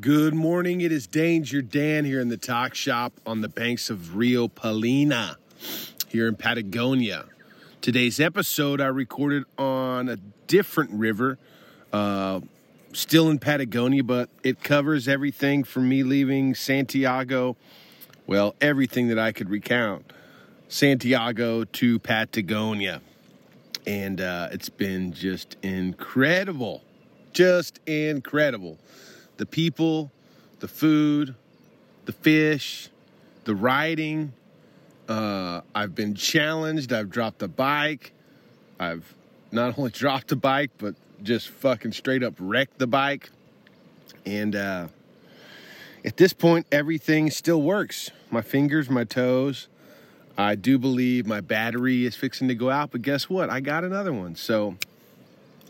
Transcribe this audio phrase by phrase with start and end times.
[0.00, 0.80] Good morning.
[0.80, 5.36] It is Danger Dan here in the talk shop on the banks of Rio Palena
[6.08, 7.26] here in Patagonia.
[7.82, 10.16] Today's episode I recorded on a
[10.46, 11.38] different river,
[11.92, 12.40] uh,
[12.94, 17.58] still in Patagonia, but it covers everything from me leaving Santiago,
[18.26, 20.14] well, everything that I could recount,
[20.68, 23.02] Santiago to Patagonia.
[23.86, 26.84] And uh, it's been just incredible.
[27.34, 28.78] Just incredible
[29.40, 30.12] the people,
[30.58, 31.34] the food,
[32.04, 32.90] the fish,
[33.44, 34.34] the riding.
[35.08, 36.92] Uh, I've been challenged.
[36.92, 38.12] I've dropped the bike.
[38.78, 39.14] I've
[39.50, 43.30] not only dropped the bike, but just fucking straight up wrecked the bike.
[44.26, 44.88] And uh,
[46.04, 48.10] at this point, everything still works.
[48.30, 49.68] My fingers, my toes.
[50.36, 53.48] I do believe my battery is fixing to go out, but guess what?
[53.48, 54.36] I got another one.
[54.36, 54.76] So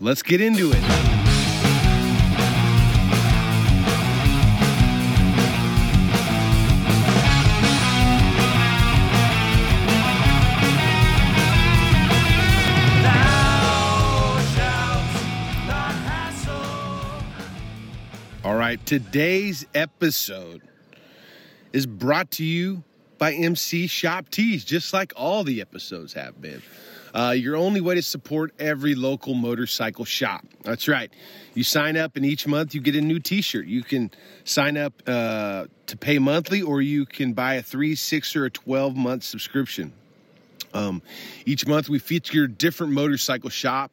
[0.01, 1.10] let's get into it.
[18.91, 20.63] Today's episode
[21.73, 22.83] is brought to you
[23.19, 26.61] by MC Shop Tees, just like all the episodes have been.
[27.15, 30.45] Uh, your only way to support every local motorcycle shop.
[30.65, 31.09] That's right.
[31.55, 33.67] You sign up, and each month you get a new t shirt.
[33.67, 34.11] You can
[34.43, 38.51] sign up uh, to pay monthly, or you can buy a three, six, or a
[38.51, 39.93] 12 month subscription.
[40.75, 41.01] Um,
[41.47, 43.93] each month we feature a different motorcycle shop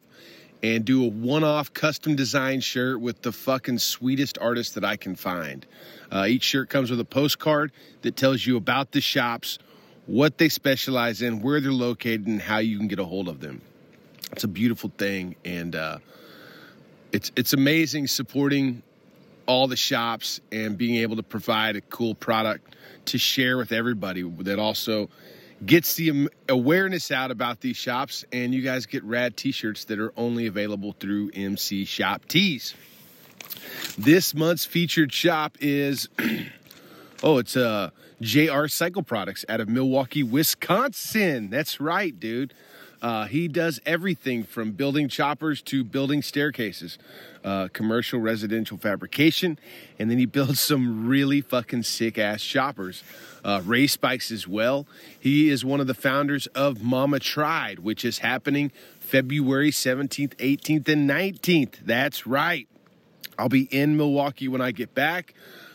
[0.62, 4.96] and do a one off custom design shirt with the fucking sweetest artist that I
[4.96, 5.64] can find.
[6.10, 9.58] Uh, each shirt comes with a postcard that tells you about the shops,
[10.06, 13.40] what they specialize in, where they're located, and how you can get a hold of
[13.40, 13.60] them.
[14.32, 15.98] It's a beautiful thing, and uh,
[17.12, 18.82] it's it's amazing supporting
[19.46, 24.22] all the shops and being able to provide a cool product to share with everybody
[24.22, 25.08] that also
[25.64, 29.98] gets the awareness out about these shops, and you guys get rad t shirts that
[29.98, 32.74] are only available through MC Shop Tees.
[33.96, 36.08] This month's featured shop is
[37.22, 41.50] oh, it's uh, JR Cycle Products out of Milwaukee, Wisconsin.
[41.50, 42.54] That's right, dude.
[43.00, 46.98] Uh, he does everything from building choppers to building staircases,
[47.44, 49.56] uh, commercial residential fabrication,
[49.98, 53.02] and then he builds some really fucking sick ass choppers
[53.48, 54.86] uh, race bikes as well.
[55.18, 58.70] He is one of the founders of Mama Tried, which is happening
[59.00, 61.76] February 17th, 18th, and 19th.
[61.82, 62.68] That's right.
[63.38, 65.32] I'll be in Milwaukee when I get back.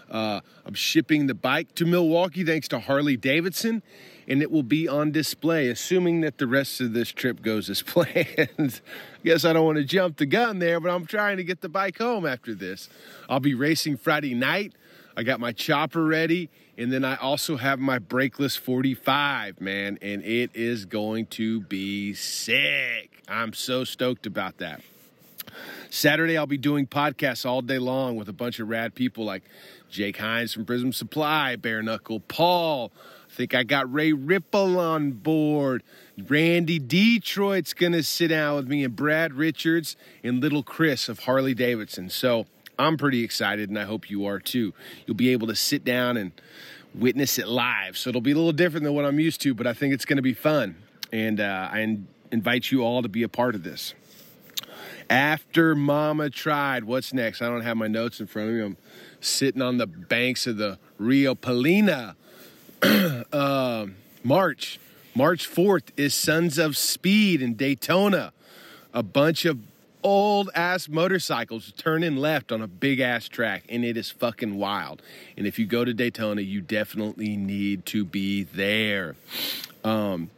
[0.07, 3.81] Uh, I'm shipping the bike to Milwaukee thanks to Harley Davidson,
[4.27, 7.81] and it will be on display, assuming that the rest of this trip goes as
[7.87, 8.81] planned.
[8.85, 11.61] I guess I don't want to jump the gun there, but I'm trying to get
[11.61, 12.87] the bike home after this.
[13.27, 14.73] I'll be racing Friday night.
[15.15, 20.23] I got my chopper ready, and then I also have my brakeless 45, man, and
[20.23, 23.21] it is going to be sick.
[23.27, 24.81] I'm so stoked about that.
[25.91, 29.43] Saturday, I'll be doing podcasts all day long with a bunch of rad people like
[29.91, 32.91] Jake Hines from Prism Supply, Bare Knuckle Paul.
[33.29, 35.83] I think I got Ray Ripple on board.
[36.17, 41.19] Randy Detroit's going to sit down with me, and Brad Richards and Little Chris of
[41.19, 42.09] Harley Davidson.
[42.09, 42.47] So,
[42.77, 44.73] I'm pretty excited, and I hope you are too.
[45.05, 46.31] You'll be able to sit down and
[46.95, 47.97] witness it live.
[47.97, 50.05] So it'll be a little different than what I'm used to, but I think it's
[50.05, 50.75] going to be fun.
[51.11, 53.93] And uh, I in- invite you all to be a part of this.
[55.09, 57.41] After Mama tried, what's next?
[57.41, 58.61] I don't have my notes in front of me.
[58.61, 58.77] I'm
[59.21, 62.15] sitting on the banks of the Rio Palena.
[63.31, 63.87] uh,
[64.23, 64.79] March.
[65.15, 68.33] March 4th is Sons of Speed in Daytona.
[68.93, 69.59] A bunch of
[70.03, 75.01] old ass motorcycles turning left on a big ass track, and it is fucking wild.
[75.37, 79.15] And if you go to Daytona, you definitely need to be there.
[79.83, 80.29] Um,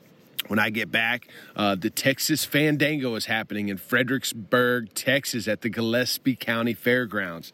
[0.47, 5.69] when I get back, uh, the Texas Fandango is happening in Fredericksburg, Texas, at the
[5.69, 7.51] Gillespie County Fairgrounds.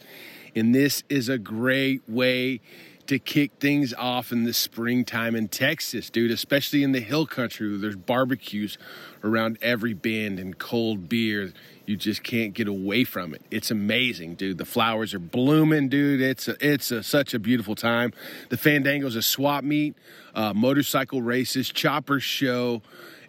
[0.55, 2.59] And this is a great way
[3.07, 7.77] to kick things off in the springtime in Texas, dude, especially in the hill country.
[7.77, 8.77] There's barbecues
[9.23, 11.51] around every bend and cold beer.
[11.91, 13.41] You just can't get away from it.
[13.51, 14.57] It's amazing, dude.
[14.57, 16.21] The flowers are blooming, dude.
[16.21, 18.13] It's a, it's a, such a beautiful time.
[18.47, 19.97] The Fandango's a swap meet,
[20.33, 22.81] uh, motorcycle races, chopper show,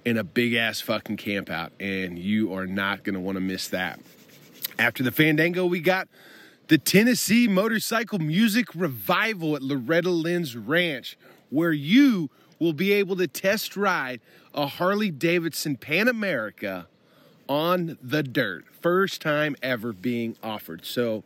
[0.07, 1.73] and a big ass fucking camp out.
[1.81, 3.99] And you are not going to want to miss that.
[4.79, 6.07] After the Fandango, we got
[6.69, 11.19] the Tennessee Motorcycle Music Revival at Loretta Lynn's Ranch,
[11.51, 12.31] where you
[12.61, 14.21] will be able to test ride
[14.55, 16.87] a Harley Davidson Pan America
[17.49, 18.65] on the dirt.
[18.81, 20.85] First time ever being offered.
[20.85, 21.25] So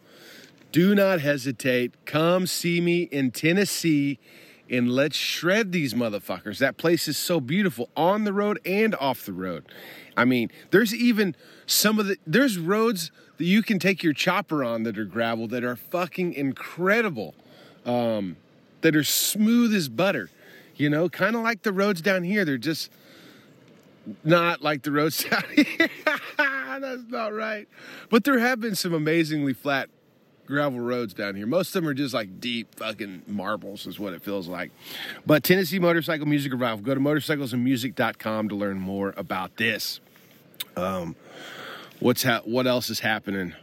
[0.73, 1.95] do not hesitate.
[2.05, 4.19] Come see me in Tennessee
[4.69, 6.59] and let's shred these motherfuckers.
[6.59, 9.65] That place is so beautiful on the road and off the road.
[10.17, 11.37] I mean, there's even
[11.67, 15.47] some of the there's roads that you can take your chopper on that are gravel
[15.49, 17.35] that are fucking incredible.
[17.85, 18.37] Um,
[18.81, 20.31] that are smooth as butter.
[20.77, 22.45] You know, kind of like the roads down here.
[22.45, 22.91] They're just
[24.25, 25.89] not like the roads down here.
[26.39, 27.69] That's not right.
[28.11, 29.89] But there have been some amazingly flat
[30.47, 31.47] gravel roads down here.
[31.47, 34.71] Most of them are just like deep fucking marbles, is what it feels like.
[35.25, 36.85] But Tennessee Motorcycle Music Revival.
[36.85, 40.01] Go to motorcyclesandmusic.com to learn more about this.
[40.77, 41.17] Um,
[42.01, 43.55] what's ha- what else is happening?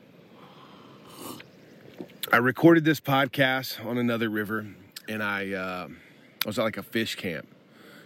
[2.31, 4.66] I recorded this podcast on another river,
[5.07, 7.48] and I uh, I was at like a fish camp.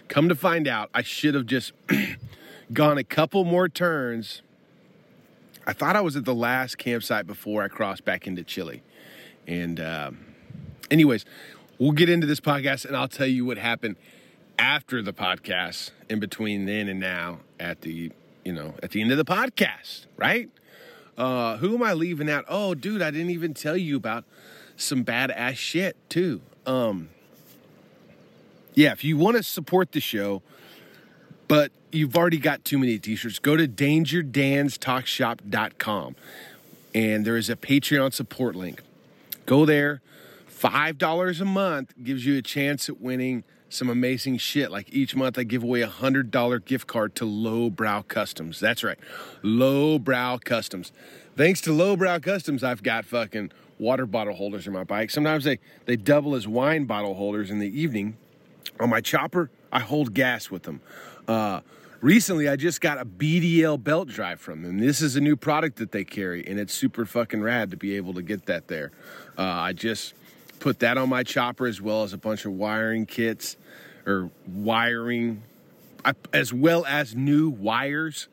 [0.07, 1.74] Come to find out, I should have just
[2.74, 4.42] gone a couple more turns
[5.68, 8.81] I thought I was at the last campsite before I crossed back into Chile.
[9.48, 10.12] And, uh,
[10.89, 11.25] anyways,
[11.77, 13.98] we'll get into this podcast and I'll tell you what happened
[14.57, 18.13] after the podcast in between then and now at the,
[18.45, 20.50] you know, at the end of the podcast, right?
[21.18, 22.45] Uh, who am I leaving out?
[22.48, 24.24] Oh, dude, I didn't even tell you about
[24.77, 26.39] some badass shit too.
[26.65, 27.09] Um,
[28.77, 30.44] yeah, if you want to support the show,
[31.47, 36.15] but you've already got too many t-shirts, go to dangerdanstalkshop.com
[36.94, 38.83] and there is a Patreon support link.
[39.47, 40.01] Go there.
[40.51, 44.69] $5 a month gives you a chance at winning some amazing shit.
[44.69, 48.59] Like each month, I give away a $100 gift card to Lowbrow Customs.
[48.59, 49.00] That's right,
[49.41, 50.91] Lowbrow Customs.
[51.35, 55.09] Thanks to Lowbrow Customs, I've got fucking water bottle holders in my bike.
[55.09, 58.18] Sometimes they, they double as wine bottle holders in the evening.
[58.80, 60.81] On my chopper, I hold gas with them.
[61.28, 61.62] Uh,
[62.02, 64.80] recently, I just got a BDL belt drive from them.
[64.80, 67.96] This is a new product that they carry, and it's super fucking rad to be
[67.96, 68.92] able to get that there.
[69.38, 70.14] Uh, I just
[70.60, 73.58] put that on my chopper as well as a bunch of wiring kits
[74.06, 75.44] or wiring,
[76.34, 78.28] as well as new wires.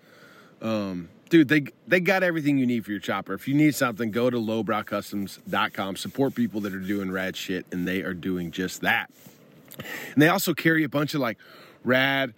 [0.63, 3.35] Um, dude, they they got everything you need for your chopper.
[3.35, 5.97] If you need something, go to lowbrowcustoms.com.
[5.97, 9.11] Support people that are doing rad shit, and they are doing just that.
[9.79, 11.39] And they also carry a bunch of like
[11.83, 12.35] rad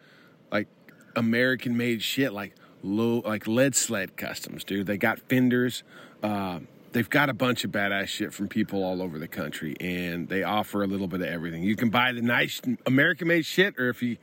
[0.51, 0.69] like
[1.15, 4.87] American made shit like low like lead sled customs, dude.
[4.87, 5.83] They got fenders.
[6.23, 6.61] Uh,
[6.93, 10.43] they've got a bunch of badass shit from people all over the country, and they
[10.43, 11.63] offer a little bit of everything.
[11.63, 14.17] You can buy the nice American made shit, or if you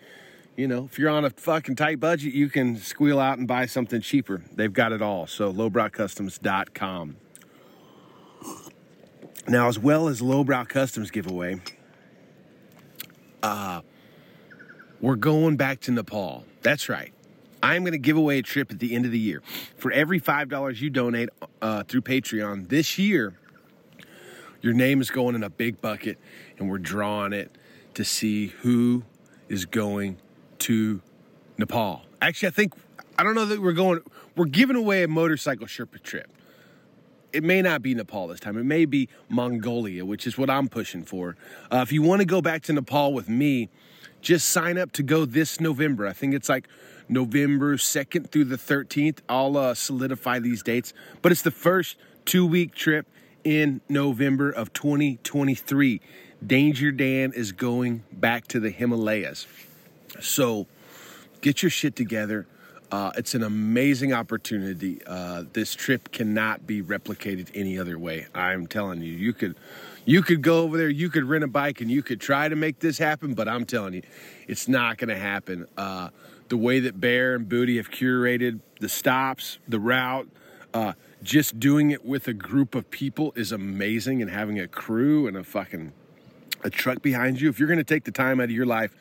[0.55, 3.65] you know, if you're on a fucking tight budget, you can squeal out and buy
[3.65, 4.43] something cheaper.
[4.53, 5.25] They've got it all.
[5.25, 7.17] So lowbrowcustoms.com.
[9.47, 11.59] Now, as well as Lowbrow Customs giveaway,
[13.43, 13.81] uh,
[15.01, 16.45] we're going back to Nepal.
[16.61, 17.13] That's right.
[17.61, 19.41] I'm going to give away a trip at the end of the year.
[19.77, 21.29] For every $5 you donate
[21.61, 23.37] uh, through Patreon this year,
[24.61, 26.17] your name is going in a big bucket,
[26.57, 27.55] and we're drawing it
[27.93, 29.03] to see who
[29.49, 30.17] is going
[30.59, 31.01] to
[31.57, 32.03] Nepal.
[32.21, 32.73] Actually, I think,
[33.17, 33.99] I don't know that we're going,
[34.35, 36.29] we're giving away a motorcycle Sherpa trip.
[37.33, 38.57] It may not be Nepal this time.
[38.57, 41.35] It may be Mongolia, which is what I'm pushing for.
[41.71, 43.69] Uh, if you want to go back to Nepal with me,
[44.21, 46.07] just sign up to go this November.
[46.07, 46.67] I think it's like
[47.09, 49.19] November 2nd through the 13th.
[49.27, 53.07] I'll uh, solidify these dates, but it's the first two week trip
[53.43, 56.01] in November of 2023.
[56.45, 59.47] Danger Dan is going back to the Himalayas.
[60.21, 60.67] So
[61.41, 62.45] get your shit together.
[62.93, 65.01] Uh, it's an amazing opportunity.
[65.07, 68.27] Uh, this trip cannot be replicated any other way.
[68.35, 69.55] I'm telling you, you could
[70.05, 72.55] you could go over there, you could rent a bike, and you could try to
[72.55, 74.03] make this happen, but I'm telling you,
[74.47, 75.65] it's not going to happen.
[75.75, 76.09] Uh,
[76.49, 80.29] the way that Bear and Booty have curated the stops, the route,
[80.75, 85.25] uh, just doing it with a group of people is amazing, and having a crew
[85.25, 85.93] and a fucking
[86.63, 87.49] a truck behind you.
[87.49, 88.93] If you're going to take the time out of your life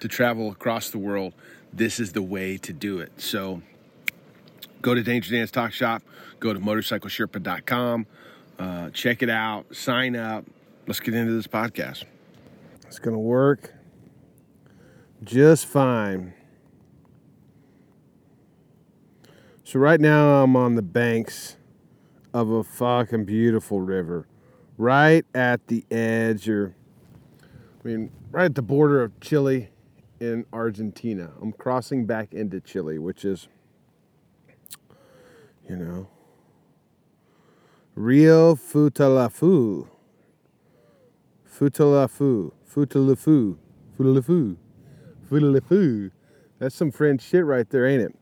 [0.00, 1.32] to travel across the world,
[1.72, 3.12] this is the way to do it.
[3.20, 3.62] So
[4.82, 6.02] go to Danger Dan's Talk Shop,
[6.40, 8.06] go to motorcyclesherpa.com.
[8.58, 10.44] Uh, check it out, sign up.
[10.86, 12.04] Let's get into this podcast.
[12.86, 13.72] It's going to work
[15.22, 16.34] just fine.
[19.64, 21.56] So, right now, I'm on the banks
[22.32, 24.26] of a fucking beautiful river,
[24.78, 26.74] right at the edge, or
[27.42, 29.68] I mean, right at the border of Chile
[30.20, 31.32] and Argentina.
[31.40, 33.48] I'm crossing back into Chile, which is,
[35.68, 36.08] you know,
[37.94, 39.88] Rio Futalafu.
[41.48, 42.52] Futalafu.
[42.72, 43.56] Futalafu.
[43.98, 44.56] Futalafu.
[45.30, 46.10] Futalafu.
[46.58, 48.14] That's some French shit right there, ain't it?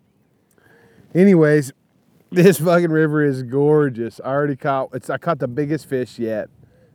[1.14, 1.72] Anyways,
[2.32, 4.20] This fucking river is gorgeous.
[4.24, 6.48] I already caught it's I caught the biggest fish yet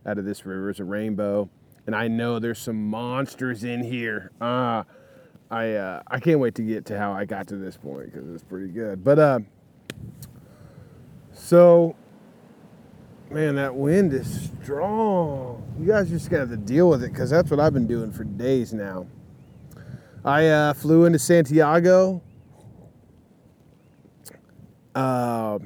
[0.06, 0.70] out of this river.
[0.70, 1.50] It's a rainbow.
[1.88, 4.32] And I know there's some monsters in here.
[4.40, 4.84] Uh
[5.52, 8.30] I uh, I can't wait to get to how I got to this point because
[8.30, 9.04] it's pretty good.
[9.04, 9.40] But uh,
[11.34, 11.94] so
[13.30, 15.62] man, that wind is strong.
[15.78, 18.14] You guys just gotta have to deal with it because that's what I've been doing
[18.14, 19.08] for days now.
[20.24, 22.22] I uh, flew into Santiago
[24.96, 25.60] uh,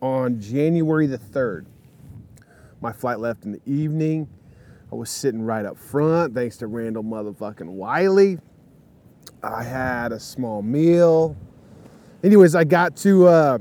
[0.00, 1.64] on January the 3rd.
[2.80, 4.28] My flight left in the evening.
[4.90, 8.38] I was sitting right up front thanks to Randall motherfucking Wiley.
[9.42, 11.36] I had a small meal.
[12.24, 13.58] Anyways, I got to uh,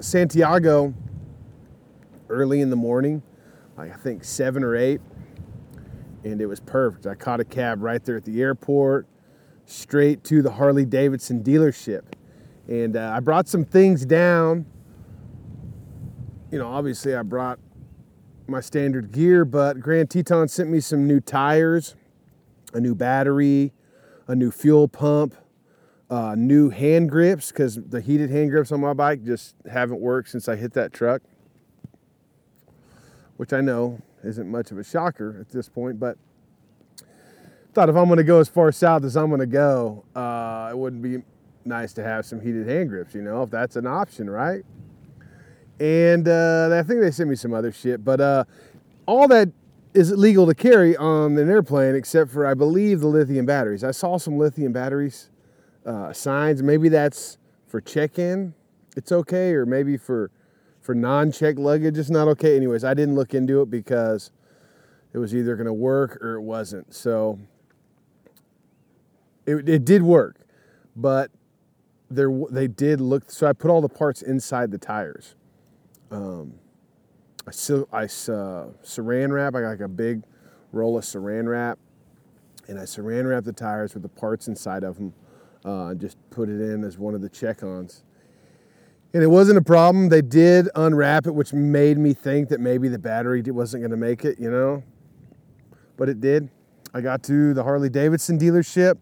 [0.00, 0.94] Santiago
[2.28, 3.22] early in the morning,
[3.76, 5.00] like I think seven or eight,
[6.24, 7.06] and it was perfect.
[7.06, 9.06] I caught a cab right there at the airport,
[9.64, 12.02] straight to the Harley Davidson dealership,
[12.68, 14.66] and uh, I brought some things down.
[16.52, 17.58] You know, obviously, I brought
[18.50, 21.94] my standard gear, but Grand Teton sent me some new tires,
[22.74, 23.72] a new battery,
[24.26, 25.34] a new fuel pump,
[26.10, 30.28] uh, new hand grips because the heated hand grips on my bike just haven't worked
[30.28, 31.22] since I hit that truck
[33.40, 36.18] which I know isn't much of a shocker at this point, but
[37.72, 40.68] thought if I'm going to go as far south as I'm going to go, uh,
[40.70, 41.22] it wouldn't be
[41.64, 44.62] nice to have some heated hand grips, you know, if that's an option, right?
[45.80, 48.44] And uh, I think they sent me some other shit, but uh,
[49.06, 49.48] all that
[49.94, 53.82] is legal to carry on an airplane except for, I believe, the lithium batteries.
[53.82, 55.30] I saw some lithium batteries
[55.84, 56.62] uh, signs.
[56.62, 58.54] Maybe that's for check in,
[58.96, 60.30] it's okay, or maybe for
[60.80, 64.30] for non-check luggage it's not okay anyways i didn't look into it because
[65.12, 67.38] it was either going to work or it wasn't so
[69.46, 70.36] it, it did work
[70.96, 71.30] but
[72.10, 75.34] there they did look so i put all the parts inside the tires
[76.10, 76.52] um,
[77.46, 78.06] i still i uh,
[78.84, 80.22] saran wrap i got like a big
[80.72, 81.78] roll of saran wrap
[82.68, 85.12] and i saran wrap the tires with the parts inside of them
[85.64, 88.04] uh, just put it in as one of the check-ons
[89.12, 90.08] and it wasn't a problem.
[90.08, 93.96] They did unwrap it, which made me think that maybe the battery wasn't going to
[93.96, 94.84] make it, you know.
[95.96, 96.48] But it did.
[96.94, 98.98] I got to the Harley Davidson dealership.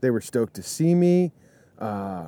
[0.00, 1.32] They were stoked to see me.
[1.78, 2.26] Uh,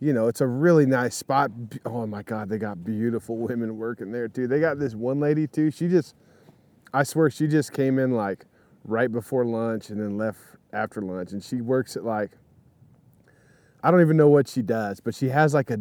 [0.00, 1.50] you know, it's a really nice spot.
[1.84, 4.46] Oh my God, they got beautiful women working there too.
[4.46, 5.70] They got this one lady too.
[5.70, 6.14] She just,
[6.92, 8.44] I swear, she just came in like
[8.84, 10.40] right before lunch and then left
[10.72, 11.32] after lunch.
[11.32, 12.30] And she works at like,
[13.82, 15.78] I don't even know what she does, but she has like a,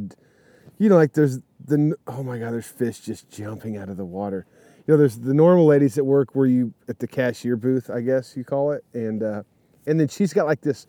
[0.78, 4.06] you know, like there's the oh my god, there's fish just jumping out of the
[4.06, 4.46] water.
[4.86, 8.02] You know, there's the normal ladies that work where you at the cashier booth, I
[8.02, 9.44] guess you call it, and uh,
[9.88, 10.86] and then she's got like this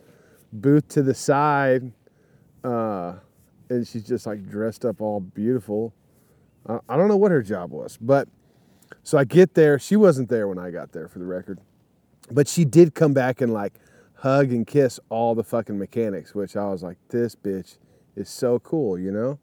[0.53, 1.91] booth to the side,
[2.63, 3.13] uh,
[3.69, 5.93] and she's just like dressed up all beautiful.
[6.65, 8.27] Uh, I don't know what her job was, but
[9.03, 9.79] so I get there.
[9.79, 11.59] She wasn't there when I got there, for the record,
[12.31, 13.73] but she did come back and like
[14.15, 17.77] hug and kiss all the fucking mechanics, which I was like, this bitch
[18.15, 19.39] is so cool, you know.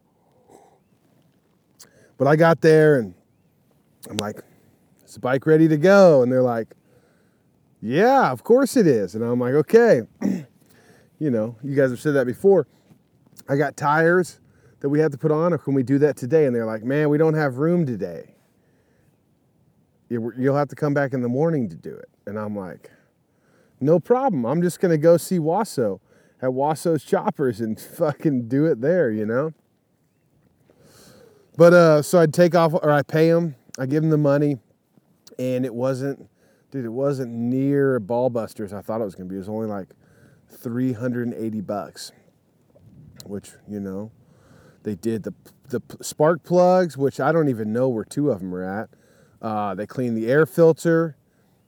[2.17, 3.13] But I got there and
[4.09, 4.41] I'm like,
[5.05, 6.21] is the bike ready to go?
[6.21, 6.67] And they're like,
[7.81, 9.15] yeah, of course it is.
[9.15, 10.01] And I'm like, okay.
[11.19, 12.67] you know, you guys have said that before.
[13.47, 14.39] I got tires
[14.79, 16.45] that we have to put on, or can we do that today?
[16.45, 18.35] And they're like, man, we don't have room today.
[20.09, 22.09] You'll have to come back in the morning to do it.
[22.25, 22.91] And I'm like,
[23.79, 24.45] no problem.
[24.45, 25.99] I'm just going to go see Wasso
[26.41, 29.53] at Wasso's Choppers and fucking do it there, you know?
[31.57, 34.57] But uh, so I'd take off or I pay him, I give him the money,
[35.39, 36.29] and it wasn't,
[36.69, 36.85] dude.
[36.85, 38.73] It wasn't near Ballbusters.
[38.73, 39.35] I thought it was gonna be.
[39.35, 39.87] It was only like
[40.51, 42.11] 380 bucks,
[43.29, 44.11] which you know,
[44.83, 45.33] they did the
[45.69, 48.89] the spark plugs, which I don't even know where two of them are at.
[49.41, 51.15] Uh, they cleaned the air filter.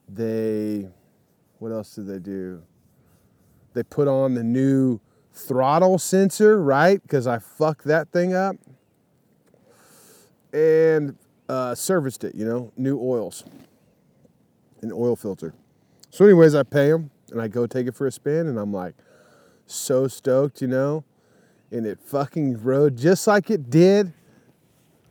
[0.07, 0.89] They,
[1.59, 2.63] what else did they do?
[3.73, 4.99] They put on the new
[5.33, 7.01] throttle sensor, right?
[7.01, 8.55] Because I fucked that thing up
[10.51, 11.15] and
[11.47, 13.43] uh, serviced it, you know, new oils,
[14.81, 15.53] an oil filter.
[16.09, 18.73] So, anyways, I pay them and I go take it for a spin, and I'm
[18.73, 18.95] like,
[19.67, 21.03] so stoked, you know,
[21.71, 24.13] and it fucking rode just like it did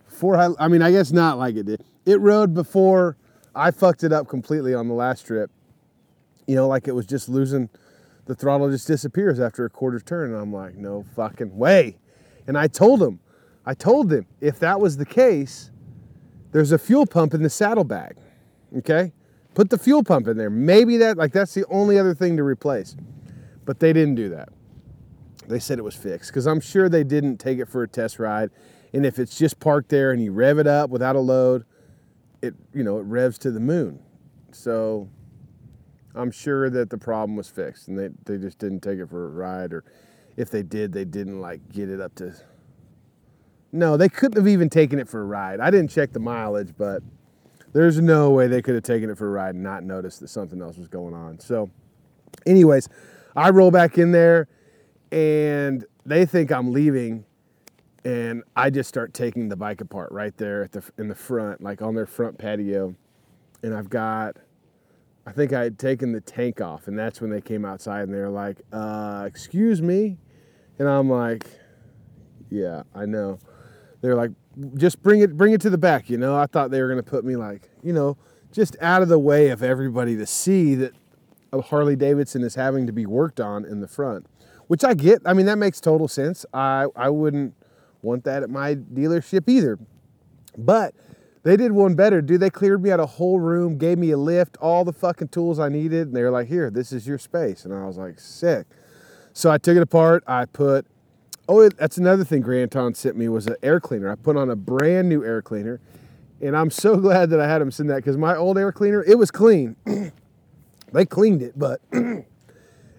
[0.08, 1.84] before I, I mean, I guess not like it did.
[2.04, 3.16] It rode before
[3.54, 5.50] I fucked it up completely on the last trip.
[6.46, 7.68] You know, like it was just losing,
[8.26, 10.32] the throttle just disappears after a quarter turn.
[10.32, 11.98] And I'm like, no fucking way.
[12.46, 13.20] And I told him,
[13.64, 15.70] I told them if that was the case,
[16.52, 18.16] there's a fuel pump in the saddlebag.
[18.78, 19.12] Okay?
[19.54, 20.50] Put the fuel pump in there.
[20.50, 22.96] Maybe that, like, that's the only other thing to replace.
[23.64, 24.48] But they didn't do that.
[25.48, 28.18] They said it was fixed because I'm sure they didn't take it for a test
[28.18, 28.50] ride
[28.92, 31.64] And if it's just parked there and you rev it up without a load,
[32.42, 33.98] it you know it revs to the moon.
[34.52, 35.08] So
[36.14, 39.26] I'm sure that the problem was fixed and they, they just didn't take it for
[39.26, 39.84] a ride or
[40.36, 42.34] if they did, they didn't like get it up to
[43.72, 45.60] No, they couldn't have even taken it for a ride.
[45.60, 47.02] I didn't check the mileage, but
[47.72, 50.28] there's no way they could have taken it for a ride and not noticed that
[50.28, 51.38] something else was going on.
[51.40, 51.70] So
[52.46, 52.88] anyways,
[53.36, 54.48] I roll back in there
[55.12, 57.24] and they think I'm leaving
[58.04, 61.60] and I just start taking the bike apart right there at the in the front,
[61.60, 62.94] like on their front patio.
[63.62, 64.36] And I've got
[65.26, 68.14] I think I had taken the tank off, and that's when they came outside and
[68.14, 70.16] they're like, uh, excuse me.
[70.78, 71.46] And I'm like,
[72.48, 73.38] yeah, I know.
[74.00, 74.30] They're like,
[74.76, 76.08] just bring it, bring it to the back.
[76.08, 78.16] You know, I thought they were gonna put me like, you know,
[78.52, 80.94] just out of the way of everybody to see that
[81.52, 84.26] a Harley Davidson is having to be worked on in the front,
[84.68, 85.20] which I get.
[85.26, 86.46] I mean, that makes total sense.
[86.54, 87.54] I I wouldn't
[88.00, 89.78] want that at my dealership either.
[90.56, 90.94] But
[91.42, 92.40] they did one better, dude.
[92.40, 95.58] They cleared me out a whole room, gave me a lift, all the fucking tools
[95.58, 98.20] I needed, and they were like, "Here, this is your space." And I was like,
[98.20, 98.66] "Sick."
[99.32, 100.24] So I took it apart.
[100.26, 100.84] I put,
[101.48, 102.42] oh, that's another thing.
[102.42, 104.10] Granton sent me was an air cleaner.
[104.10, 105.80] I put on a brand new air cleaner,
[106.40, 109.02] and I'm so glad that I had him send that because my old air cleaner,
[109.04, 109.76] it was clean.
[110.92, 111.80] they cleaned it, but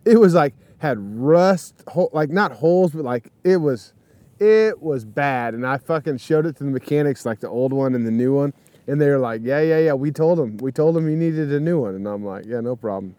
[0.06, 3.94] it was like had rust, like not holes, but like it was
[4.40, 5.54] it was bad.
[5.54, 8.34] And I fucking showed it to the mechanics, like the old one and the new
[8.34, 8.54] one.
[8.88, 9.94] And they were like, yeah, yeah, yeah.
[9.94, 10.58] We told them.
[10.58, 11.96] We told them you needed a new one.
[11.96, 13.16] And I'm like, yeah, no problem.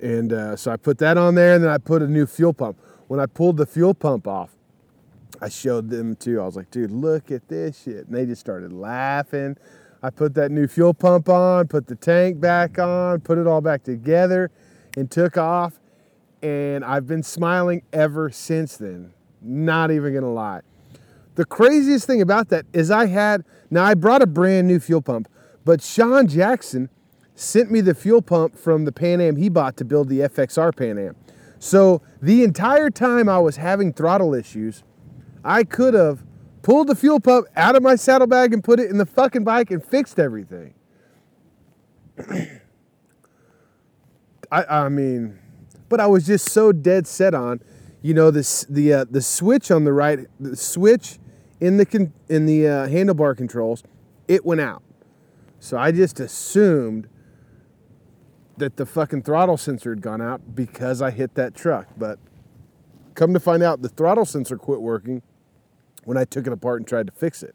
[0.00, 2.52] And uh, so I put that on there and then I put a new fuel
[2.52, 2.78] pump.
[3.08, 4.50] When I pulled the fuel pump off,
[5.40, 6.40] I showed them too.
[6.40, 8.06] I was like, dude, look at this shit.
[8.06, 9.56] And they just started laughing.
[10.02, 13.60] I put that new fuel pump on, put the tank back on, put it all
[13.60, 14.50] back together,
[14.96, 15.80] and took off.
[16.44, 19.14] And I've been smiling ever since then.
[19.40, 20.60] Not even gonna lie.
[21.36, 25.00] The craziest thing about that is I had, now I brought a brand new fuel
[25.00, 25.26] pump,
[25.64, 26.90] but Sean Jackson
[27.34, 30.76] sent me the fuel pump from the Pan Am he bought to build the FXR
[30.76, 31.16] Pan Am.
[31.58, 34.84] So the entire time I was having throttle issues,
[35.42, 36.22] I could have
[36.60, 39.70] pulled the fuel pump out of my saddlebag and put it in the fucking bike
[39.70, 40.74] and fixed everything.
[44.52, 45.38] I, I mean,
[45.94, 47.60] but I was just so dead set on
[48.02, 51.20] you know this the uh, the switch on the right the switch
[51.60, 53.84] in the con- in the uh, handlebar controls
[54.26, 54.82] it went out.
[55.60, 57.06] So i just assumed
[58.56, 61.86] that the fucking throttle sensor had gone out because i hit that truck.
[61.96, 62.18] But
[63.14, 65.22] come to find out the throttle sensor quit working
[66.02, 67.54] when i took it apart and tried to fix it.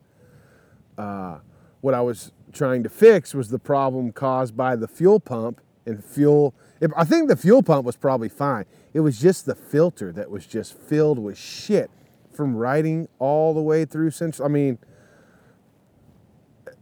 [0.97, 1.39] Uh,
[1.81, 6.01] what i was trying to fix was the problem caused by the fuel pump and
[6.01, 6.55] fuel
[6.95, 8.65] I think the fuel pump was probably fine.
[8.93, 11.91] It was just the filter that was just filled with shit
[12.33, 14.47] from riding all the way through Central.
[14.47, 14.79] I mean,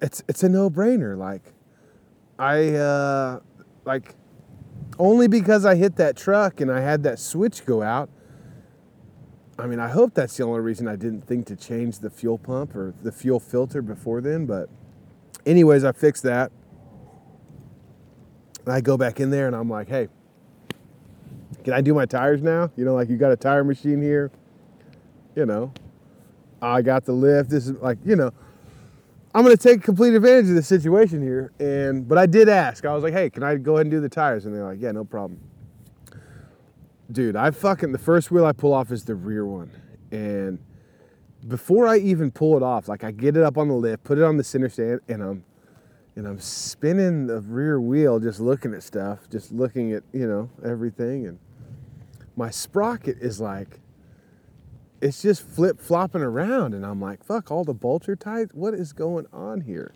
[0.01, 1.17] it's it's a no brainer.
[1.17, 1.53] Like,
[2.37, 3.39] I uh,
[3.85, 4.15] like
[4.99, 8.09] only because I hit that truck and I had that switch go out.
[9.59, 12.37] I mean, I hope that's the only reason I didn't think to change the fuel
[12.37, 14.45] pump or the fuel filter before then.
[14.45, 14.69] But,
[15.47, 16.51] anyways, I fixed that.
[18.67, 20.09] And I go back in there and I'm like, hey,
[21.63, 22.69] can I do my tires now?
[22.75, 24.29] You know, like you got a tire machine here.
[25.37, 25.71] You know,
[26.61, 27.49] I got the lift.
[27.49, 28.29] This is like, you know,
[29.33, 31.53] I'm to take complete advantage of the situation here.
[31.61, 32.83] And, but I did ask.
[32.83, 34.45] I was like, hey, can I go ahead and do the tires?
[34.45, 35.39] And they're like, yeah, no problem.
[37.09, 39.71] Dude, I fucking, the first wheel I pull off is the rear one.
[40.11, 40.59] And
[41.47, 44.17] before I even pull it off, like I get it up on the lift, put
[44.17, 45.45] it on the center stand, and I'm
[46.17, 50.49] and I'm spinning the rear wheel just looking at stuff, just looking at, you know,
[50.65, 51.27] everything.
[51.27, 51.37] And
[52.35, 53.79] my sprocket is like,
[54.99, 56.73] it's just flip flopping around.
[56.73, 58.55] And I'm like, fuck, all the bolts are tight.
[58.55, 59.93] What is going on here?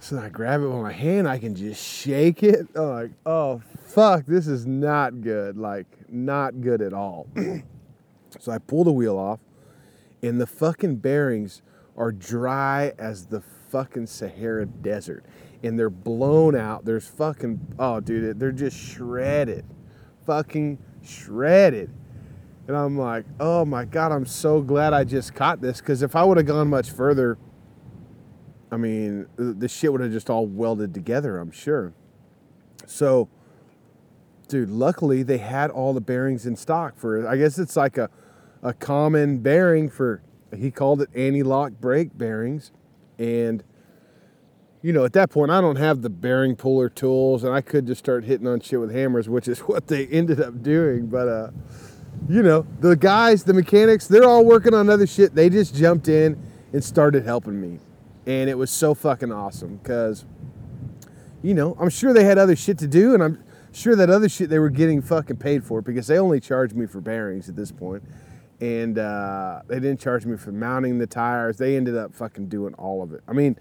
[0.00, 2.66] So I grab it with my hand, I can just shake it.
[2.74, 5.58] I'm like, oh, fuck, this is not good.
[5.58, 7.26] Like, not good at all.
[8.40, 9.40] so I pull the wheel off,
[10.22, 11.60] and the fucking bearings
[11.98, 15.24] are dry as the fucking Sahara Desert.
[15.62, 16.84] And they're blown out.
[16.84, 19.64] There's fucking, oh, dude, they're just shredded.
[20.26, 21.90] Fucking shredded.
[22.68, 25.80] And I'm like, oh my God, I'm so glad I just caught this.
[25.80, 27.38] Because if I would have gone much further,
[28.70, 31.92] I mean, the shit would have just all welded together, I'm sure.
[32.86, 33.28] So,
[34.48, 38.10] dude, luckily they had all the bearings in stock for, I guess it's like a,
[38.62, 40.22] a common bearing for,
[40.56, 42.70] he called it anti lock brake bearings
[43.18, 43.62] and,
[44.82, 47.86] you know, at that point, I don't have the bearing puller tools, and I could
[47.86, 51.06] just start hitting on shit with hammers, which is what they ended up doing.
[51.06, 51.50] But, uh,
[52.28, 55.34] you know, the guys, the mechanics, they're all working on other shit.
[55.34, 56.40] They just jumped in
[56.72, 57.78] and started helping me.
[58.26, 60.24] And it was so fucking awesome because,
[61.42, 64.28] you know, I'm sure they had other shit to do and I'm sure that other
[64.28, 67.56] shit they were getting fucking paid for because they only charged me for bearings at
[67.56, 68.02] this point.
[68.62, 71.56] And uh, they didn't charge me for mounting the tires.
[71.56, 73.22] They ended up fucking doing all of it.
[73.26, 73.58] I mean,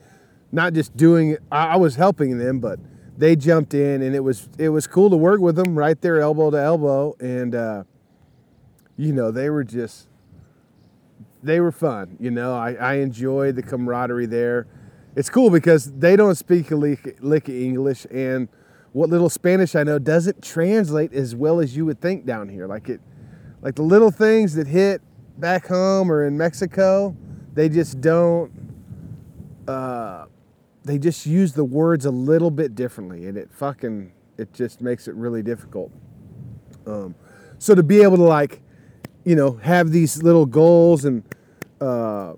[0.51, 2.79] not just doing it, I, I was helping them, but
[3.17, 6.19] they jumped in and it was it was cool to work with them right there
[6.19, 7.83] elbow to elbow and uh,
[8.97, 10.07] you know they were just
[11.43, 14.65] they were fun you know I, I enjoyed the camaraderie there
[15.15, 18.47] it's cool because they don't speak a lick, lick english and
[18.91, 22.65] what little spanish i know doesn't translate as well as you would think down here
[22.65, 23.01] like it
[23.61, 25.01] like the little things that hit
[25.37, 27.15] back home or in mexico
[27.53, 28.51] they just don't
[29.67, 30.25] uh,
[30.83, 35.07] they just use the words a little bit differently and it fucking it just makes
[35.07, 35.91] it really difficult.
[36.87, 37.15] Um,
[37.59, 38.61] so to be able to like
[39.23, 41.23] you know have these little goals and
[41.79, 42.33] uh,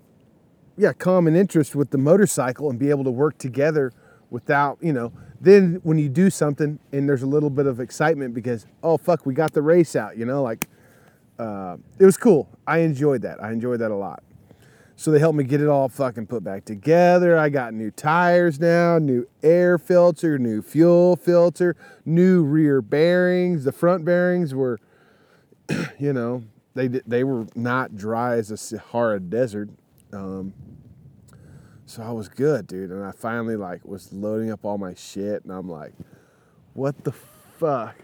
[0.76, 3.92] yeah common interest with the motorcycle and be able to work together
[4.30, 8.34] without you know then when you do something and there's a little bit of excitement
[8.34, 10.68] because oh fuck we got the race out you know like
[11.38, 14.22] uh, it was cool i enjoyed that i enjoyed that a lot
[14.96, 17.36] so they helped me get it all fucking put back together.
[17.36, 23.64] I got new tires now, new air filter, new fuel filter, new rear bearings.
[23.64, 24.78] The front bearings were,
[25.98, 26.44] you know,
[26.74, 29.70] they they were not dry as a Sahara desert.
[30.12, 30.54] Um,
[31.86, 32.90] so I was good, dude.
[32.90, 35.92] And I finally like was loading up all my shit, and I'm like,
[36.72, 37.96] what the fuck?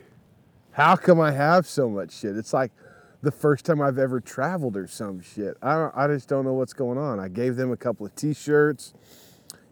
[0.73, 2.37] How come I have so much shit?
[2.37, 2.73] It's like
[3.23, 5.57] the first time I've ever traveled or some shit.
[5.63, 7.21] I, I just don't know what's going on.
[7.21, 8.95] I gave them a couple of t shirts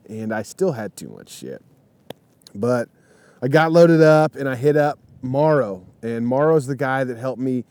[0.09, 1.63] and I still had too much shit.
[2.55, 2.89] But
[3.43, 5.87] I got loaded up and I hit up Morrow.
[6.03, 7.65] And Morrow's the guy that helped me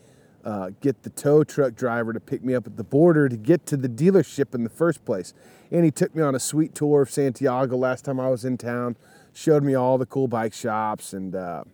[0.44, 3.66] uh, get the tow truck driver to pick me up at the border to get
[3.66, 5.34] to the dealership in the first place.
[5.70, 8.56] And he took me on a sweet tour of Santiago last time I was in
[8.56, 8.96] town,
[9.34, 11.64] showed me all the cool bike shops, and uh,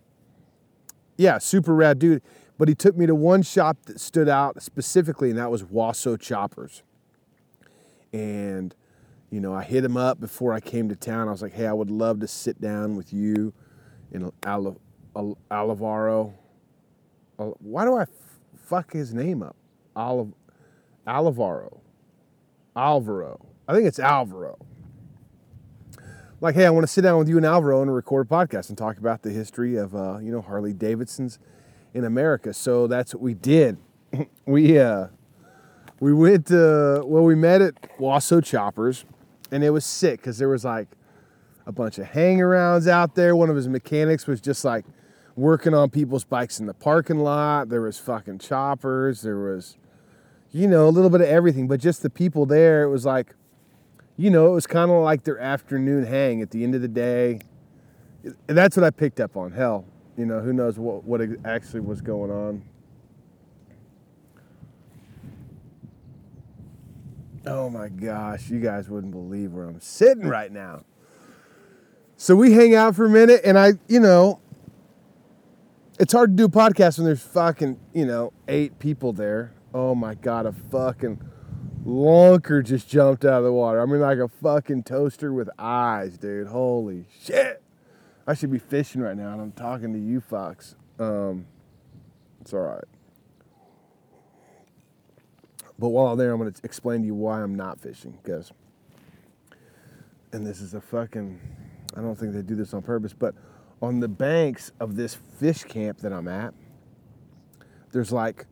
[1.15, 2.21] yeah, super rad dude.
[2.57, 6.19] But he took me to one shop that stood out specifically, and that was Wasso
[6.19, 6.83] Choppers.
[8.13, 8.73] And,
[9.29, 11.27] you know, I hit him up before I came to town.
[11.27, 13.53] I was like, hey, I would love to sit down with you
[14.11, 14.77] in Al-
[15.15, 16.33] Al- Alvaro.
[17.37, 18.09] Why do I f-
[18.55, 19.57] fuck his name up?
[19.93, 20.33] Olive,
[21.05, 21.81] Alvaro.
[22.75, 23.45] Alvaro.
[23.67, 24.57] I think it's Alvaro.
[26.39, 28.69] Like, hey, I want to sit down with you and Alvaro and record a podcast
[28.69, 31.39] and talk about the history of, uh, you know, Harley Davidson's
[31.95, 32.53] in America.
[32.53, 33.77] So that's what we did.
[34.45, 35.07] we uh,
[35.99, 39.05] we went to well, we met at Wasso Choppers,
[39.49, 40.89] and it was sick because there was like
[41.65, 43.35] a bunch of hangarounds out there.
[43.35, 44.85] One of his mechanics was just like
[45.35, 47.69] working on people's bikes in the parking lot.
[47.69, 49.21] There was fucking choppers.
[49.21, 49.77] There was,
[50.51, 51.67] you know, a little bit of everything.
[51.67, 53.35] But just the people there, it was like,
[54.17, 56.87] you know, it was kind of like their afternoon hang at the end of the
[56.87, 57.39] day.
[58.23, 59.51] And that's what I picked up on.
[59.51, 59.85] Hell,
[60.17, 62.63] you know, who knows what, what actually was going on.
[67.47, 70.83] Oh my gosh, you guys wouldn't believe where I'm sitting right now.
[72.17, 74.39] So we hang out for a minute, and I, you know,
[75.99, 79.53] it's hard to do a podcast when there's fucking, you know, eight people there.
[79.73, 81.21] Oh my god, a fucking
[81.85, 83.81] lunker just jumped out of the water.
[83.81, 86.47] I mean, like a fucking toaster with eyes, dude.
[86.47, 87.61] Holy shit.
[88.27, 90.75] I should be fishing right now, and I'm talking to you, Fox.
[90.99, 91.45] Um,
[92.41, 92.83] it's all right.
[95.77, 98.17] But while there, I'm going to explain to you why I'm not fishing.
[98.23, 98.51] Because,
[100.31, 101.39] and this is a fucking,
[101.95, 103.35] I don't think they do this on purpose, but
[103.81, 106.53] on the banks of this fish camp that I'm at,
[107.91, 108.47] there's like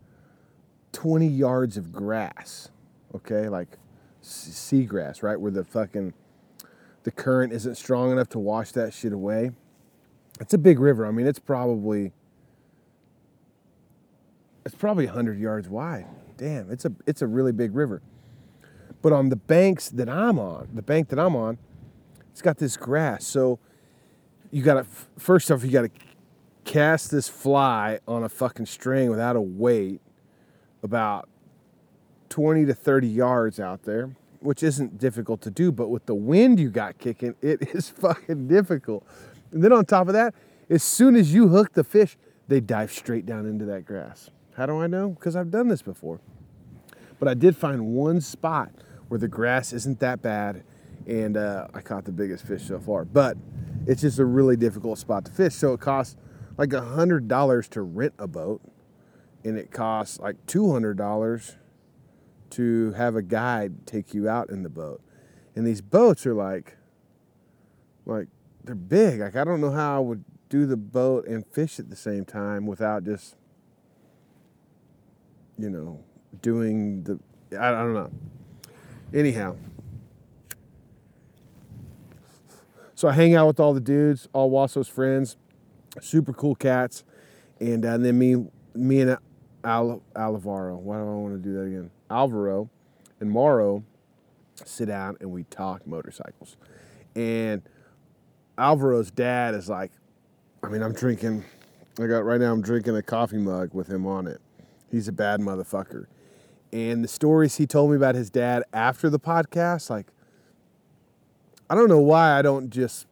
[0.92, 2.70] 20 yards of grass,
[3.16, 3.50] okay?
[3.50, 3.80] Like
[4.22, 5.40] seagrass, right?
[5.40, 6.14] Where the fucking,
[7.04, 9.52] the current isn't strong enough to wash that shit away.
[10.44, 11.06] It's a big river.
[11.06, 12.12] I mean, it's probably
[14.66, 16.06] it's probably 100 yards wide.
[16.36, 18.02] Damn, it's a it's a really big river.
[19.02, 21.58] But on the banks that I'm on, the bank that I'm on,
[22.30, 23.26] it's got this grass.
[23.26, 23.58] So
[24.52, 24.86] you got to
[25.18, 25.92] first off you got to
[26.66, 30.02] cast this fly on a fucking string without a weight
[30.84, 31.30] about
[32.28, 36.60] 20 to 30 yards out there, which isn't difficult to do, but with the wind
[36.60, 39.08] you got kicking, it is fucking difficult.
[39.54, 40.34] And then on top of that,
[40.70, 44.32] as soon as you hook the fish, they dive straight down into that grass.
[44.56, 45.10] How do I know?
[45.10, 46.20] Because I've done this before.
[47.20, 48.72] But I did find one spot
[49.08, 50.64] where the grass isn't that bad,
[51.08, 53.06] and uh, I caught the biggest fish so far.
[53.06, 53.38] But
[53.86, 56.18] it's just a really difficult spot to fish, so it costs
[56.58, 58.62] like a hundred dollars to rent a boat,
[59.44, 61.56] and it costs like two hundred dollars
[62.52, 65.02] to have a guide take you out in the boat.
[65.56, 66.78] And these boats are like,
[68.06, 68.28] like
[68.64, 69.20] they're big.
[69.20, 72.26] Like I don't know how I would do the boat and fish at the same
[72.26, 73.36] time without just,
[75.58, 76.00] you know,
[76.42, 77.20] doing the.
[77.60, 78.12] I, I don't know.
[79.14, 79.56] Anyhow.
[82.96, 85.36] So I hang out with all the dudes, all Wasso's friends,
[86.00, 87.04] super cool cats,
[87.60, 89.18] and, uh, and then me, me and
[89.64, 90.78] Al, Alvaro.
[90.78, 91.92] Why do I want to do that again?
[92.10, 92.70] Alvaro
[93.20, 93.84] and Morrow
[94.64, 96.56] sit down and we talk motorcycles.
[97.16, 97.62] And
[98.58, 99.92] Alvaro's dad is like,
[100.64, 101.44] I mean, I'm drinking,
[102.00, 104.40] I got right now, I'm drinking a coffee mug with him on it.
[104.92, 106.06] He's a bad motherfucker.
[106.72, 110.08] And the stories he told me about his dad after the podcast, like,
[111.70, 113.08] I don't know why I don't just,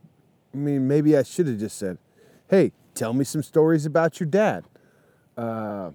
[0.54, 1.97] I mean, maybe I should have just said,
[2.49, 4.65] hey, tell me some stories about your dad.
[5.38, 5.91] Uh,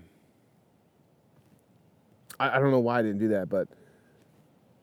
[2.40, 3.68] I, I don't know why I didn't do that, but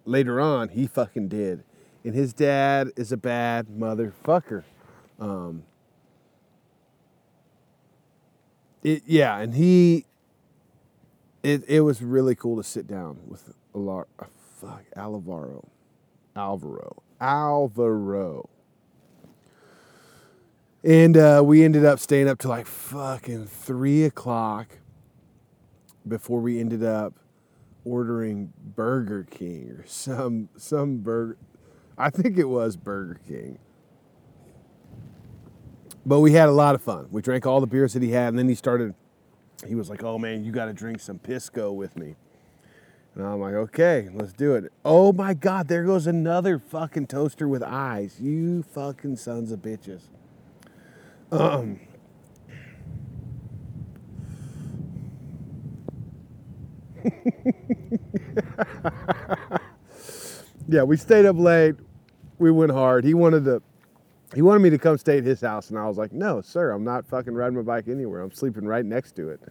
[0.05, 1.63] later on, he fucking did.
[2.03, 4.63] And his dad is a bad motherfucker.
[5.19, 5.63] Um,
[8.83, 10.05] it, yeah, and he,
[11.43, 14.25] it, it was really cool to sit down with a lot, uh,
[14.59, 15.69] fuck, Alvaro,
[16.35, 18.49] Alvaro, Alvaro.
[20.83, 24.79] And uh, we ended up staying up to like fucking three o'clock
[26.05, 27.13] before we ended up
[27.85, 31.37] ordering Burger King or some some burger.
[31.97, 33.59] I think it was Burger King.
[36.05, 37.07] But we had a lot of fun.
[37.11, 38.93] We drank all the beers that he had, and then he started.
[39.65, 42.15] He was like, "Oh man, you got to drink some pisco with me."
[43.15, 47.47] And I'm like, "Okay, let's do it." Oh my God, there goes another fucking toaster
[47.47, 48.19] with eyes.
[48.19, 50.09] You fucking sons of bitches.
[51.31, 51.79] Um.
[60.67, 61.75] yeah, we stayed up late.
[62.39, 63.03] We went hard.
[63.03, 63.61] He wanted to
[64.33, 66.71] he wanted me to come stay at his house and I was like, "No, sir,
[66.71, 68.21] I'm not fucking riding my bike anywhere.
[68.21, 69.41] I'm sleeping right next to it."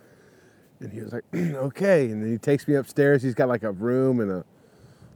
[0.80, 3.22] And he was like, "Okay." And then he takes me upstairs.
[3.22, 4.44] He's got like a room and a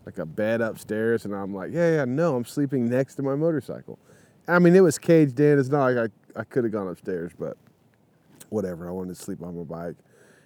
[0.04, 3.34] like a bed upstairs and I'm like, "Yeah, yeah, no, I'm sleeping next to my
[3.34, 3.98] motorcycle."
[4.48, 5.58] I mean, it was caged in.
[5.58, 7.56] It's not like I I could have gone upstairs, but
[8.50, 8.88] whatever.
[8.88, 9.96] I wanted to sleep on my bike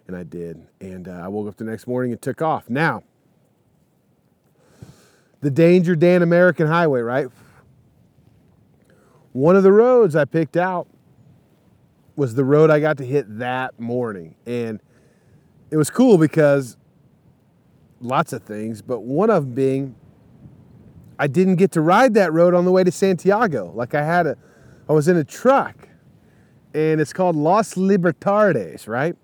[0.07, 0.67] and I did.
[0.81, 2.69] And uh, I woke up the next morning and took off.
[2.69, 3.03] Now,
[5.41, 7.29] the Danger Dan American Highway, right?
[9.33, 10.89] One of the roads I picked out
[12.17, 14.35] was the road I got to hit that morning.
[14.45, 14.81] And
[15.71, 16.77] it was cool because
[18.01, 19.95] lots of things, but one of them being
[21.19, 23.73] I didn't get to ride that road on the way to Santiago.
[23.75, 24.39] Like I had a,
[24.89, 25.87] I was in a truck
[26.73, 29.15] and it's called Los Libertades, right?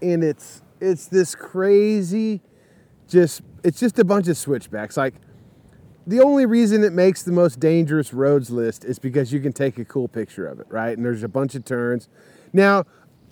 [0.00, 2.40] And it's, it's this crazy,
[3.08, 4.96] just, it's just a bunch of switchbacks.
[4.96, 5.16] Like
[6.08, 9.78] the only reason it makes the most dangerous roads list is because you can take
[9.78, 10.96] a cool picture of it, right?
[10.96, 12.08] And there's a bunch of turns.
[12.54, 12.84] Now,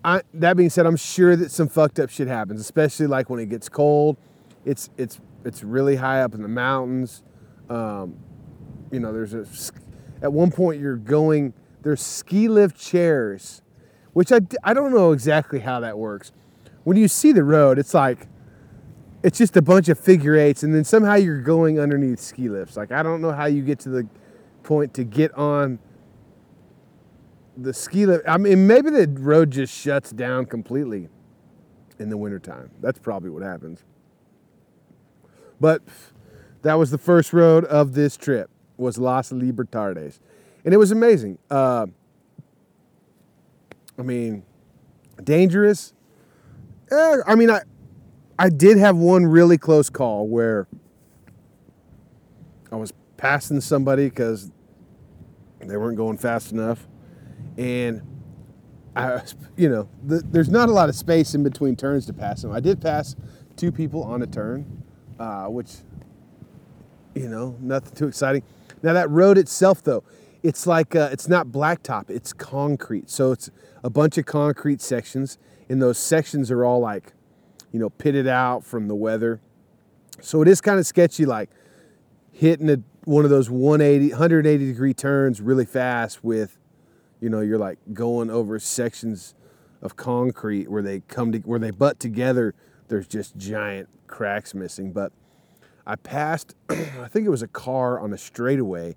[0.04, 3.40] I, that being said, I'm sure that some fucked up shit happens, especially like when
[3.40, 4.18] it gets cold.
[4.66, 7.22] It's it's it's really high up in the mountains.
[7.70, 8.18] Um,
[8.92, 9.46] you know, there's a
[10.20, 11.54] at one point you're going.
[11.80, 13.62] There's ski lift chairs,
[14.12, 16.30] which I I don't know exactly how that works.
[16.84, 18.28] When you see the road, it's like
[19.22, 22.76] it's just a bunch of figure eights, and then somehow you're going underneath ski lifts.
[22.76, 24.06] Like I don't know how you get to the
[24.62, 25.78] point to get on
[27.56, 28.24] the ski lift.
[28.28, 31.08] I mean, maybe the road just shuts down completely
[31.98, 32.70] in the wintertime.
[32.80, 33.84] That's probably what happens.
[35.60, 35.82] But
[36.62, 40.20] that was the first road of this trip was Las Libertades,
[40.64, 41.38] and it was amazing.
[41.50, 41.86] Uh,
[43.98, 44.44] I mean,
[45.22, 45.94] dangerous.
[46.90, 47.62] Eh, I mean, I
[48.38, 50.68] I did have one really close call where
[52.70, 54.50] I was passing somebody because
[55.60, 56.86] they weren't going fast enough,
[57.56, 58.02] and
[58.94, 59.22] I,
[59.56, 62.52] you know, the, there's not a lot of space in between turns to pass them.
[62.52, 63.16] I did pass
[63.56, 64.82] two people on a turn,
[65.18, 65.76] uh, which,
[67.14, 68.42] you know, nothing too exciting.
[68.82, 70.04] Now that road itself, though,
[70.42, 73.08] it's like uh, it's not blacktop; it's concrete.
[73.08, 73.50] So it's
[73.82, 75.38] a bunch of concrete sections,
[75.70, 77.14] and those sections are all like
[77.76, 79.38] you know, pitted out from the weather.
[80.22, 81.50] So it is kind of sketchy, like
[82.32, 86.56] hitting a, one of those 180, 180 degree turns really fast with,
[87.20, 89.34] you know, you're like going over sections
[89.82, 92.54] of concrete where they come to, where they butt together.
[92.88, 94.94] There's just giant cracks missing.
[94.94, 95.12] But
[95.86, 98.96] I passed, I think it was a car on a straightaway.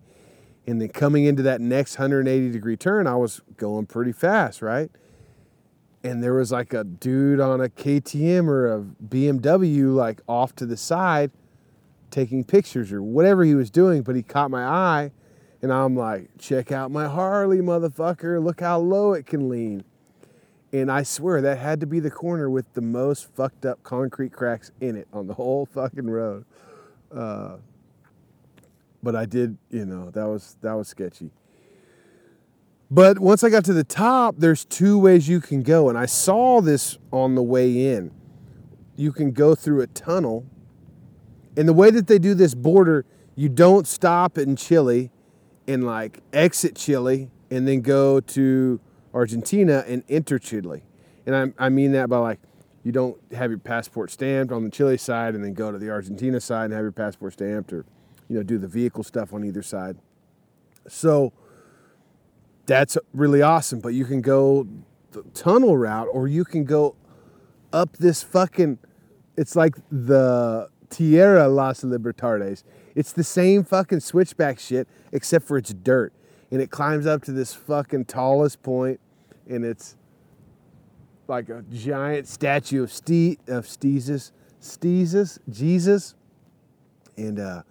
[0.67, 4.89] And then coming into that next 180 degree turn, I was going pretty fast, right?
[6.03, 10.65] And there was like a dude on a KTM or a BMW like off to
[10.65, 11.31] the side
[12.11, 15.11] taking pictures or whatever he was doing, but he caught my eye
[15.61, 18.43] and I'm like, check out my Harley, motherfucker.
[18.43, 19.83] Look how low it can lean.
[20.71, 24.31] And I swear that had to be the corner with the most fucked up concrete
[24.31, 26.45] cracks in it on the whole fucking road.
[27.13, 27.57] Uh,
[29.01, 31.31] but I did, you know, that was that was sketchy.
[32.91, 36.07] But once I got to the top, there's two ways you can go, and I
[36.07, 38.11] saw this on the way in.
[38.95, 40.45] You can go through a tunnel,
[41.55, 45.11] and the way that they do this border, you don't stop in Chile
[45.67, 48.79] and like exit Chile and then go to
[49.13, 50.83] Argentina and enter Chile.
[51.25, 52.39] And I, I mean that by like
[52.83, 55.89] you don't have your passport stamped on the Chile side and then go to the
[55.89, 57.85] Argentina side and have your passport stamped or
[58.27, 59.97] you know do the vehicle stuff on either side.
[60.87, 61.33] So
[62.69, 64.67] that's really awesome, but you can go
[65.11, 66.95] the tunnel route or you can go
[67.73, 68.77] up this fucking
[69.35, 72.63] it's like the Tierra Las Libertades.
[72.93, 76.13] It's the same fucking switchback shit except for it's dirt.
[76.51, 78.99] And it climbs up to this fucking tallest point
[79.49, 79.95] and it's
[81.27, 86.13] like a giant statue of Ste of Steezus, Steezus, Jesus.
[87.17, 87.63] And uh,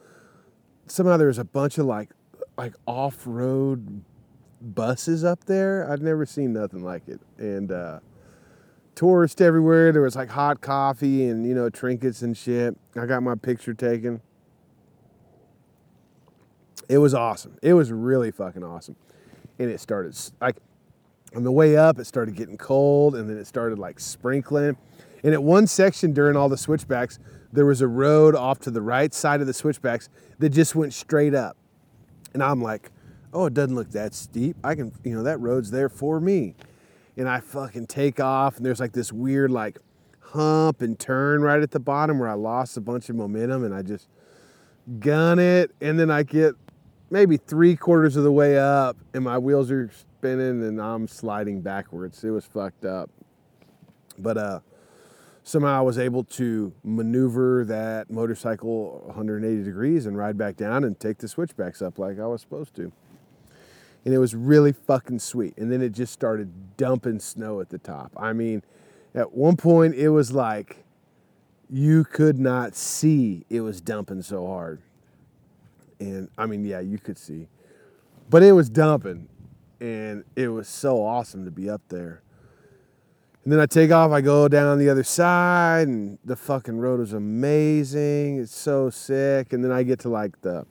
[0.88, 2.10] somehow there's a bunch of like
[2.56, 4.02] like off-road
[4.60, 5.90] buses up there.
[5.90, 7.20] I've never seen nothing like it.
[7.38, 8.00] And uh,
[8.94, 9.92] tourists everywhere.
[9.92, 12.76] There was like hot coffee and you know trinkets and shit.
[12.96, 14.20] I got my picture taken.
[16.88, 17.56] It was awesome.
[17.62, 18.96] It was really fucking awesome.
[19.58, 20.56] And it started like
[21.36, 24.76] on the way up, it started getting cold and then it started like sprinkling.
[25.22, 27.18] And at one section during all the switchbacks,
[27.52, 30.92] there was a road off to the right side of the switchbacks that just went
[30.92, 31.56] straight up.
[32.34, 32.90] And I'm like,
[33.32, 34.56] oh, it doesn't look that steep.
[34.64, 36.54] I can, you know, that road's there for me.
[37.16, 39.78] And I fucking take off, and there's like this weird, like,
[40.30, 43.74] hump and turn right at the bottom where I lost a bunch of momentum and
[43.74, 44.08] I just
[45.00, 45.70] gun it.
[45.80, 46.54] And then I get
[47.10, 51.60] maybe three quarters of the way up and my wheels are spinning and I'm sliding
[51.60, 52.22] backwards.
[52.24, 53.10] It was fucked up.
[54.18, 54.60] But uh,
[55.42, 60.98] somehow I was able to maneuver that motorcycle 180 degrees and ride back down and
[60.98, 62.92] take the switchbacks up like I was supposed to.
[64.08, 65.52] And it was really fucking sweet.
[65.58, 68.10] And then it just started dumping snow at the top.
[68.16, 68.62] I mean,
[69.14, 70.84] at one point it was like
[71.68, 74.80] you could not see it was dumping so hard
[76.00, 77.48] and I mean, yeah, you could see,
[78.30, 79.28] but it was dumping,
[79.80, 82.22] and it was so awesome to be up there.
[83.44, 87.00] And then I take off, I go down the other side, and the fucking road
[87.00, 88.40] was amazing.
[88.40, 89.52] It's so sick.
[89.52, 90.66] And then I get to like the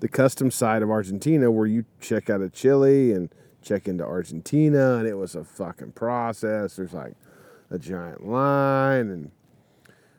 [0.00, 3.32] the custom side of Argentina where you check out of Chile and
[3.62, 6.76] check into Argentina, and it was a fucking process.
[6.76, 7.14] There's like
[7.70, 9.30] a giant line, and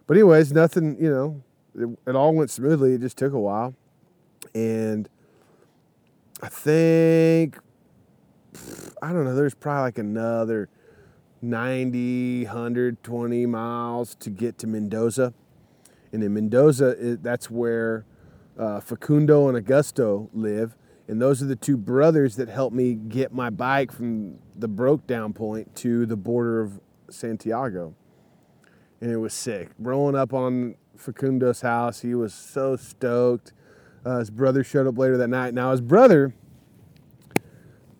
[0.07, 0.97] but anyways, nothing.
[1.01, 1.43] You know,
[1.75, 2.93] it, it all went smoothly.
[2.93, 3.75] It just took a while
[4.53, 5.07] and
[6.41, 7.57] I think
[9.01, 9.35] I don't know.
[9.35, 10.69] There's probably like another
[11.41, 15.33] 90, 120 miles to get to Mendoza,
[16.11, 18.05] and in Mendoza, that's where
[18.61, 23.33] uh, Facundo and Augusto live, and those are the two brothers that helped me get
[23.33, 27.95] my bike from the broke down point to the border of Santiago,
[29.01, 29.71] and it was sick.
[29.79, 33.51] Rolling up on Facundo's house, he was so stoked
[34.05, 35.53] uh, his brother showed up later that night.
[35.53, 36.33] Now his brother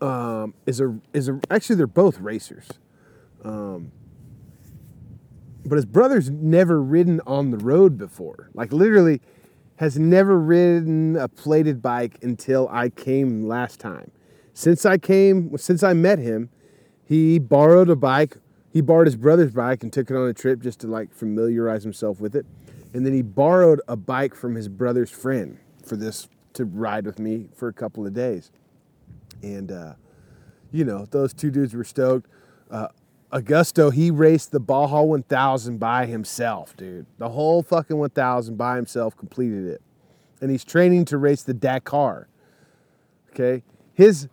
[0.02, 2.67] um, is a is a actually they're both racers,
[3.43, 3.91] um,
[5.65, 8.50] but his brother's never ridden on the road before.
[8.54, 9.21] Like literally,
[9.82, 14.12] has never ridden a plated bike until I came last time.
[14.54, 16.52] Since I came, since I met him,
[17.04, 18.38] he borrowed a bike.
[18.72, 21.82] He borrowed his brother's bike and took it on a trip just to like familiarize
[21.82, 22.46] himself with it.
[22.94, 27.17] And then he borrowed a bike from his brother's friend for this to ride with
[27.17, 28.52] me for a couple of days.
[29.41, 29.96] And, uh,
[30.72, 32.30] you know, those two dudes were stoked.
[32.70, 32.89] Uh,
[33.32, 37.06] Augusto, he raced the Baja 1000 by himself, dude.
[37.17, 39.82] The whole fucking 1000 by himself completed it.
[40.41, 42.28] And he's training to race the Dakar.
[43.32, 43.64] Okay?
[43.93, 44.28] His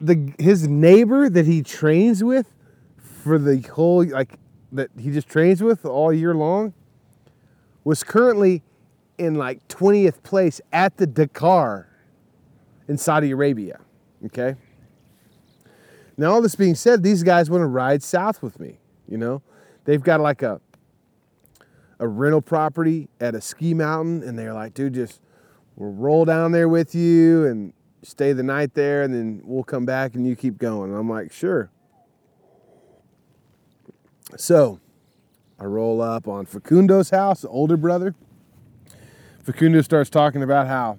[0.00, 2.52] the his neighbor that he trains with
[2.96, 4.34] for the whole like
[4.72, 6.74] that he just trains with all year long
[7.84, 8.62] was currently
[9.18, 11.88] in like 20th place at the Dakar
[12.88, 13.80] in Saudi Arabia.
[14.26, 14.56] Okay.
[16.16, 18.78] Now, all this being said, these guys want to ride south with me.
[19.08, 19.42] You know,
[19.84, 20.60] they've got like a
[22.00, 25.20] a rental property at a ski mountain, and they're like, dude, just
[25.76, 29.84] we'll roll down there with you and stay the night there, and then we'll come
[29.84, 30.90] back and you keep going.
[30.90, 31.70] And I'm like, sure.
[34.36, 34.80] So
[35.58, 38.14] I roll up on Facundo's house, older brother.
[39.42, 40.98] Facundo starts talking about how,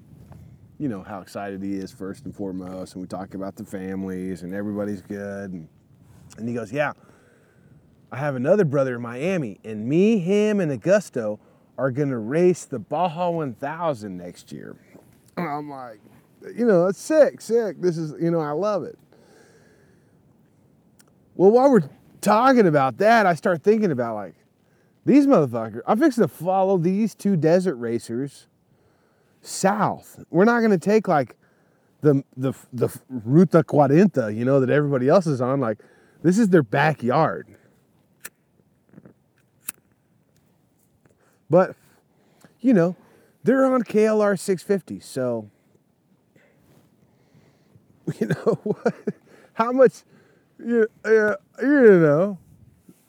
[0.78, 4.44] you know, how excited he is first and foremost, and we talk about the families
[4.44, 5.52] and everybody's good.
[5.52, 5.68] And,
[6.38, 6.94] and he goes, Yeah,
[8.12, 11.40] I have another brother in Miami, and me, him, and Augusto
[11.78, 14.76] are gonna race the Baja 1000 next year.
[15.38, 16.00] And I'm like,
[16.56, 17.82] you know, that's sick, sick.
[17.82, 18.98] This is, you know, I love it.
[21.36, 21.90] Well, while we're
[22.22, 24.36] talking about that, I start thinking about like,
[25.06, 28.48] these motherfuckers, I'm fixing to follow these two desert racers
[29.46, 30.24] south.
[30.30, 31.36] We're not gonna take like
[32.02, 35.60] the the the Ruta Cuarenta, you know, that everybody else is on.
[35.60, 35.80] Like,
[36.22, 37.48] this is their backyard.
[41.50, 41.76] But,
[42.60, 42.96] you know,
[43.44, 45.50] they're on KLR 650, so
[48.20, 48.94] you know what?
[49.54, 50.04] How much?
[50.58, 52.38] You, uh, you know.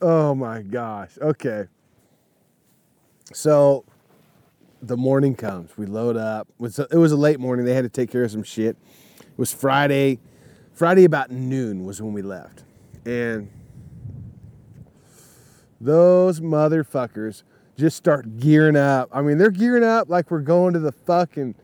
[0.02, 1.16] Oh my gosh.
[1.20, 1.66] Okay.
[3.32, 3.84] So
[4.82, 5.76] the morning comes.
[5.76, 6.48] We load up.
[6.48, 7.64] It was, a, it was a late morning.
[7.64, 8.76] They had to take care of some shit.
[9.18, 10.18] It was Friday.
[10.72, 12.64] Friday about noon was when we left.
[13.04, 13.50] And
[15.80, 17.42] those motherfuckers
[17.76, 19.08] just start gearing up.
[19.12, 21.54] I mean, they're gearing up like we're going to the fucking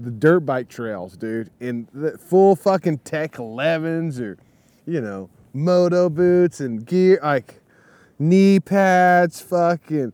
[0.00, 1.88] the dirt bike trails, dude, in
[2.18, 4.38] full fucking Tech 11s or,
[4.86, 7.60] you know, moto boots and gear, like
[8.18, 10.12] knee pads, fucking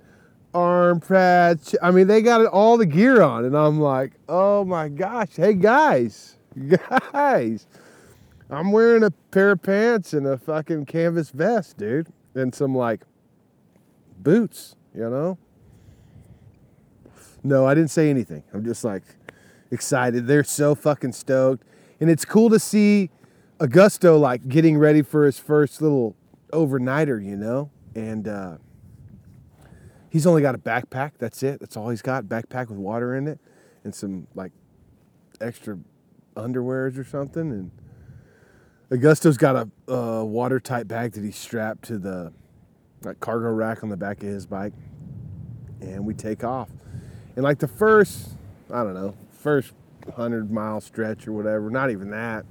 [0.55, 1.75] arm pads.
[1.83, 5.55] I mean, they got all the gear on, and I'm like, oh my gosh, hey
[5.55, 6.37] guys,
[7.13, 7.67] guys,
[8.49, 13.03] I'm wearing a pair of pants and a fucking canvas vest, dude, and some like
[14.19, 15.39] boots, you know.
[17.43, 18.43] No, I didn't say anything.
[18.55, 19.03] I'm just like
[19.71, 20.27] excited.
[20.27, 21.65] They're so fucking stoked.
[22.01, 23.11] And it's cool to see
[23.59, 26.17] Augusto like getting ready for his first little
[26.53, 27.71] overnighter, you know?
[27.95, 28.57] And uh,
[30.15, 31.11] he's only got a backpack.
[31.19, 31.59] That's it.
[31.59, 32.27] That's all he's got.
[32.27, 33.41] Backpack with water in it
[33.83, 34.53] and some like
[35.41, 35.77] extra
[36.37, 37.51] underwears or something.
[37.51, 37.71] And
[38.93, 42.33] Augusto's got a, watertight bag that he strapped to the
[43.03, 44.73] like cargo rack on the back of his bike.
[45.81, 46.71] And we take off.
[47.35, 48.29] And like the first,
[48.73, 49.73] I don't know, first
[50.05, 52.47] 100 mile stretch or whatever, not even that,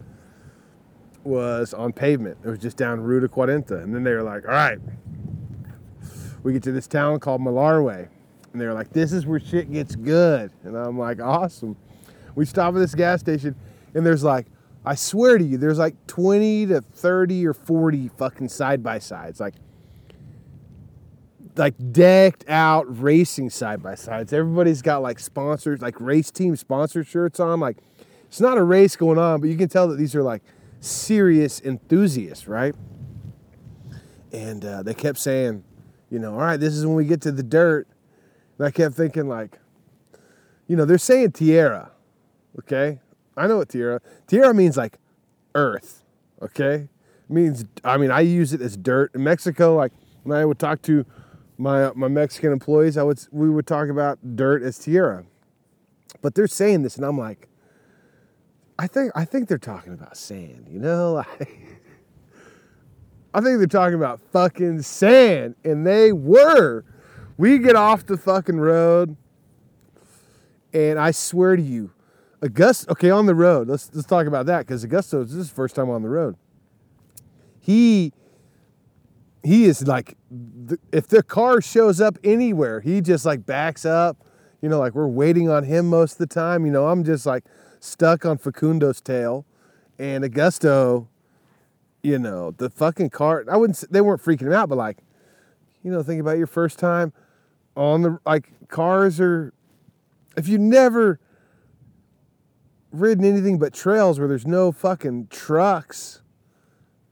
[1.24, 2.40] was on pavement.
[2.44, 3.78] It was just down Ruta Cuarenta.
[3.78, 4.80] And then they were like, all right,
[6.44, 8.08] we get to this town called Malargüe.
[8.52, 10.52] And they were like, this is where shit gets good.
[10.64, 11.76] And I'm like, awesome.
[12.36, 13.56] We stop at this gas station
[13.94, 14.48] and there's like,
[14.86, 19.40] I swear to you, there's like 20 to 30 or 40 fucking side by sides.
[19.40, 19.56] Like,
[21.56, 24.34] like decked out racing side by sides.
[24.34, 27.60] Everybody's got like sponsors, like race team sponsor shirts on.
[27.60, 27.78] Like
[28.28, 30.42] it's not a race going on, but you can tell that these are like
[30.80, 32.76] serious enthusiasts, right?
[34.32, 35.64] And uh, they kept saying,
[36.14, 37.88] you know, all right, this is when we get to the dirt.
[38.60, 39.58] And I kept thinking, like,
[40.68, 41.92] you know, they're saying tierra,
[42.60, 43.00] okay?
[43.36, 44.00] I know what tierra.
[44.28, 45.00] Tierra means like
[45.56, 46.04] earth,
[46.40, 46.76] okay?
[46.76, 49.10] It means, I mean, I use it as dirt.
[49.16, 49.92] In Mexico, like
[50.22, 51.04] when I would talk to
[51.58, 55.26] my my Mexican employees, I would we would talk about dirt as tierra,
[56.22, 57.48] but they're saying this, and I'm like,
[58.78, 61.24] I think I think they're talking about sand, you know,
[63.34, 66.84] I think they're talking about fucking sand, and they were.
[67.38, 69.16] We get off the fucking road,
[70.72, 71.92] and I swear to you,
[72.42, 72.90] Augusto.
[72.90, 73.68] Okay, on the road.
[73.68, 76.36] Let's let's talk about that because Augusto this is his first time on the road.
[77.60, 78.14] He
[79.44, 80.18] he is like
[80.92, 84.18] if the car shows up anywhere he just like backs up
[84.62, 87.26] you know like we're waiting on him most of the time you know i'm just
[87.26, 87.44] like
[87.80, 89.46] stuck on facundo's tail
[90.00, 91.08] and augusto
[92.04, 95.00] you know the fucking car i wouldn't they weren't freaking him out but like
[95.84, 97.12] you know think about your first time
[97.76, 99.54] on the like cars are
[100.38, 101.20] if you never
[102.92, 106.22] ridden anything but trails where there's no fucking trucks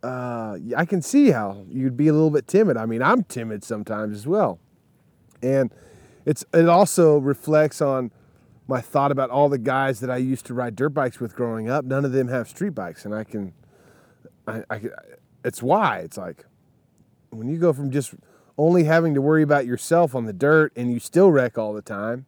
[0.04, 2.78] uh, I can see how you'd be a little bit timid.
[2.78, 4.60] I mean, I'm timid sometimes as well,
[5.42, 5.72] and
[6.26, 8.12] it's it also reflects on
[8.68, 11.70] my thought about all the guys that I used to ride dirt bikes with growing
[11.70, 11.86] up.
[11.86, 13.54] None of them have street bikes, and I can,
[14.48, 14.82] I, I
[15.44, 16.46] it's why it's like
[17.30, 18.14] when you go from just
[18.58, 21.82] only having to worry about yourself on the dirt and you still wreck all the
[21.82, 22.26] time.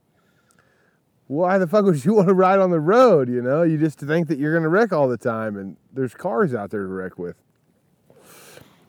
[1.27, 3.29] Why the fuck would you want to ride on the road?
[3.29, 6.13] You know, you just think that you're going to wreck all the time, and there's
[6.13, 7.35] cars out there to wreck with.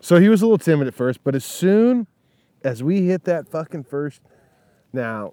[0.01, 2.07] So he was a little timid at first, but as soon
[2.63, 4.21] as we hit that fucking first,
[4.93, 5.33] now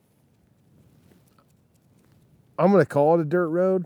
[2.58, 3.86] I'm gonna call it a dirt road,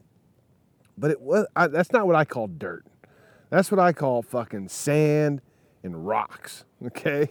[0.97, 2.85] but it was I, that's not what I call dirt.
[3.49, 5.41] That's what I call fucking sand
[5.83, 6.65] and rocks.
[6.85, 7.29] Okay,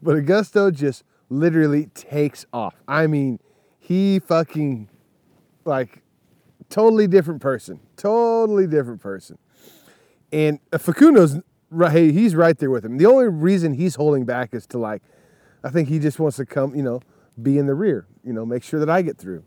[0.00, 2.74] but Augusto just literally takes off.
[2.88, 3.38] I mean,
[3.78, 4.88] he fucking
[5.64, 6.02] like
[6.70, 9.36] totally different person, totally different person.
[10.32, 11.40] And uh, Facundo's
[11.70, 12.98] right, hey, he's right there with him.
[12.98, 15.02] The only reason he's holding back is to like,
[15.62, 17.00] I think he just wants to come, you know,
[17.42, 19.44] be in the rear, you know, make sure that I get through.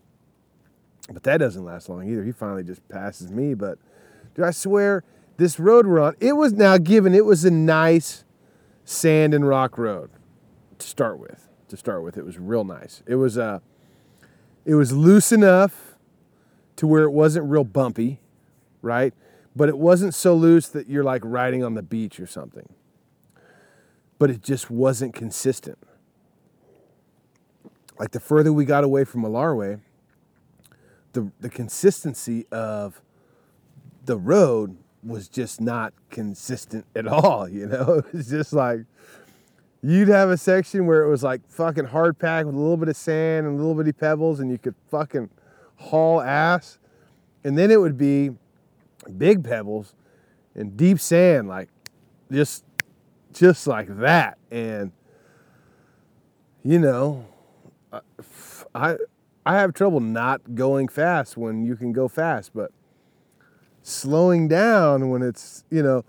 [1.12, 2.24] But that doesn't last long either.
[2.24, 3.54] He finally just passes me.
[3.54, 3.80] But
[4.36, 5.04] dude, I swear,
[5.38, 8.26] this road we're on, it was now given, it was a nice
[8.84, 10.10] sand and rock road
[10.80, 11.48] to start with.
[11.70, 13.04] To start with, it was real nice.
[13.06, 13.60] It was uh,
[14.64, 15.98] it was loose enough
[16.78, 18.22] to where it wasn't real bumpy,
[18.82, 19.14] right?
[19.54, 22.70] But it wasn't so loose that you're like riding on the beach or something.
[24.18, 25.78] But it just wasn't consistent.
[28.00, 29.82] Like the further we got away from Malargüe,
[31.12, 33.02] the the consistency of
[34.06, 34.78] the road
[35.08, 37.48] was just not consistent at all.
[37.48, 38.82] You know, it was just like
[39.82, 42.90] you'd have a section where it was like fucking hard pack with a little bit
[42.90, 45.30] of sand and a little bitty pebbles, and you could fucking
[45.76, 46.80] haul ass,
[47.44, 48.32] and then it would be
[49.18, 49.94] big pebbles
[50.56, 51.70] and deep sand, like
[52.32, 52.64] just
[53.34, 54.92] just like that, and
[56.64, 57.26] you know,
[58.76, 58.98] I
[59.46, 62.72] I have trouble not going fast when you can go fast, but
[63.88, 66.04] slowing down when it's, you know,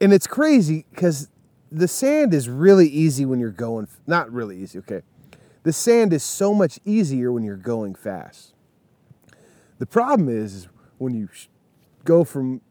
[0.00, 1.28] and it's crazy because
[1.70, 5.02] the sand is really easy when you're going, not really easy, okay.
[5.62, 8.54] The sand is so much easier when you're going fast.
[9.78, 11.28] The problem is, is when you
[12.04, 12.62] go from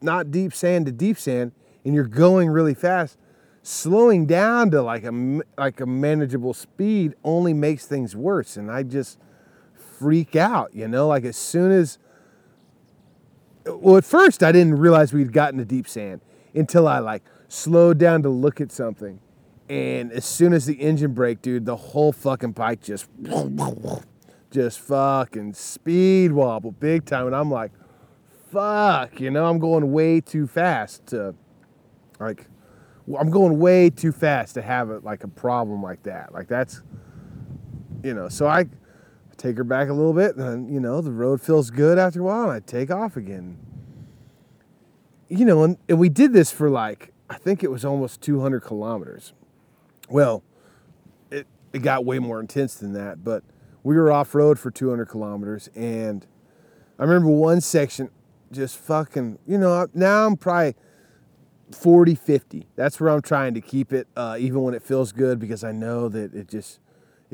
[0.00, 1.52] not deep sand to deep sand
[1.84, 3.18] and you're going really fast,
[3.62, 8.82] slowing down to like a like a manageable speed only makes things worse and I
[8.82, 9.18] just
[9.74, 11.98] freak out, you know, like as soon as
[13.66, 16.20] well at first I didn't realize we'd gotten to deep sand
[16.54, 19.20] until I like slowed down to look at something.
[19.68, 23.08] And as soon as the engine braked, dude, the whole fucking bike just
[24.50, 27.72] just fucking speed wobble big time and I'm like
[28.54, 31.34] fuck, you know, I'm going way too fast to
[32.20, 32.46] like
[33.18, 36.32] I'm going way too fast to have it like a problem like that.
[36.32, 36.82] Like that's
[38.02, 38.66] you know, so I
[39.34, 42.20] take her back a little bit, and then, you know, the road feels good after
[42.20, 43.58] a while, and I take off again.
[45.28, 48.60] You know, and, and we did this for like, I think it was almost 200
[48.60, 49.32] kilometers.
[50.08, 50.42] Well,
[51.30, 53.42] it, it got way more intense than that, but
[53.82, 56.26] we were off road for 200 kilometers, and
[56.98, 58.10] I remember one section
[58.52, 60.74] just fucking, you know, now I'm probably
[61.72, 62.66] 40, 50.
[62.76, 65.72] That's where I'm trying to keep it, uh, even when it feels good, because I
[65.72, 66.78] know that it just,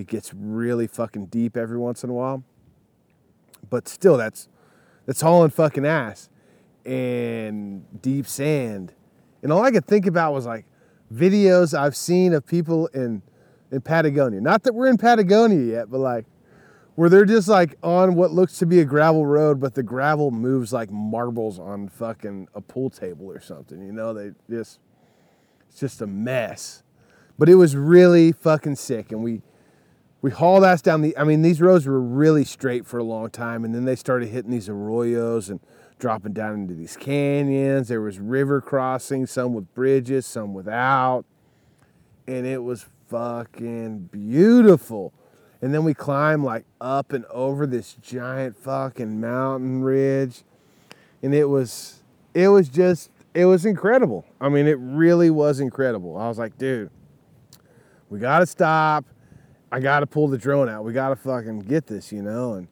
[0.00, 2.42] it gets really fucking deep every once in a while.
[3.68, 4.48] But still, that's
[5.04, 6.30] that's hauling fucking ass
[6.86, 8.94] and deep sand.
[9.42, 10.64] And all I could think about was like
[11.12, 13.22] videos I've seen of people in
[13.70, 14.40] in Patagonia.
[14.40, 16.24] Not that we're in Patagonia yet, but like
[16.94, 20.30] where they're just like on what looks to be a gravel road, but the gravel
[20.30, 23.82] moves like marbles on fucking a pool table or something.
[23.82, 24.80] You know, they just
[25.68, 26.84] it's just a mess.
[27.38, 29.42] But it was really fucking sick, and we
[30.22, 31.16] we hauled ass down the.
[31.16, 34.28] I mean, these roads were really straight for a long time, and then they started
[34.28, 35.60] hitting these arroyos and
[35.98, 37.88] dropping down into these canyons.
[37.88, 41.24] There was river crossings, some with bridges, some without,
[42.26, 45.12] and it was fucking beautiful.
[45.62, 50.42] And then we climbed like up and over this giant fucking mountain ridge,
[51.22, 52.02] and it was
[52.34, 54.26] it was just it was incredible.
[54.38, 56.18] I mean, it really was incredible.
[56.18, 56.90] I was like, dude,
[58.10, 59.06] we gotta stop
[59.72, 60.84] I got to pull the drone out.
[60.84, 62.54] We got to fucking get this, you know?
[62.54, 62.68] And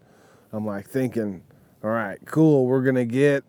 [0.53, 1.43] I'm like thinking,
[1.85, 2.67] all right, cool.
[2.67, 3.45] We're going to get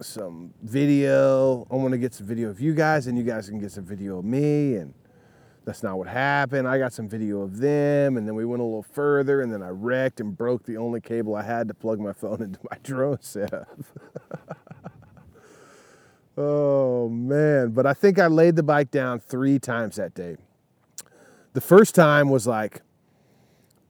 [0.00, 1.66] some video.
[1.70, 3.84] I want to get some video of you guys, and you guys can get some
[3.84, 4.76] video of me.
[4.76, 4.94] And
[5.64, 6.68] that's not what happened.
[6.68, 9.62] I got some video of them, and then we went a little further, and then
[9.62, 12.78] I wrecked and broke the only cable I had to plug my phone into my
[12.84, 13.76] drone setup.
[16.36, 17.70] oh, man.
[17.70, 20.36] But I think I laid the bike down three times that day
[21.54, 22.82] the first time was like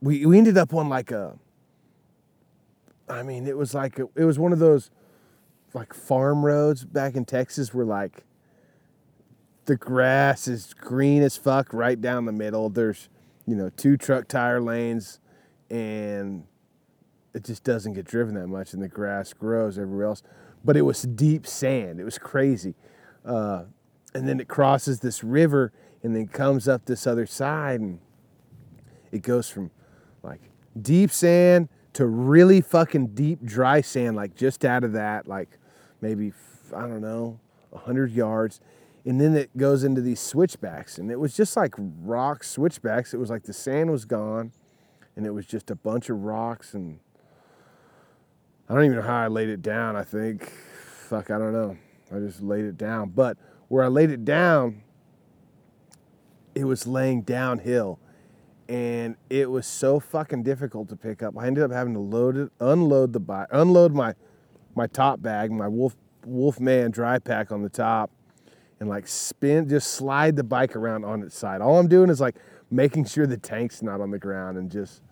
[0.01, 1.39] we we ended up on like a
[3.09, 4.91] I mean, it was like a, it was one of those
[5.73, 8.25] like farm roads back in Texas where like
[9.67, 12.71] the grass is green as fuck right down the middle.
[12.71, 13.09] There's,
[13.47, 15.21] you know, two truck tire lanes
[15.71, 16.45] and
[17.35, 20.23] it just doesn't get driven that much and the grass grows everywhere else.
[20.65, 22.01] But it was deep sand.
[22.01, 22.75] It was crazy.
[23.25, 23.65] Uh,
[24.15, 25.73] and then it crosses this river
[26.05, 27.99] and then comes up this other side and
[29.11, 29.73] it goes from
[30.23, 30.41] like
[30.81, 35.59] deep sand to really fucking deep dry sand like just out of that like
[36.01, 36.33] maybe
[36.75, 37.41] i don't know
[37.71, 38.61] 100 yards
[39.07, 43.13] and then it goes into these switchbacks, and it was just like rock switchbacks.
[43.13, 44.53] It was like the sand was gone,
[45.15, 47.01] and it was just a bunch of rocks, and
[48.69, 49.95] I don't even know how I laid it down.
[49.95, 51.77] I think, fuck, I don't know.
[52.11, 53.37] I just laid it down, but
[53.69, 54.83] where I laid it down,
[56.55, 57.99] it was laying downhill
[58.69, 61.37] and it was so fucking difficult to pick up.
[61.39, 64.15] I ended up having to load it, unload the bike, unload my
[64.75, 68.11] my top bag, my Wolf Wolfman dry pack on the top,
[68.81, 71.61] and like spin, just slide the bike around on its side.
[71.61, 72.37] All I'm doing is like
[72.71, 75.03] making sure the tank's not on the ground and just.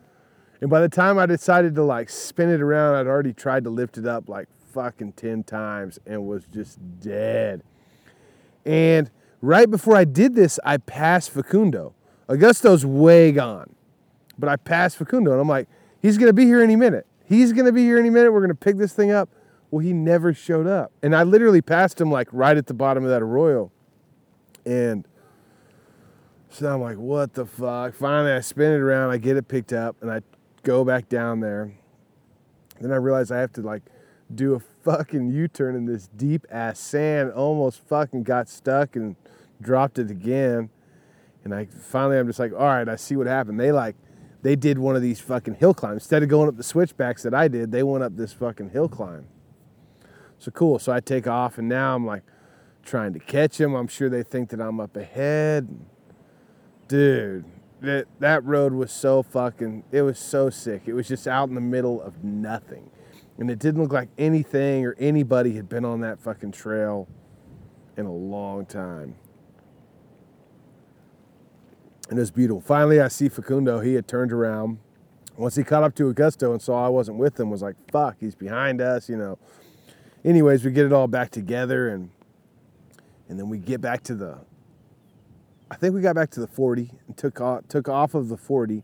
[0.60, 3.70] And by the time I decided to like spin it around, I'd already tried to
[3.70, 7.62] lift it up like fucking 10 times and was just dead.
[8.64, 9.10] And
[9.42, 11.94] right before I did this, I passed Facundo.
[12.28, 13.74] Augusto's way gone.
[14.38, 15.68] But I passed Facundo and I'm like,
[16.00, 17.06] he's to be here any minute.
[17.26, 18.32] He's to be here any minute.
[18.32, 19.28] We're to pick this thing up.
[19.70, 20.92] Well, he never showed up.
[21.02, 23.70] And I literally passed him like right at the bottom of that arroyo.
[24.64, 25.06] And
[26.50, 27.94] so I'm like, what the fuck?
[27.94, 29.10] Finally, I spin it around.
[29.10, 30.20] I get it picked up and I
[30.62, 31.72] go back down there.
[32.80, 33.82] Then I realize I have to like
[34.34, 37.32] do a fucking U-turn in this deep ass sand.
[37.32, 39.16] Almost fucking got stuck and
[39.62, 40.70] dropped it again.
[41.44, 43.58] And I finally I'm just like, all right, I see what happened.
[43.58, 43.96] They like
[44.42, 46.02] they did one of these fucking hill climbs.
[46.02, 48.88] Instead of going up the switchbacks that I did, they went up this fucking hill
[48.88, 49.26] climb.
[50.38, 50.78] So cool.
[50.80, 52.24] So I take off and now I'm like
[52.82, 53.74] trying to catch them.
[53.74, 55.68] I'm sure they think that I'm up ahead.
[56.88, 57.44] Dude,
[57.80, 60.82] that that road was so fucking it was so sick.
[60.86, 62.90] It was just out in the middle of nothing.
[63.38, 67.08] And it didn't look like anything or anybody had been on that fucking trail
[67.96, 69.16] in a long time.
[72.12, 72.60] And it was beautiful.
[72.60, 73.80] Finally, I see Facundo.
[73.80, 74.80] He had turned around.
[75.38, 78.16] Once he caught up to Augusto and saw I wasn't with him, was like, fuck,
[78.20, 79.38] he's behind us, you know.
[80.22, 82.10] Anyways, we get it all back together and
[83.30, 84.36] and then we get back to the
[85.70, 88.36] I think we got back to the 40 and took off, took off of the
[88.36, 88.82] 40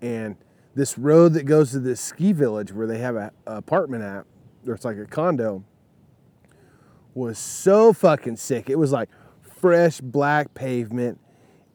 [0.00, 0.36] and
[0.76, 4.26] this road that goes to this ski village where they have a, a apartment at,
[4.64, 5.64] or it's like a condo,
[7.14, 8.70] was so fucking sick.
[8.70, 9.08] It was like
[9.42, 11.18] fresh black pavement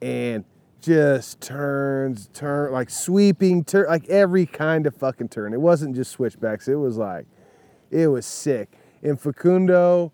[0.02, 0.46] and
[0.84, 5.54] just turns, turn like sweeping, turn like every kind of fucking turn.
[5.54, 6.68] It wasn't just switchbacks.
[6.68, 7.26] It was like,
[7.90, 8.78] it was sick.
[9.02, 10.12] And Facundo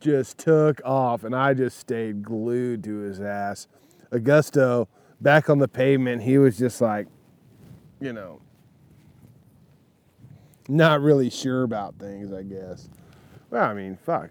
[0.00, 3.68] just took off, and I just stayed glued to his ass.
[4.10, 4.88] Augusto
[5.20, 7.06] back on the pavement, he was just like,
[8.00, 8.40] you know,
[10.68, 12.88] not really sure about things, I guess.
[13.50, 14.30] Well, I mean, fuck.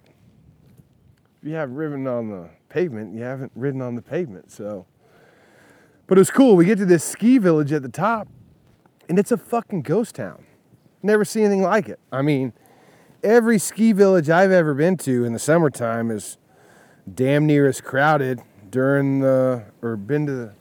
[1.42, 4.88] If you haven't ridden on the pavement, you haven't ridden on the pavement, so.
[6.08, 6.56] But it was cool.
[6.56, 8.28] We get to this ski village at the top,
[9.10, 10.46] and it's a fucking ghost town.
[11.04, 12.00] Never seen anything like it.
[12.12, 12.54] I mean,
[13.24, 16.38] every ski village I've ever been to in the summertime is
[17.14, 20.54] damn near as crowded during the, or been to the,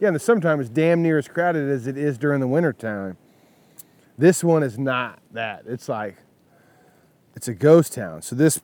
[0.00, 3.16] yeah, in the summertime is damn near as crowded as it is during the wintertime.
[4.16, 5.62] This one is not that.
[5.66, 6.16] It's like,
[7.36, 8.22] it's a ghost town.
[8.22, 8.60] So this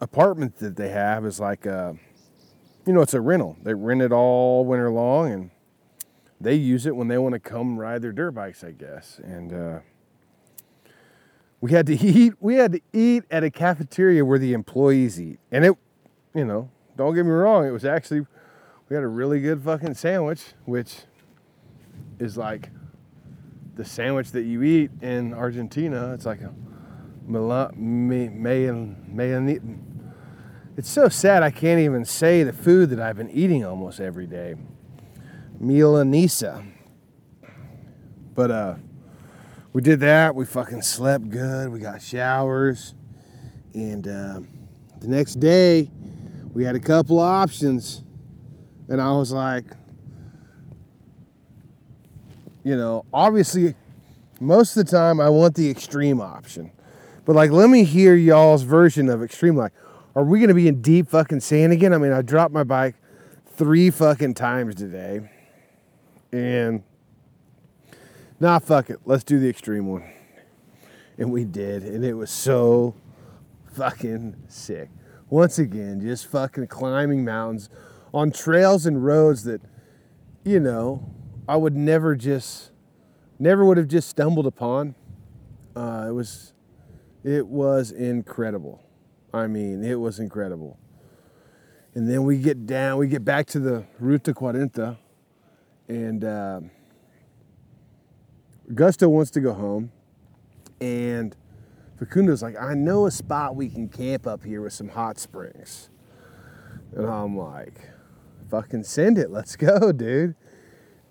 [0.00, 1.96] apartment that they have is like a,
[2.86, 3.56] you know, it's a rental.
[3.64, 5.50] They rent it all winter long and
[6.40, 9.20] they use it when they want to come ride their dirt bikes, I guess.
[9.22, 9.78] And uh,
[11.60, 12.34] we had to eat.
[12.40, 15.72] We had to eat at a cafeteria where the employees eat, and it,
[16.34, 18.26] you know, don't get me wrong, it was actually
[18.88, 20.94] we had a really good fucking sandwich, which
[22.18, 22.70] is like
[23.74, 26.14] the sandwich that you eat in Argentina.
[26.14, 26.54] It's like a
[27.26, 28.96] mayan,
[30.76, 34.26] It's so sad I can't even say the food that I've been eating almost every
[34.26, 34.54] day.
[35.60, 36.66] Milanesa.
[38.34, 38.74] But uh
[39.76, 40.34] we did that.
[40.34, 41.68] We fucking slept good.
[41.68, 42.94] We got showers.
[43.74, 44.40] And uh,
[45.00, 45.90] the next day,
[46.54, 48.02] we had a couple options.
[48.88, 49.66] And I was like,
[52.64, 53.74] you know, obviously,
[54.40, 56.72] most of the time I want the extreme option.
[57.26, 59.56] But like, let me hear y'all's version of extreme.
[59.56, 59.74] Like,
[60.14, 61.92] are we gonna be in deep fucking sand again?
[61.92, 62.94] I mean, I dropped my bike
[63.44, 65.28] three fucking times today.
[66.32, 66.82] And
[68.40, 69.00] nah, fuck it.
[69.04, 70.04] Let's do the extreme one.
[71.18, 71.82] And we did.
[71.82, 72.94] And it was so
[73.72, 74.90] fucking sick.
[75.28, 77.68] Once again, just fucking climbing mountains
[78.14, 79.60] on trails and roads that,
[80.44, 81.12] you know,
[81.48, 82.70] I would never just,
[83.38, 84.94] never would have just stumbled upon.
[85.74, 86.54] Uh, it was,
[87.24, 88.82] it was incredible.
[89.32, 90.78] I mean, it was incredible.
[91.94, 94.98] And then we get down, we get back to the Ruta Cuarenta,
[95.88, 96.60] and uh,
[98.74, 99.92] Gusto wants to go home,
[100.80, 101.36] and
[101.98, 105.88] Facundo's like, I know a spot we can camp up here with some hot springs.
[106.94, 107.80] And I'm like,
[108.50, 109.30] fucking send it.
[109.30, 110.34] Let's go, dude.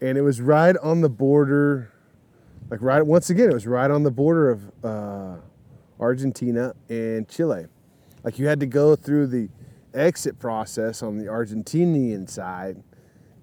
[0.01, 1.91] And it was right on the border,
[2.69, 5.37] like right, once again, it was right on the border of uh,
[5.99, 7.65] Argentina and Chile.
[8.23, 9.49] Like you had to go through the
[9.93, 12.83] exit process on the Argentinian side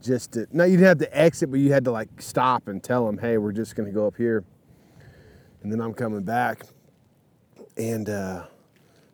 [0.03, 2.83] just to, no, you didn't have to exit, but you had to like stop and
[2.83, 4.45] tell them, hey, we're just going to go up here.
[5.63, 6.65] And then I'm coming back.
[7.77, 8.47] And, uh,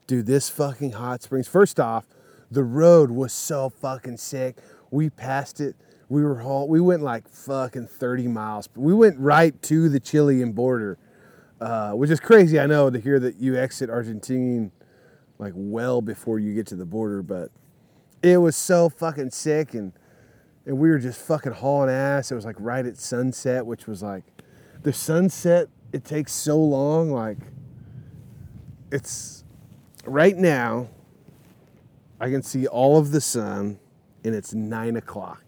[0.06, 2.06] dude, this fucking hot springs, first off,
[2.50, 4.56] the road was so fucking sick.
[4.90, 5.76] We passed it.
[6.08, 8.68] We were haul- we went like fucking 30 miles.
[8.74, 10.98] We went right to the Chilean border,
[11.60, 14.72] uh, which is crazy, I know, to hear that you exit Argentine
[15.38, 17.50] like well before you get to the border, but
[18.22, 19.92] it was so fucking sick and
[20.68, 22.30] and we were just fucking hauling ass.
[22.30, 24.22] It was like right at sunset, which was like
[24.82, 27.38] the sunset, it takes so long, like
[28.92, 29.44] it's
[30.04, 30.88] right now
[32.20, 33.80] I can see all of the sun
[34.24, 35.42] and it's nine o'clock.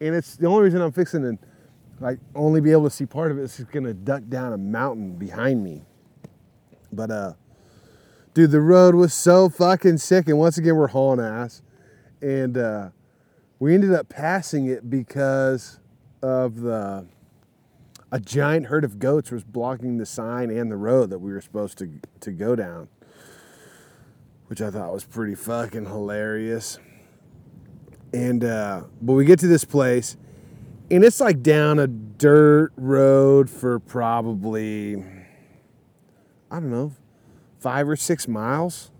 [0.00, 1.38] And it's the only reason I'm fixing to
[2.00, 4.58] like only be able to see part of it is it's gonna duck down a
[4.58, 5.84] mountain behind me.
[6.92, 7.32] But uh
[8.34, 11.62] dude, the road was so fucking sick, and once again we're hauling ass.
[12.20, 12.88] And uh
[13.64, 15.80] we ended up passing it because
[16.22, 17.06] of the
[18.12, 21.40] a giant herd of goats was blocking the sign and the road that we were
[21.40, 22.88] supposed to to go down
[24.48, 26.78] which I thought was pretty fucking hilarious.
[28.12, 30.16] And uh, but we get to this place,
[30.90, 35.02] and it's like down a dirt road for probably
[36.50, 36.92] I don't know
[37.58, 38.90] five or six miles.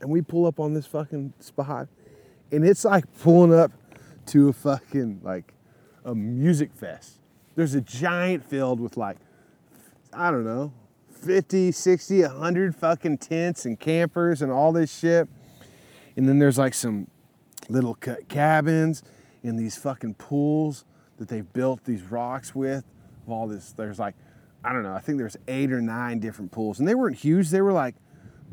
[0.00, 1.88] And we pull up on this fucking spot,
[2.50, 3.72] and it's like pulling up
[4.26, 5.54] to a fucking like
[6.04, 7.20] a music fest.
[7.56, 9.16] There's a giant field with like
[10.12, 10.72] I don't know
[11.24, 15.28] 50, 60, 100 fucking tents and campers and all this shit.
[16.16, 17.08] And then there's like some
[17.68, 19.02] little cabins
[19.42, 20.84] in these fucking pools
[21.16, 22.84] that they've built these rocks with.
[23.26, 24.14] Of all this, there's like,
[24.62, 26.78] I don't know, I think there's eight or nine different pools.
[26.78, 27.94] And they weren't huge, they were like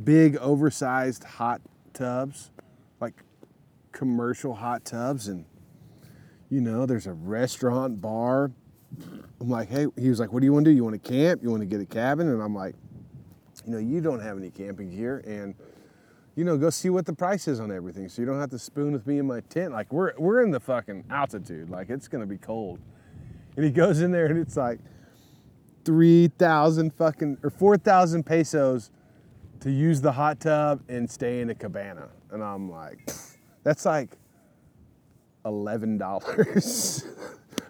[0.04, 1.62] big, oversized hot
[1.94, 2.52] tubs,
[3.00, 3.14] like
[3.92, 5.28] commercial hot tubs.
[5.28, 5.46] And,
[6.50, 8.52] you know, there's a restaurant, bar,
[9.40, 10.76] I'm like, hey, he was like, what do you want to do?
[10.76, 11.42] You want to camp?
[11.44, 12.28] You want to get a cabin?
[12.28, 12.76] And I'm like,
[13.66, 15.56] you know, you don't have any camping gear, and
[16.36, 18.60] you know, go see what the price is on everything, so you don't have to
[18.60, 19.72] spoon with me in my tent.
[19.72, 22.80] Like we're we're in the fucking altitude, like it's gonna be cold.
[23.56, 24.80] And he goes in there, and it's like
[25.86, 28.92] three thousand fucking or four thousand pesos
[29.60, 33.12] to use the hot tub and stay in a cabana, and I'm like,
[33.64, 34.18] that's like
[35.46, 37.06] eleven dollars.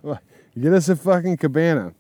[0.60, 1.94] get us a fucking cabana.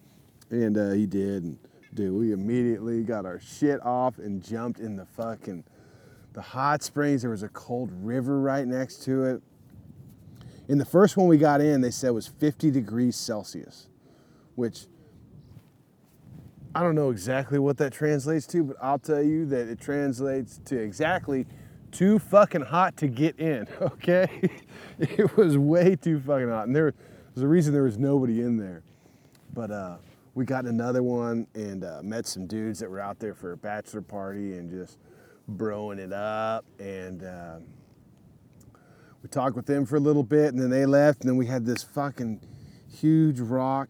[0.49, 1.43] And uh, he did.
[1.43, 1.59] And,
[1.93, 5.63] dude, we immediately got our shit off and jumped in the fucking
[6.33, 7.21] the hot springs.
[7.21, 9.41] There was a cold river right next to it.
[10.67, 13.87] In the first one we got in, they said was 50 degrees Celsius,
[14.55, 14.85] which
[16.73, 20.59] I don't know exactly what that translates to, but I'll tell you that it translates
[20.65, 21.45] to exactly
[21.91, 24.49] too fucking hot to get in, okay?
[24.99, 26.67] it was way too fucking hot.
[26.67, 26.93] And there
[27.33, 28.83] was a reason there was nobody in there.
[29.53, 29.97] But uh,
[30.33, 33.57] we got another one and uh, met some dudes that were out there for a
[33.57, 34.97] bachelor party and just
[35.51, 36.65] broing it up.
[36.79, 37.57] And uh,
[39.21, 41.21] we talked with them for a little bit and then they left.
[41.21, 42.41] And then we had this fucking
[42.87, 43.89] huge rock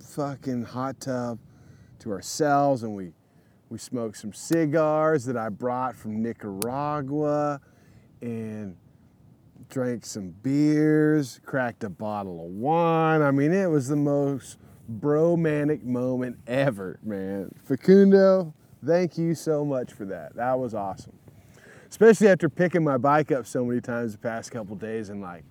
[0.00, 1.38] fucking hot tub
[1.98, 3.12] to ourselves and we
[3.68, 7.60] we smoked some cigars that I brought from Nicaragua
[8.20, 8.76] and
[9.68, 13.22] drank some beers, cracked a bottle of wine.
[13.22, 14.58] I mean, it was the most
[14.88, 17.50] bromanic moment ever, man.
[17.64, 18.54] Facundo,
[18.84, 20.36] thank you so much for that.
[20.36, 21.18] That was awesome.
[21.88, 25.44] Especially after picking my bike up so many times the past couple days and like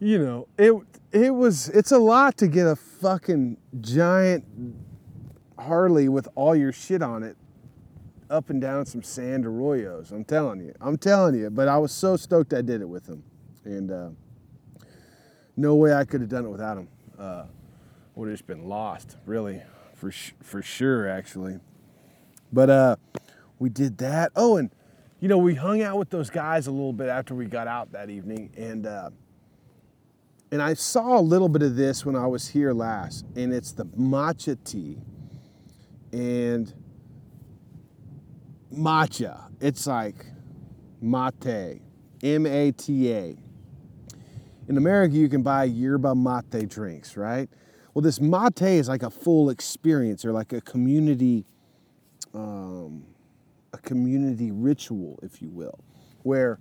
[0.00, 0.72] you know, it
[1.10, 4.44] it was it's a lot to get a fucking giant
[5.58, 7.36] Harley with all your shit on it
[8.30, 10.12] up and down some sand arroyos.
[10.12, 10.74] I'm telling you.
[10.80, 11.50] I'm telling you.
[11.50, 13.22] But I was so stoked I did it with him.
[13.64, 14.10] And uh,
[15.56, 16.88] no way I could have done it without him.
[17.18, 17.44] Uh,
[18.14, 19.62] would have just been lost, really,
[19.94, 21.58] for, sh- for sure, actually.
[22.52, 22.96] But uh,
[23.58, 24.32] we did that.
[24.34, 24.70] Oh, and,
[25.20, 27.92] you know, we hung out with those guys a little bit after we got out
[27.92, 28.50] that evening.
[28.56, 29.10] And, uh,
[30.50, 33.24] and I saw a little bit of this when I was here last.
[33.36, 34.98] And it's the matcha tea.
[36.12, 36.72] And
[38.72, 39.50] matcha.
[39.60, 40.26] It's like
[41.00, 41.80] mate,
[42.22, 43.36] M A T A.
[44.68, 47.48] In America, you can buy yerba mate drinks, right?
[47.94, 51.46] Well, this mate is like a full experience or like a community,
[52.34, 53.04] um,
[53.72, 55.78] a community ritual, if you will,
[56.22, 56.60] where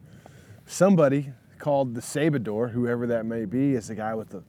[0.66, 4.44] somebody called the cebador, whoever that may be, is the guy with the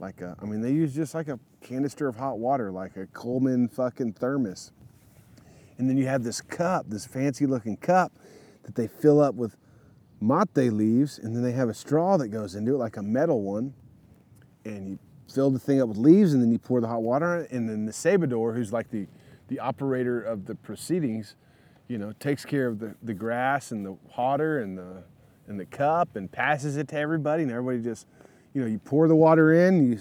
[0.00, 3.06] like a, I mean, they use just like a canister of hot water, like a
[3.06, 4.72] Coleman fucking thermos.
[5.76, 8.12] And then you have this cup, this fancy looking cup
[8.64, 9.56] that they fill up with
[10.20, 13.42] mate leaves, and then they have a straw that goes into it, like a metal
[13.42, 13.74] one.
[14.64, 14.98] And you
[15.32, 17.50] fill the thing up with leaves, and then you pour the hot water it.
[17.52, 19.06] And then the cebador, who's like the,
[19.48, 21.36] the operator of the proceedings,
[21.86, 25.04] you know, takes care of the, the grass and the water and the
[25.48, 28.06] and the cup and passes it to everybody, and everybody just,
[28.54, 29.98] you know, you pour the water in, you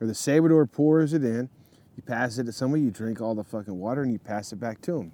[0.00, 1.48] or the cebador pours it in,
[1.96, 4.56] you pass it to somebody, you drink all the fucking water, and you pass it
[4.56, 5.12] back to them.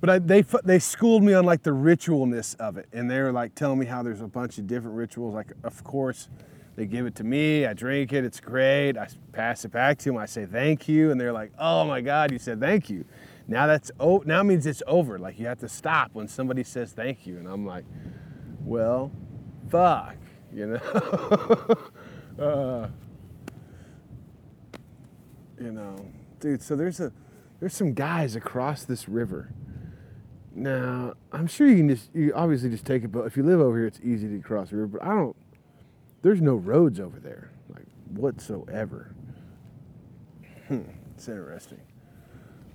[0.00, 3.30] But I, they they schooled me on like the ritualness of it, and they were
[3.30, 5.32] like telling me how there's a bunch of different rituals.
[5.32, 6.28] Like, of course,
[6.74, 8.96] they give it to me, I drink it, it's great.
[8.96, 12.00] I pass it back to them, I say thank you, and they're like, "Oh my
[12.00, 13.04] God, you said thank you."
[13.46, 15.18] Now that's oh now means it's over.
[15.20, 17.84] Like you have to stop when somebody says thank you, and I'm like,
[18.64, 19.12] "Well,
[19.68, 20.16] fuck,"
[20.54, 21.76] you know.
[22.38, 22.88] uh,
[25.60, 26.06] you know,
[26.40, 26.62] dude.
[26.62, 27.12] So there's a
[27.60, 29.52] there's some guys across this river.
[30.54, 33.26] Now I'm sure you can just you obviously just take a boat.
[33.26, 34.98] If you live over here, it's easy to cross the river.
[34.98, 35.36] But I don't.
[36.22, 39.14] There's no roads over there, like whatsoever.
[40.68, 40.82] Hmm,
[41.14, 41.80] it's interesting.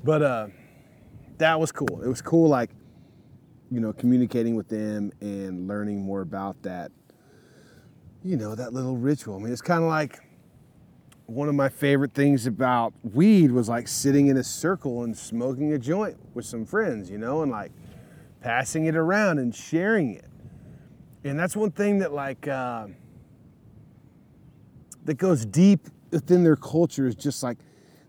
[0.03, 0.47] But uh,
[1.37, 2.01] that was cool.
[2.01, 2.71] It was cool, like
[3.69, 6.91] you know, communicating with them and learning more about that.
[8.27, 9.37] You know, that little ritual.
[9.37, 10.19] I mean, it's kind of like
[11.27, 15.71] one of my favorite things about weed was like sitting in a circle and smoking
[15.71, 17.71] a joint with some friends, you know, and like
[18.41, 20.25] passing it around and sharing it.
[21.23, 22.87] And that's one thing that like uh,
[25.05, 27.57] that goes deep within their culture is just like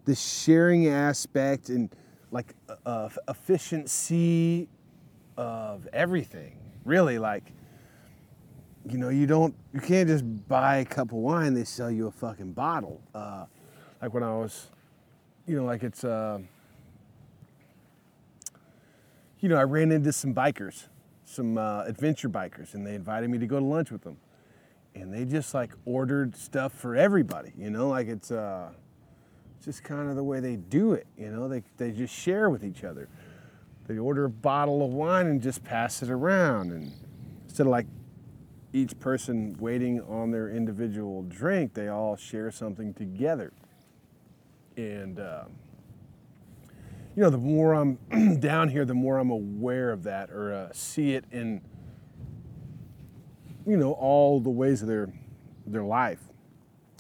[0.05, 1.95] the sharing aspect and
[2.33, 4.69] like uh, efficiency
[5.37, 6.59] of everything.
[6.85, 7.53] Really, like
[8.93, 11.55] you know, you don't, you can't just buy a cup of wine.
[11.55, 13.01] They sell you a fucking bottle.
[13.15, 13.47] Uh,
[14.01, 14.69] like when I was,
[15.47, 16.39] you know, like it's, uh,
[19.41, 20.85] you know, I ran into some bikers,
[21.25, 24.17] some uh, adventure bikers, and they invited me to go to lunch with them.
[24.95, 28.71] And they just like ordered stuff for everybody, you know, like it's uh,
[29.65, 32.65] just kind of the way they do it, you know, they, they just share with
[32.65, 33.09] each other.
[33.87, 36.73] They order a bottle of wine and just pass it around.
[36.73, 36.93] And
[37.45, 37.87] instead of like
[38.73, 43.53] each person waiting on their individual drink, they all share something together.
[44.77, 45.45] And, uh,
[47.17, 50.69] you know, the more I'm down here, the more I'm aware of that or uh,
[50.73, 51.63] see it in,
[53.67, 55.13] you know, all the ways of their,
[55.67, 56.21] their life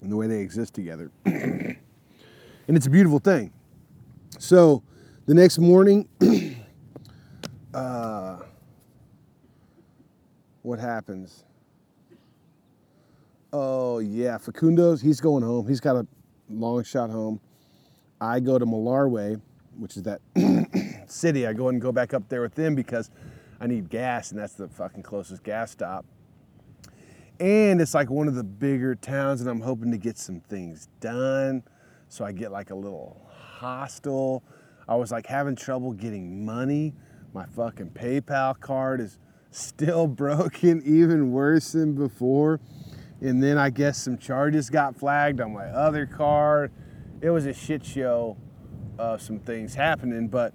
[0.02, 1.10] and the way they exist together.
[1.24, 1.76] and
[2.68, 3.52] it's a beautiful thing.
[4.38, 4.82] So
[5.26, 6.08] the next morning,
[7.74, 8.38] uh,
[10.62, 11.44] what happens?
[13.52, 15.00] Oh yeah, Facundo's.
[15.00, 15.66] He's going home.
[15.66, 16.06] He's got a
[16.50, 17.40] long shot home.
[18.20, 19.40] I go to Malargüe,
[19.78, 20.20] which is that
[21.06, 21.46] city.
[21.46, 23.10] I go and go back up there with them because
[23.60, 26.04] I need gas, and that's the fucking closest gas stop.
[27.40, 30.88] And it's like one of the bigger towns, and I'm hoping to get some things
[31.00, 31.62] done.
[32.08, 34.42] So I get like a little hostel.
[34.88, 36.94] I was like having trouble getting money.
[37.32, 39.18] My fucking PayPal card is
[39.50, 42.60] still broken, even worse than before.
[43.20, 46.70] And then I guess some charges got flagged on my other car.
[47.20, 48.36] It was a shit show
[48.98, 50.54] of some things happening, but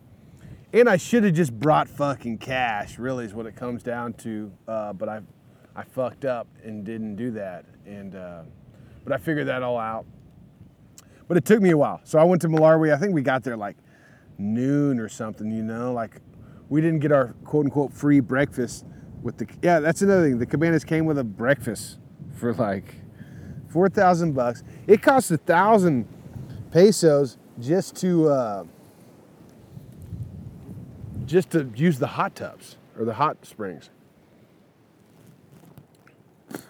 [0.74, 2.97] and I should have just brought fucking cash.
[2.97, 4.51] Really, is what it comes down to.
[4.68, 5.22] Uh, but I,
[5.76, 7.66] I fucked up and didn't do that.
[7.86, 8.43] And uh,
[9.03, 10.05] but I figured that all out.
[11.28, 12.01] But it took me a while.
[12.03, 12.93] So I went to Malargüe.
[12.93, 13.78] I think we got there like
[14.38, 15.51] noon or something.
[15.51, 16.22] You know, like
[16.70, 18.86] we didn't get our quote unquote free breakfast
[19.22, 19.47] with the.
[19.61, 20.39] Yeah, that's another thing.
[20.39, 21.99] The cabanas came with a breakfast
[22.34, 22.95] for like
[23.69, 24.63] four thousand bucks.
[24.88, 26.07] It costs a thousand
[26.71, 28.63] pesos just to uh,
[31.25, 33.89] just to use the hot tubs or the hot springs.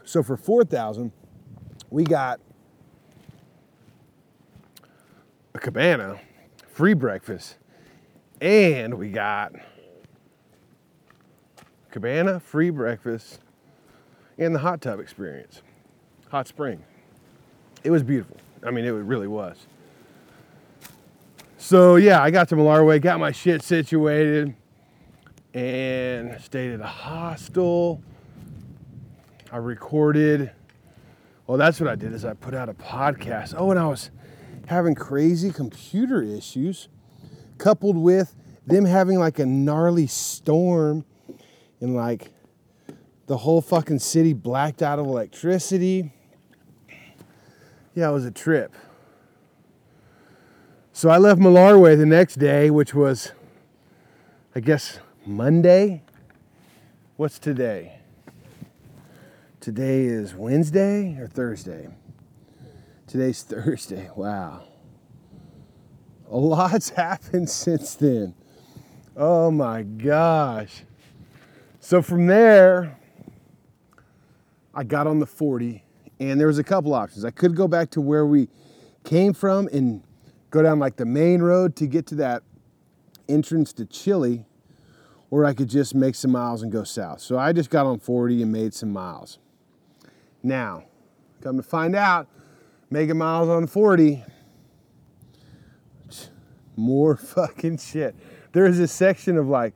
[0.04, 1.12] So for four thousand,
[1.90, 2.40] we got
[5.54, 6.20] a cabana,
[6.72, 7.58] free breakfast,
[8.42, 9.54] and we got
[11.92, 13.40] cabana, free breakfast,
[14.38, 15.62] and the hot tub experience,
[16.30, 16.84] hot spring.
[17.84, 18.38] It was beautiful.
[18.66, 19.68] I mean, it really was.
[21.58, 24.56] So yeah, I got to Malargüe, got my shit situated,
[25.54, 28.02] and stayed at a hostel.
[29.52, 30.52] I recorded.
[31.48, 33.54] Well, that's what I did is I put out a podcast.
[33.58, 34.12] Oh, and I was
[34.66, 36.88] having crazy computer issues,
[37.58, 41.06] coupled with them having like a gnarly storm
[41.82, 42.32] and like
[43.28, 46.12] the whole fucking city blacked out of electricity.
[47.96, 48.74] Yeah, it was a trip.
[50.92, 53.32] So I left Malargüe the next day, which was,
[54.56, 56.04] I guess, Monday.
[57.16, 58.00] What's today?
[59.60, 61.88] Today is Wednesday or Thursday?
[63.08, 64.10] Today's Thursday.
[64.16, 64.64] Wow.
[66.30, 68.34] A lot's happened since then.
[69.16, 70.84] Oh my gosh.
[71.80, 72.98] So from there,
[74.74, 75.84] I got on the 40,
[76.20, 77.24] and there was a couple options.
[77.24, 78.50] I could go back to where we
[79.04, 80.04] came from and
[80.50, 82.44] go down like the main road to get to that
[83.30, 84.46] entrance to Chile,
[85.30, 87.22] or I could just make some miles and go south.
[87.22, 89.40] So I just got on 40 and made some miles.
[90.42, 90.86] Now,
[91.42, 92.28] come to find out,
[92.90, 94.24] making miles on 40,
[96.76, 98.16] more fucking shit.
[98.54, 99.74] There is a section of like,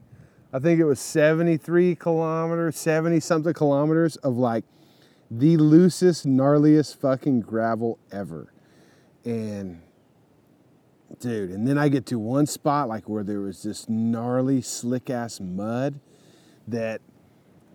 [0.52, 4.64] I think it was 73 kilometers, 70 something kilometers of like
[5.30, 8.52] the loosest, gnarliest fucking gravel ever.
[9.24, 9.82] And
[11.20, 15.10] dude, and then I get to one spot like where there was this gnarly, slick
[15.10, 16.00] ass mud
[16.66, 17.00] that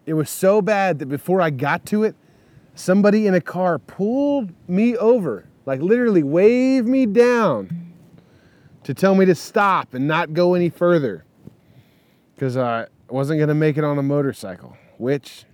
[0.06, 2.16] it was so bad that before I got to it,
[2.76, 7.94] somebody in a car pulled me over, like literally waved me down
[8.84, 11.24] to tell me to stop and not go any further
[12.36, 15.46] because I wasn't going to make it on a motorcycle, which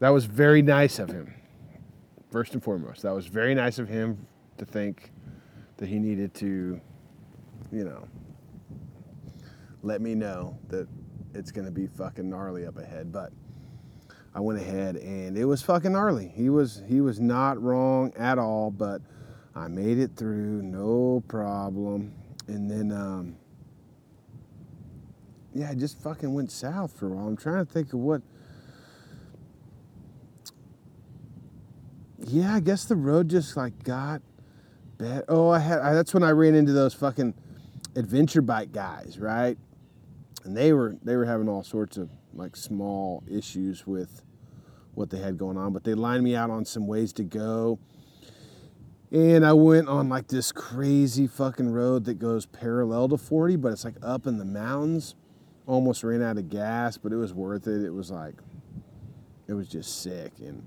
[0.00, 1.34] that was very nice of him.
[2.30, 4.26] First and foremost, that was very nice of him
[4.58, 5.12] to think
[5.78, 6.80] that he needed to,
[7.72, 8.06] you know,
[9.82, 10.86] let me know that
[11.34, 13.12] it's going to be fucking gnarly up ahead.
[13.12, 13.32] But
[14.34, 16.28] I went ahead and it was fucking gnarly.
[16.28, 19.00] He was he was not wrong at all, but
[19.54, 22.12] I made it through, no problem.
[22.46, 23.36] And then, um,
[25.54, 27.26] yeah, I just fucking went south for a while.
[27.26, 28.22] I'm trying to think of what.
[32.28, 34.20] Yeah, I guess the road just like got
[34.98, 35.24] bad.
[35.28, 35.78] Oh, I had.
[35.78, 37.32] I, that's when I ran into those fucking
[37.96, 39.56] adventure bike guys, right?
[40.44, 44.22] And they were they were having all sorts of like small issues with
[44.94, 47.78] what they had going on, but they lined me out on some ways to go.
[49.10, 53.72] And I went on like this crazy fucking road that goes parallel to 40, but
[53.72, 55.14] it's like up in the mountains.
[55.66, 57.84] Almost ran out of gas, but it was worth it.
[57.84, 58.34] It was like,
[59.46, 60.32] it was just sick.
[60.40, 60.66] And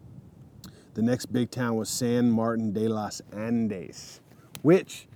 [0.93, 4.21] the next big town was San Martin de los Andes,
[4.61, 5.07] which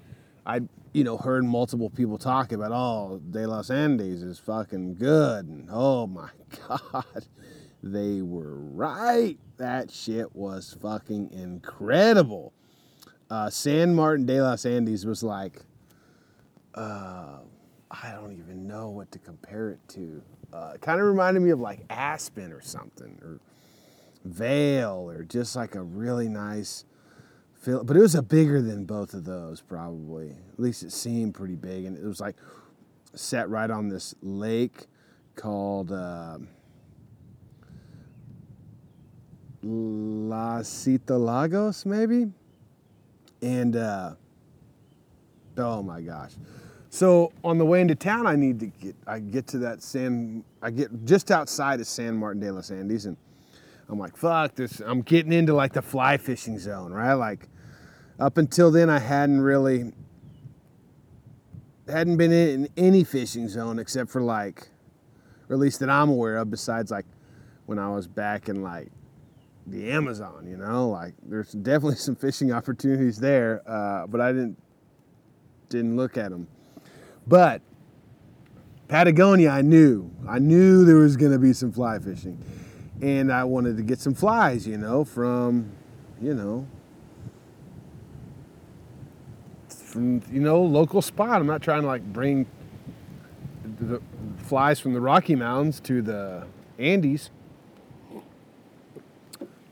[0.45, 0.61] I,
[0.93, 2.71] you know, heard multiple people talk about.
[2.71, 5.47] Oh, de los Andes is fucking good.
[5.47, 6.29] And oh my
[6.67, 7.25] God,
[7.83, 9.37] they were right.
[9.57, 12.53] That shit was fucking incredible
[13.29, 15.61] uh, San Martin de los Andes was like,
[16.75, 17.39] uh,
[17.89, 20.21] I don't even know what to compare it to.
[20.53, 23.39] Uh, it kind of reminded me of like Aspen or something, or
[24.25, 26.85] Vail, or just like a really nice
[27.53, 27.83] feel.
[27.83, 30.31] But it was a bigger than both of those, probably.
[30.53, 32.35] At least it seemed pretty big, and it was like
[33.13, 34.87] set right on this lake
[35.35, 36.39] called uh,
[39.61, 42.27] La Cita Lagos, maybe
[43.45, 44.15] and uh,
[45.57, 46.33] oh my gosh.
[46.89, 50.43] So on the way into town, I need to get I get to that San
[50.61, 53.17] I get just outside of San Martin de los Andes, and
[53.89, 54.79] I'm like, fuck this.
[54.79, 57.13] I'm getting into like the fly fishing zone, right?
[57.13, 57.47] Like
[58.19, 59.91] up until then, I hadn't really
[61.87, 64.69] hadn't been in any fishing zone except for like,
[65.49, 67.05] or at least that I'm aware of, besides like
[67.65, 68.91] when I was back in like
[69.67, 74.57] the Amazon, you know, like there's definitely some fishing opportunities there, uh, but I didn't
[75.69, 76.47] didn't look at them.
[77.27, 77.61] But
[78.87, 82.39] Patagonia, I knew, I knew there was going to be some fly fishing,
[83.01, 85.71] and I wanted to get some flies, you know, from,
[86.21, 86.67] you know,
[89.95, 91.39] from you know local spot.
[91.39, 92.45] I'm not trying to like bring
[93.79, 94.01] the
[94.37, 96.45] flies from the Rocky Mountains to the
[96.77, 97.29] Andes.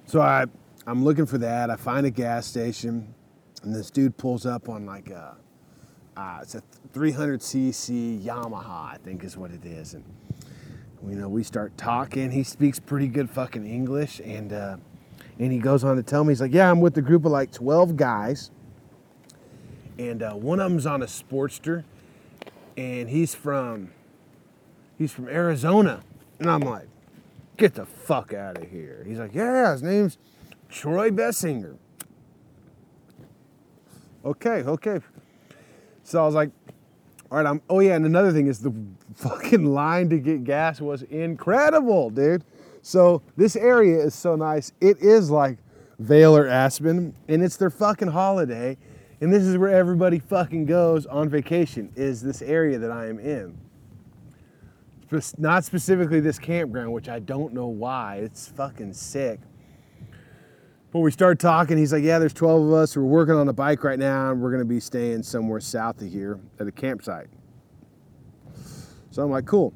[0.06, 0.46] So I,
[0.88, 1.70] I'm looking for that.
[1.70, 3.14] I find a gas station,
[3.64, 5.36] and this dude pulls up on like a,
[6.16, 6.64] uh, it's a
[6.94, 9.94] 300cc Yamaha, I think is what it is.
[9.94, 10.06] And
[11.08, 12.32] you know, we start talking.
[12.32, 14.78] He speaks pretty good fucking English, and uh,
[15.40, 17.32] and he goes on to tell me, he's like, yeah, I'm with a group of
[17.32, 18.52] like 12 guys,
[19.98, 21.84] and uh, one of them's on a Sportster,
[22.78, 23.92] and he's from,
[24.98, 26.04] he's from Arizona,
[26.40, 26.88] and I'm like,
[27.58, 29.04] get the fuck out of here.
[29.08, 30.18] He's like, yeah, his name's
[30.70, 31.78] Troy Bessinger.
[34.26, 35.00] Okay, okay.
[36.04, 36.52] So I was like,
[37.32, 37.62] All right, I'm.
[37.70, 38.74] Oh yeah, and another thing is the
[39.14, 42.44] fucking line to get gas was incredible, dude.
[42.82, 44.74] So this area is so nice.
[44.82, 45.58] It is like
[46.00, 48.78] Vail or Aspen, and it's their fucking holiday,
[49.22, 51.92] and this is where everybody fucking goes on vacation.
[51.96, 53.58] Is this area that I am in?
[55.38, 58.18] Not specifically this campground, which I don't know why.
[58.18, 59.40] It's fucking sick.
[60.92, 61.78] But we start talking.
[61.78, 62.98] He's like, "Yeah, there's 12 of us.
[62.98, 66.08] We're working on a bike right now, and we're gonna be staying somewhere south of
[66.08, 67.28] here at a campsite."
[69.14, 69.76] So I'm like, "Cool."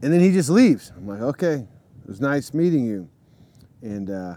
[0.00, 0.92] And then he just leaves.
[0.96, 3.08] I'm like, "Okay, it was nice meeting you,
[3.82, 4.36] and uh,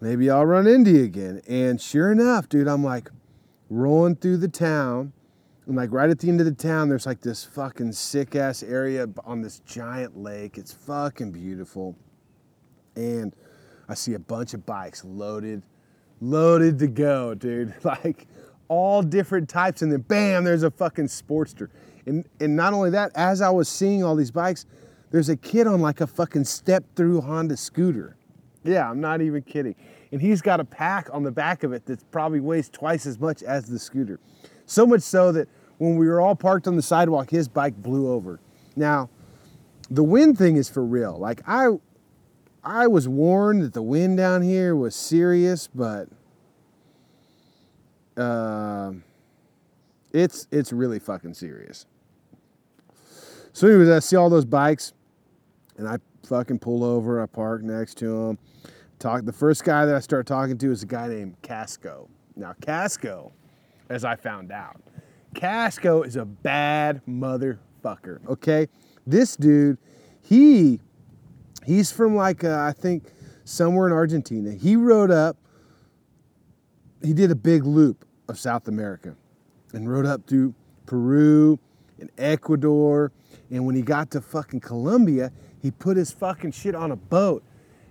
[0.00, 3.10] maybe I'll run into you again." And sure enough, dude, I'm like
[3.70, 5.12] rolling through the town,
[5.66, 8.62] and like right at the end of the town, there's like this fucking sick ass
[8.62, 10.56] area on this giant lake.
[10.56, 11.96] It's fucking beautiful,
[12.94, 13.34] and
[13.88, 15.64] I see a bunch of bikes loaded,
[16.20, 17.74] loaded to go, dude.
[17.82, 18.28] Like
[18.68, 21.70] all different types, and then bam, there's a fucking Sportster.
[22.06, 24.66] And and not only that, as I was seeing all these bikes,
[25.10, 28.16] there's a kid on like a fucking step through Honda scooter.
[28.64, 29.74] Yeah, I'm not even kidding.
[30.12, 33.18] And he's got a pack on the back of it that probably weighs twice as
[33.18, 34.20] much as the scooter.
[34.66, 35.48] So much so that
[35.78, 38.40] when we were all parked on the sidewalk, his bike blew over.
[38.76, 39.08] Now,
[39.90, 41.16] the wind thing is for real.
[41.18, 41.68] Like I
[42.62, 46.08] I was warned that the wind down here was serious, but
[48.16, 48.92] uh,
[50.12, 51.86] it's it's really fucking serious.
[53.52, 54.92] So, anyways, I see all those bikes,
[55.76, 57.22] and I fucking pull over.
[57.22, 58.38] I park next to them.
[58.98, 59.24] Talk.
[59.24, 62.08] The first guy that I start talking to is a guy named Casco.
[62.36, 63.32] Now, Casco,
[63.88, 64.80] as I found out,
[65.34, 68.26] Casco is a bad motherfucker.
[68.28, 68.68] Okay,
[69.06, 69.78] this dude,
[70.22, 70.80] he
[71.66, 73.04] He's from like uh, I think
[73.44, 74.52] somewhere in Argentina.
[74.52, 75.36] He rode up.
[77.02, 79.16] He did a big loop of South America,
[79.72, 80.54] and rode up through
[80.86, 81.58] Peru
[81.98, 83.12] and Ecuador.
[83.50, 87.42] And when he got to fucking Colombia, he put his fucking shit on a boat.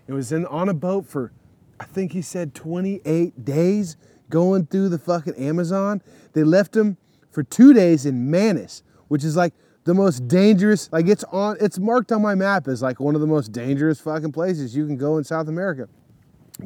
[0.08, 1.32] It was in on a boat for,
[1.80, 3.96] I think he said 28 days
[4.30, 6.02] going through the fucking Amazon.
[6.34, 6.98] They left him
[7.32, 9.54] for two days in Manaus, which is like
[9.84, 10.92] the most dangerous.
[10.92, 14.00] Like it's on, it's marked on my map as like one of the most dangerous
[14.00, 15.88] fucking places you can go in South America.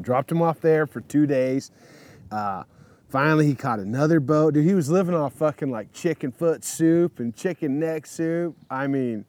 [0.01, 1.71] Dropped him off there for two days.
[2.31, 2.63] Uh,
[3.13, 4.55] finally, he caught another boat.
[4.55, 8.57] Dude, he was living off fucking like chicken foot soup and chicken neck soup.
[8.71, 9.23] I mean,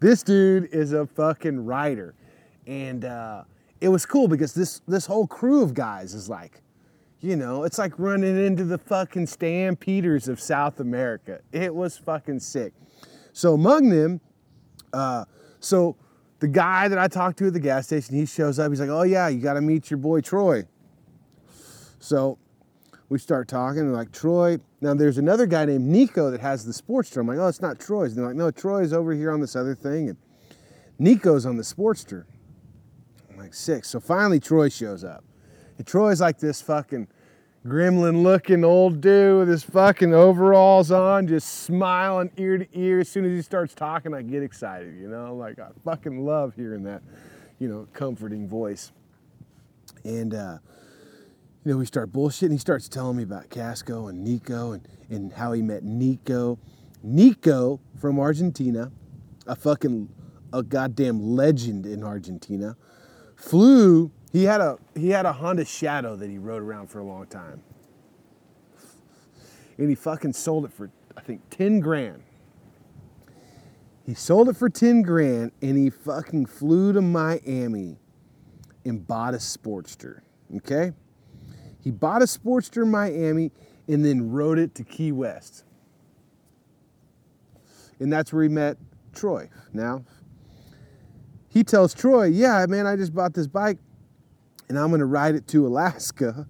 [0.00, 2.16] this dude is a fucking rider,
[2.66, 3.44] and uh,
[3.80, 6.60] it was cool because this this whole crew of guys is like,
[7.20, 11.40] you know, it's like running into the fucking stampeders of South America.
[11.52, 12.72] It was fucking sick.
[13.32, 14.20] So among them,
[14.92, 15.26] uh,
[15.60, 15.94] so
[16.40, 18.72] the guy that I talked to at the gas station, he shows up.
[18.72, 20.64] He's like, "Oh yeah, you got to meet your boy Troy."
[22.00, 22.38] So
[23.08, 24.58] we start talking, and like Troy.
[24.80, 27.18] Now there's another guy named Nico that has the Sportster.
[27.18, 29.56] I'm like, "Oh, it's not Troy's." And they're like, "No, Troy's over here on this
[29.56, 30.18] other thing, and
[30.98, 32.24] Nico's on the Sportster."
[33.30, 33.88] I'm like, six.
[33.88, 35.22] So finally, Troy shows up,
[35.76, 37.08] and Troy's like this fucking
[37.66, 43.00] gremlin looking old dude with his fucking overalls on, just smiling ear to ear.
[43.00, 45.34] As soon as he starts talking, I get excited, you know?
[45.34, 47.02] Like, I fucking love hearing that,
[47.58, 48.92] you know, comforting voice.
[50.04, 50.58] And, uh,
[51.66, 52.52] you know, we start bullshitting.
[52.52, 56.60] He starts telling me about Casco and Nico and, and how he met Nico.
[57.02, 58.92] Nico from Argentina,
[59.48, 60.08] a fucking,
[60.52, 62.76] a goddamn legend in Argentina,
[63.34, 67.04] flew he had a he had a Honda Shadow that he rode around for a
[67.04, 67.60] long time.
[69.76, 72.22] And he fucking sold it for I think 10 grand.
[74.04, 77.98] He sold it for 10 grand and he fucking flew to Miami
[78.84, 80.20] and bought a Sportster.
[80.58, 80.92] Okay?
[81.86, 83.52] He bought a Sportster in Miami
[83.86, 85.62] and then rode it to Key West.
[88.00, 88.76] And that's where he met
[89.14, 89.48] Troy.
[89.72, 90.04] Now,
[91.48, 93.78] he tells Troy, Yeah, man, I just bought this bike
[94.68, 96.48] and I'm going to ride it to Alaska,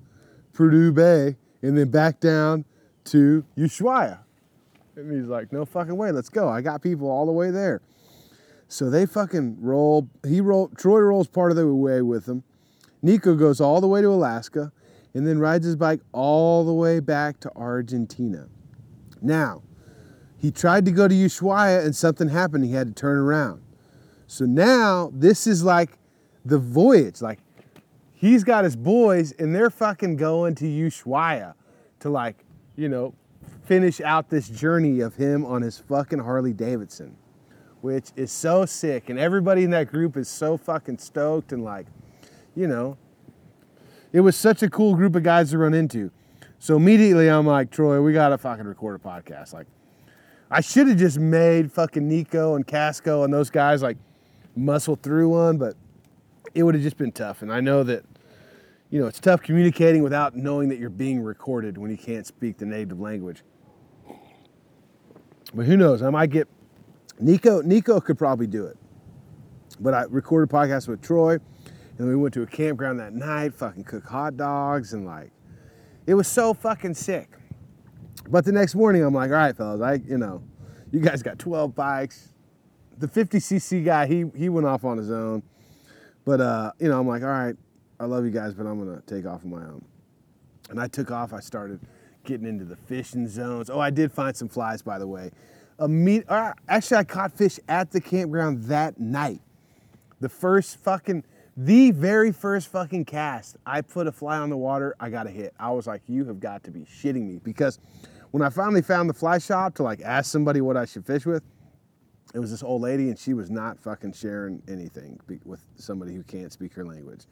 [0.55, 2.65] Prudhoe Bay, and then back down
[3.05, 4.21] to Ushuaia.
[4.97, 6.49] And he's like, no fucking way, let's go.
[6.49, 7.83] I got people all the way there.
[8.69, 10.09] So they fucking roll.
[10.27, 10.69] He roll.
[10.69, 12.43] Troy rolls part of the way with him.
[13.03, 14.73] Nico goes all the way to Alaska,
[15.17, 18.49] and then rides his bike all the way back to Argentina.
[19.23, 19.63] Now,
[20.37, 22.67] he tried to go to Ushuaia, and something happened.
[22.67, 23.63] He had to turn around.
[24.27, 25.99] So now this is like
[26.45, 27.23] the voyage.
[27.23, 27.39] Like
[28.13, 31.55] he's got his boys and they're fucking going to Ushuaia
[32.01, 32.45] to like,
[32.77, 33.15] you know,
[33.65, 37.17] finish out this journey of him on his fucking Harley Davidson,
[37.81, 39.09] which is so sick.
[39.09, 41.87] And everybody in that group is so fucking stoked and like,
[42.55, 42.99] you know,
[44.17, 46.11] it was such a cool group of guys to run into.
[46.59, 49.53] So immediately I'm like, Troy, we gotta fucking record a podcast.
[49.53, 49.67] Like,
[50.51, 53.99] I should have just made fucking Nico and Casco and those guys like
[54.57, 55.75] muscle through one, but
[56.55, 57.43] it would have just been tough.
[57.43, 58.07] And I know that,
[58.89, 62.57] you know, it's tough communicating without knowing that you're being recorded when you can't speak
[62.57, 63.43] the native language.
[65.53, 66.01] But who knows?
[66.01, 66.49] I might get
[67.21, 67.61] Nico.
[67.61, 68.79] Nico could probably do it.
[69.79, 71.37] But I recorded a podcast with Troy,
[71.99, 75.31] and we went to a campground that night, fucking cook hot dogs, and like,
[76.07, 77.31] it was so fucking sick.
[78.29, 80.43] But the next morning, I'm like, all right, fellas, I, you know,
[80.91, 82.33] you guys got 12 bikes.
[82.99, 85.43] The 50cc guy, he he went off on his own.
[86.25, 87.55] But uh, you know, I'm like, all right,
[88.01, 89.85] I love you guys, but I'm gonna take off on my own.
[90.71, 91.33] And I took off.
[91.33, 91.81] I started
[92.25, 93.71] getting into the fishing zones.
[93.71, 95.31] Oh, I did find some flies, by the way.
[95.79, 99.41] A meet, uh, actually, I caught fish at the campground that night.
[100.21, 101.25] The first fucking,
[101.57, 104.95] the very first fucking cast, I put a fly on the water.
[105.01, 105.55] I got a hit.
[105.59, 107.79] I was like, you have got to be shitting me because
[108.31, 111.25] when I finally found the fly shop to like ask somebody what I should fish
[111.25, 111.43] with,
[112.35, 116.23] it was this old lady and she was not fucking sharing anything with somebody who
[116.23, 117.25] can't speak her language.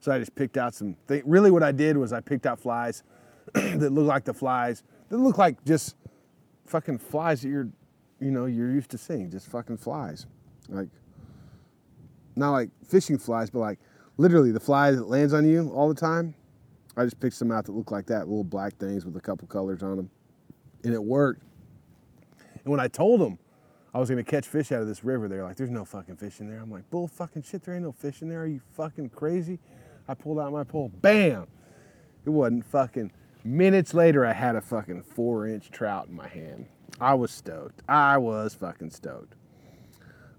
[0.00, 1.22] So I just picked out some things.
[1.26, 3.04] Really, what I did was I picked out flies
[3.54, 5.94] that look like the flies that look like just
[6.66, 7.68] fucking flies that you're,
[8.20, 10.26] you know, you're used to seeing, just fucking flies,
[10.68, 10.88] like
[12.38, 13.78] not like fishing flies, but like
[14.16, 16.34] literally the fly that lands on you all the time.
[16.96, 19.46] I just picked some out that look like that, little black things with a couple
[19.46, 20.10] colors on them,
[20.84, 21.42] and it worked.
[22.64, 23.38] And when I told them
[23.94, 25.28] I was gonna catch fish out of this river.
[25.28, 26.60] They're like, there's no fucking fish in there.
[26.60, 28.42] I'm like, bull fucking shit, there ain't no fish in there.
[28.42, 29.58] Are you fucking crazy?
[30.06, 31.46] I pulled out my pole, bam!
[32.24, 33.12] It wasn't fucking.
[33.44, 36.66] Minutes later, I had a fucking four inch trout in my hand.
[37.00, 37.82] I was stoked.
[37.88, 39.34] I was fucking stoked.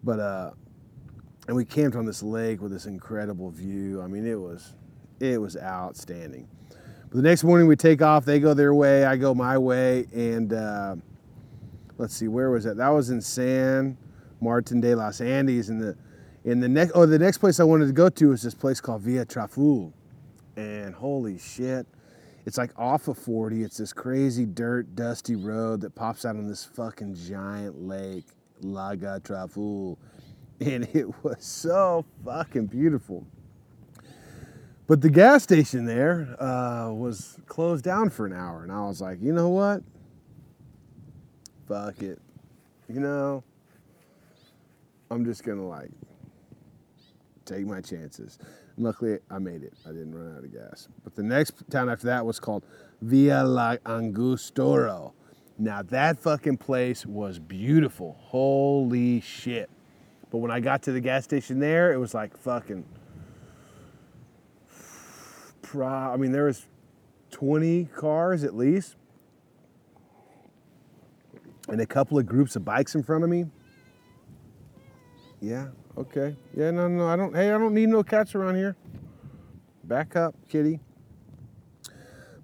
[0.03, 0.51] But, uh,
[1.49, 4.03] and we camped on this lake with this incredible view.
[4.03, 4.75] I mean, it was,
[5.19, 6.47] it was outstanding.
[6.69, 8.23] But the next morning we take off.
[8.23, 9.03] They go their way.
[9.03, 10.05] I go my way.
[10.13, 10.97] And, uh,
[11.97, 12.77] let's see, where was that?
[12.77, 13.97] That was in San
[14.39, 15.69] Martin de los Andes.
[15.69, 15.97] And the
[16.43, 18.79] in the next, oh, the next place I wanted to go to was this place
[18.79, 19.91] called Villa Traful,
[20.55, 21.87] and holy shit,
[22.45, 23.63] it's like off of 40.
[23.63, 28.25] It's this crazy dirt, dusty road that pops out on this fucking giant lake,
[28.61, 29.97] Lago Traful,
[30.65, 33.25] and it was so fucking beautiful.
[34.87, 39.01] But the gas station there uh, was closed down for an hour, and I was
[39.01, 39.83] like, you know what?
[41.69, 42.19] fuck it.
[42.89, 43.43] You know,
[45.11, 45.91] I'm just gonna like
[47.45, 48.39] take my chances.
[48.77, 49.73] Luckily, I made it.
[49.85, 50.87] I didn't run out of gas.
[51.03, 52.65] But the next town after that was called
[53.01, 55.11] Villa La Angostura.
[55.57, 58.17] Now that fucking place was beautiful.
[58.19, 59.69] Holy shit.
[60.31, 62.85] But when I got to the gas station there, it was like fucking.
[65.75, 66.65] I mean, there was
[67.31, 68.95] 20 cars at least
[71.67, 73.45] and a couple of groups of bikes in front of me.
[75.39, 76.35] Yeah, okay.
[76.55, 78.75] Yeah, no, no, I don't, hey, I don't need no cats around here.
[79.83, 80.79] Back up, kitty.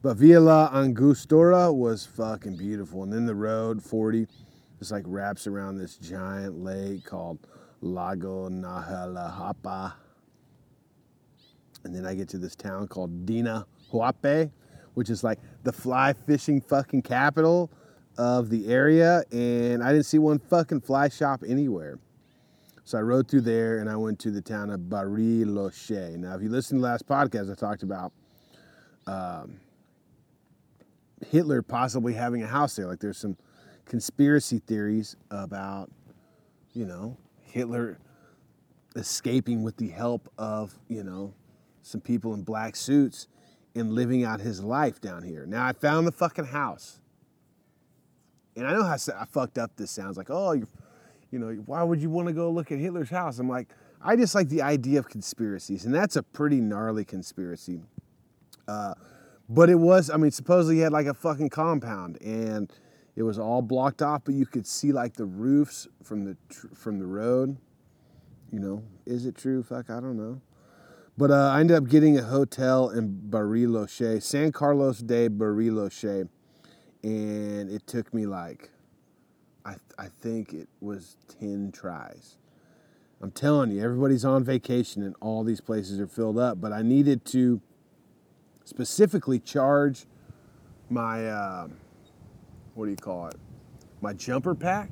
[0.02, 3.04] But Villa Angostura was fucking beautiful.
[3.04, 4.28] And then the road, 40,
[4.78, 7.40] just like wraps around this giant lake called
[7.86, 9.94] Lago Nahuel Huapi.
[11.84, 14.52] And then I get to this town called Dina Huapi,
[14.96, 17.70] which is like the fly fishing fucking capital
[18.18, 22.00] of the area, and I didn't see one fucking fly shop anywhere.
[22.86, 26.18] So I rode through there and I went to the town of Bariloche.
[26.18, 28.14] Now, if you listen to the last podcast, I talked about
[29.08, 29.60] um,
[31.30, 32.86] Hitler possibly having a house there.
[32.86, 33.38] Like there's some
[33.86, 35.92] conspiracy theories about,
[36.74, 37.18] you know,
[37.56, 37.98] Hitler
[38.98, 41.34] escaping with the help of, you know,
[41.84, 43.30] some people in black suits
[43.76, 45.46] and living out his life down here.
[45.46, 47.00] Now I found the fucking house.
[48.58, 50.68] And I know how I fucked up this sounds like, oh, you
[51.32, 53.40] you know, why would you want to go look at Hitler's house?
[53.40, 53.70] I'm like,
[54.02, 57.82] I just like the idea of conspiracies, and that's a pretty gnarly conspiracy.
[58.68, 58.94] Uh,
[59.48, 62.72] but it was, I mean, supposedly he had like a fucking compound, and
[63.16, 66.38] it was all blocked off, but you could see like the roofs from the
[66.74, 67.58] from the road.
[68.52, 69.64] You know, is it true?
[69.64, 70.42] Fuck, I don't know.
[71.18, 76.28] But uh, I ended up getting a hotel in Bariloche, San Carlos de Bariloche
[77.06, 78.72] and it took me like
[79.64, 82.38] I, I think it was 10 tries.
[83.22, 86.82] I'm telling you, everybody's on vacation and all these places are filled up, but I
[86.82, 87.62] needed to
[88.64, 90.06] specifically charge
[90.90, 91.68] my, uh,
[92.76, 93.36] what do you call it?
[94.02, 94.90] My jumper pack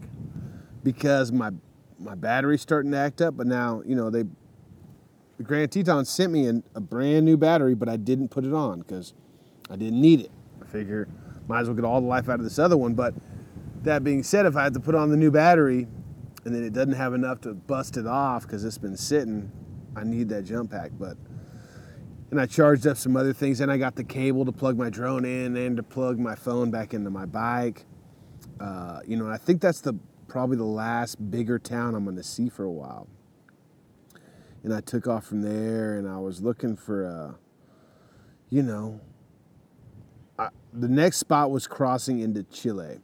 [0.83, 1.51] because my,
[1.99, 4.23] my battery's starting to act up, but now, you know, they,
[5.37, 8.53] the Grand Teton sent me an, a brand new battery, but I didn't put it
[8.53, 9.13] on because
[9.69, 10.31] I didn't need it
[10.61, 11.07] I figure
[11.47, 12.93] might as well get all the life out of this other one.
[12.93, 13.13] But
[13.83, 15.87] that being said, if I had to put on the new battery
[16.45, 19.51] and then it doesn't have enough to bust it off because it's been sitting,
[19.95, 20.91] I need that jump pack.
[20.97, 21.17] But
[22.33, 23.59] and I charged up some other things.
[23.59, 26.71] And I got the cable to plug my drone in and to plug my phone
[26.71, 27.85] back into my bike.
[28.59, 29.93] Uh, you know, I think that's the
[30.27, 33.07] probably the last bigger town I'm going to see for a while.
[34.63, 37.37] And I took off from there, and I was looking for, uh,
[38.49, 38.99] you know,
[40.39, 42.97] I, the next spot was crossing into Chile,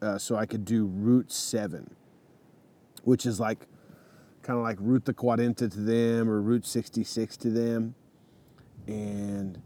[0.00, 1.96] uh, so I could do Route Seven,
[3.02, 3.66] which is like
[4.42, 7.96] kind of like Route the Cuarenta to them or Route 66 to them
[8.86, 9.60] and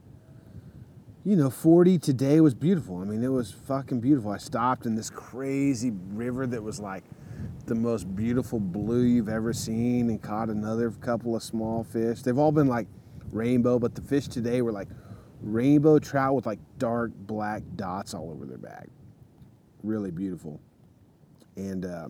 [1.25, 2.99] you know 40 today was beautiful.
[3.01, 4.31] I mean it was fucking beautiful.
[4.31, 7.05] I stopped in this crazy river that was like
[7.67, 12.23] the most beautiful blue you've ever seen and caught another couple of small fish.
[12.23, 12.87] They've all been like
[13.33, 14.89] rainbow but the fish today were like
[15.41, 18.89] rainbow trout with like dark black dots all over their back.
[19.83, 20.61] Really beautiful.
[21.57, 22.09] And uh,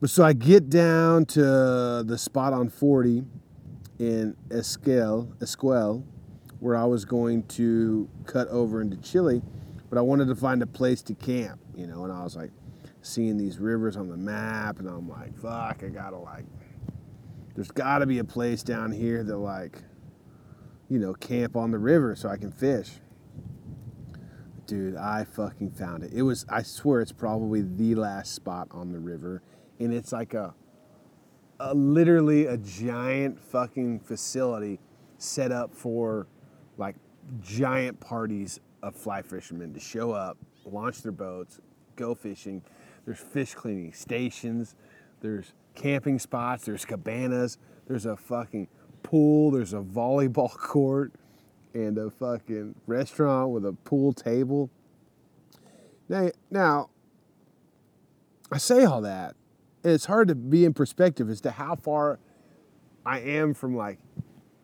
[0.00, 1.40] but so i get down to
[2.06, 3.24] the spot on 40
[4.00, 6.02] in Esquel, Esquel,
[6.58, 9.42] where I was going to cut over into Chile,
[9.90, 12.50] but I wanted to find a place to camp, you know, and I was like
[13.02, 16.46] seeing these rivers on the map, and I'm like, fuck, I gotta like,
[17.54, 19.76] there's gotta be a place down here that like,
[20.88, 22.92] you know, camp on the river so I can fish.
[24.64, 26.12] Dude, I fucking found it.
[26.14, 29.42] It was, I swear, it's probably the last spot on the river,
[29.78, 30.54] and it's like a
[31.60, 34.80] a, literally a giant fucking facility
[35.18, 36.26] set up for
[36.78, 36.96] like
[37.42, 41.60] giant parties of fly fishermen to show up, launch their boats,
[41.96, 42.62] go fishing.
[43.04, 44.74] There's fish cleaning stations,
[45.20, 48.66] there's camping spots, there's cabanas, there's a fucking
[49.02, 51.12] pool, there's a volleyball court,
[51.74, 54.70] and a fucking restaurant with a pool table.
[56.08, 56.90] Now, now
[58.50, 59.36] I say all that
[59.84, 62.18] it's hard to be in perspective as to how far
[63.04, 63.98] I am from like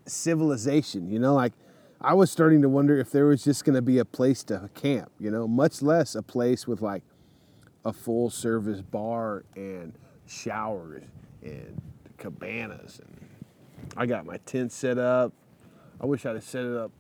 [0.07, 1.53] civilization, you know, like
[2.01, 4.69] I was starting to wonder if there was just going to be a place to
[4.75, 7.03] camp, you know, much less a place with like
[7.85, 9.95] a full service bar and
[10.27, 11.05] showers
[11.43, 11.81] and
[12.19, 13.21] cabanas and
[13.97, 15.33] I got my tent set up.
[16.01, 16.91] I wish I'd have set it up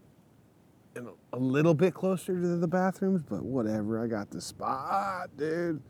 [1.32, 4.02] a little bit closer to the bathrooms, but whatever.
[4.02, 5.82] I got the spot, dude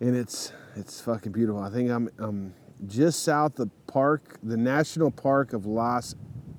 [0.00, 1.62] and it's it's fucking beautiful.
[1.62, 2.54] I think I'm I'm
[2.86, 6.14] just south of the park, the national park of Las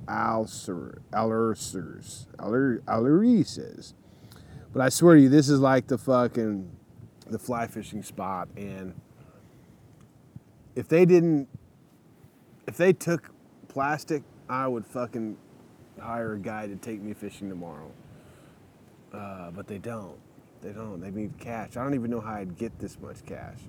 [0.08, 3.94] Alcer, Alercers, Aler,
[4.72, 6.72] But I swear to you, this is like the fucking
[7.28, 8.48] the fly fishing spot.
[8.56, 8.94] And
[10.76, 11.48] if they didn't,
[12.68, 13.32] if they took
[13.68, 15.38] plastic, I would fucking
[16.00, 17.92] hire a guy to take me fishing tomorrow.
[19.14, 20.18] Uh, but they don't.
[20.62, 21.00] They don't.
[21.00, 21.78] They need cash.
[21.78, 23.60] I don't even know how I'd get this much cash.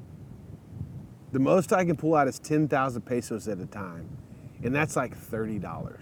[1.36, 4.08] The most I can pull out is 10,000 pesos at a time,
[4.64, 6.00] and that's like $30.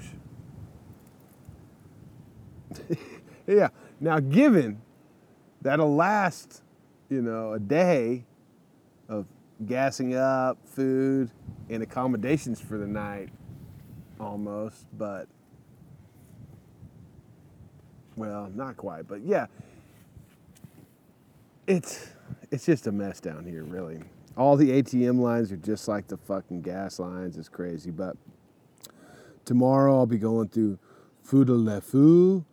[3.48, 3.66] yeah.
[3.98, 4.80] Now, given
[5.60, 6.62] that'll last,
[7.08, 8.22] you know, a day
[9.08, 9.26] of
[9.66, 11.32] gassing up, food,
[11.68, 13.30] and accommodations for the night
[14.20, 15.26] almost, but
[18.14, 19.46] well, not quite, but yeah,
[21.66, 22.10] it's
[22.52, 24.00] it's just a mess down here, really.
[24.36, 27.36] All the ATM lines are just like the fucking gas lines.
[27.36, 27.92] It's crazy.
[27.92, 28.16] But
[29.44, 30.78] tomorrow I'll be going through
[31.32, 32.44] la Fou,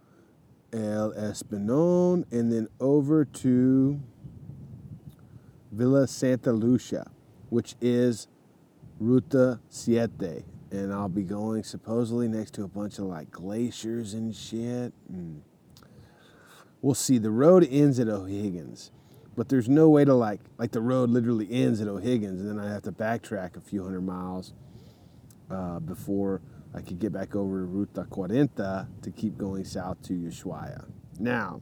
[0.71, 3.99] El Espinon, and then over to
[5.71, 7.09] Villa Santa Lucia,
[7.49, 8.27] which is
[8.99, 10.45] Ruta Siete.
[10.69, 14.93] And I'll be going supposedly next to a bunch of like glaciers and shit.
[15.09, 15.41] And
[16.81, 17.17] we'll see.
[17.17, 18.91] The road ends at O'Higgins
[19.35, 22.59] but there's no way to like like the road literally ends at O'Higgins, and then
[22.59, 24.53] I have to backtrack a few hundred miles
[25.49, 26.41] uh, before
[26.73, 30.85] I could get back over to Ruta Cuarenta to keep going south to Ushuaia.
[31.19, 31.61] Now,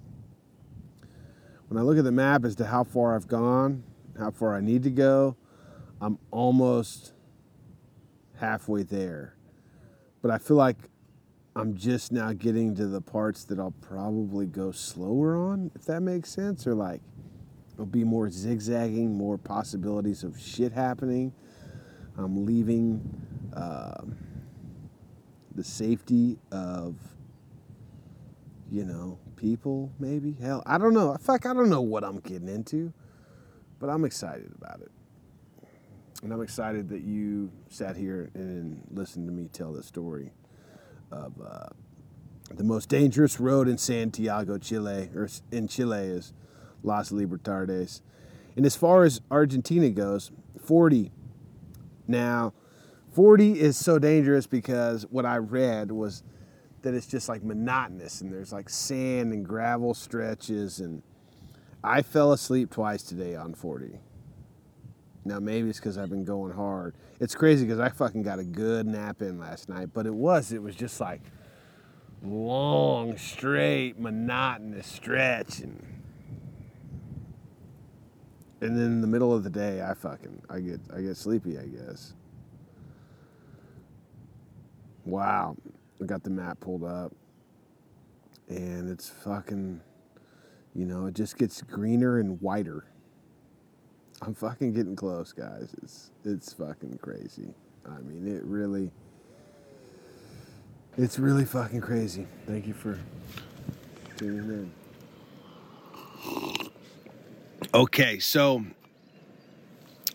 [1.67, 3.83] when I look at the map as to how far I've gone,
[4.17, 5.35] how far I need to go,
[6.01, 7.13] I'm almost
[8.39, 9.35] halfway there.
[10.21, 10.77] But I feel like
[11.55, 16.01] I'm just now getting to the parts that I'll probably go slower on, if that
[16.01, 17.01] makes sense, or like
[17.79, 21.31] There'll be more zigzagging, more possibilities of shit happening.
[22.17, 22.99] I'm leaving
[23.55, 24.01] uh,
[25.55, 26.97] the safety of,
[28.69, 30.35] you know, people, maybe.
[30.41, 31.15] Hell, I don't know.
[31.21, 32.91] Fuck, I don't know what I'm getting into,
[33.79, 34.91] but I'm excited about it.
[36.21, 40.33] And I'm excited that you sat here and listened to me tell the story
[41.13, 41.69] of uh,
[42.57, 46.33] The most dangerous road in Santiago, Chile, or in Chile, is
[46.83, 48.01] Las Libertades.
[48.55, 50.31] And as far as Argentina goes,
[50.61, 51.11] 40.
[52.07, 52.53] Now,
[53.11, 56.23] 40 is so dangerous because what I read was
[56.81, 61.01] that it's just like monotonous and there's like sand and gravel stretches and
[61.83, 63.99] I fell asleep twice today on 40.
[65.25, 66.95] Now maybe it's because I've been going hard.
[67.19, 70.51] It's crazy because I fucking got a good nap in last night, but it was
[70.51, 71.21] it was just like
[72.23, 75.98] long, straight, monotonous stretch and
[78.61, 81.57] and then in the middle of the day I fucking I get I get sleepy,
[81.57, 82.13] I guess.
[85.05, 85.55] Wow.
[86.01, 87.13] I got the map pulled up.
[88.47, 89.81] And it's fucking
[90.75, 92.85] you know, it just gets greener and whiter.
[94.21, 95.73] I'm fucking getting close, guys.
[95.81, 97.53] It's it's fucking crazy.
[97.85, 98.91] I mean, it really
[100.97, 102.27] it's really fucking crazy.
[102.45, 102.99] Thank you for
[104.17, 104.78] tuning in.
[107.71, 108.65] Okay, so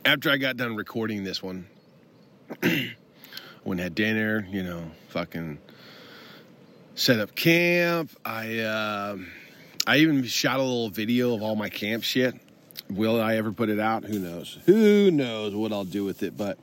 [0.04, 1.68] after I got done recording this one,
[3.64, 5.58] went had dinner, you know, fucking
[6.96, 8.10] set up camp.
[8.24, 9.18] I uh,
[9.86, 12.34] I even shot a little video of all my camp shit.
[12.90, 14.02] Will I ever put it out?
[14.02, 14.58] Who knows?
[14.66, 16.36] Who knows what I'll do with it?
[16.36, 16.58] But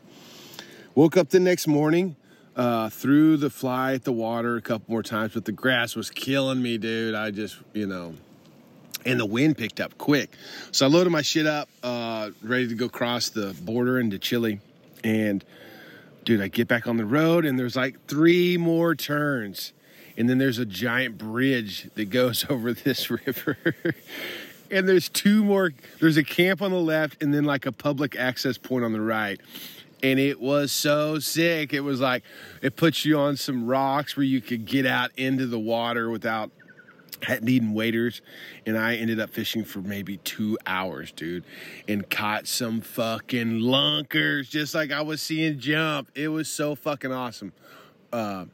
[0.94, 2.18] woke up the next morning,
[2.58, 6.10] uh, threw the fly at the water a couple more times, but the grass was
[6.10, 7.16] killing me, dude.
[7.16, 8.14] I just, you know,
[9.06, 10.32] and the wind picked up quick.
[10.72, 14.60] So I loaded my shit up, uh, ready to go cross the border into Chile.
[15.03, 15.44] And
[16.23, 19.73] dude, I get back on the road and there's like three more turns.
[20.18, 23.57] And then there's a giant bridge that goes over this river.
[24.72, 28.15] and there's two more, there's a camp on the left and then like a public
[28.15, 29.40] access point on the right.
[30.03, 31.73] And it was so sick.
[31.73, 32.23] It was like,
[32.61, 36.49] it puts you on some rocks where you could get out into the water without
[37.42, 38.22] needing waiters
[38.66, 41.44] and I ended up fishing for maybe two hours, dude,
[41.88, 46.10] and caught some fucking lunkers just like I was seeing jump.
[46.16, 47.54] It was so fucking awesome.
[48.12, 48.46] Uh,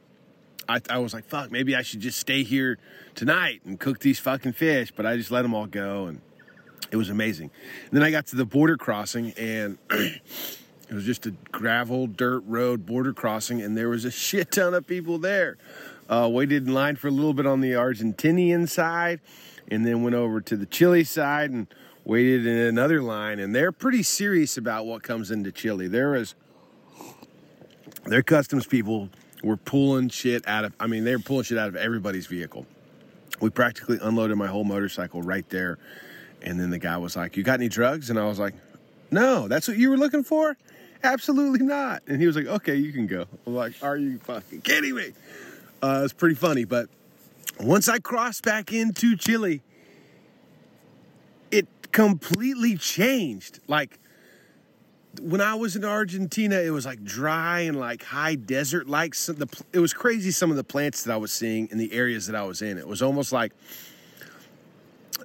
[0.68, 2.78] I, I was like, fuck, maybe I should just stay here
[3.14, 6.20] tonight and cook these fucking fish, but I just let them all go and
[6.90, 7.50] it was amazing.
[7.84, 10.20] And then I got to the border crossing and it
[10.90, 14.86] was just a gravel dirt road border crossing and there was a shit ton of
[14.86, 15.56] people there.
[16.08, 19.20] Uh, waited in line for a little bit on the Argentinian side,
[19.70, 21.66] and then went over to the Chile side and
[22.04, 23.38] waited in another line.
[23.38, 25.86] And they're pretty serious about what comes into Chile.
[25.86, 26.34] There is
[28.06, 29.10] their customs people
[29.42, 30.72] were pulling shit out of.
[30.80, 32.66] I mean, they were pulling shit out of everybody's vehicle.
[33.40, 35.78] We practically unloaded my whole motorcycle right there.
[36.40, 38.54] And then the guy was like, "You got any drugs?" And I was like,
[39.10, 40.56] "No, that's what you were looking for."
[41.02, 42.02] Absolutely not.
[42.08, 45.12] And he was like, "Okay, you can go." I'm like, "Are you fucking kidding me?"
[45.82, 46.88] Uh, it's pretty funny, but
[47.60, 49.62] once I crossed back into Chile,
[51.50, 53.60] it completely changed.
[53.68, 53.98] Like
[55.20, 58.88] when I was in Argentina, it was like dry and like high desert.
[58.88, 59.14] Like
[59.72, 60.30] it was crazy.
[60.30, 62.78] Some of the plants that I was seeing in the areas that I was in,
[62.78, 63.52] it was almost like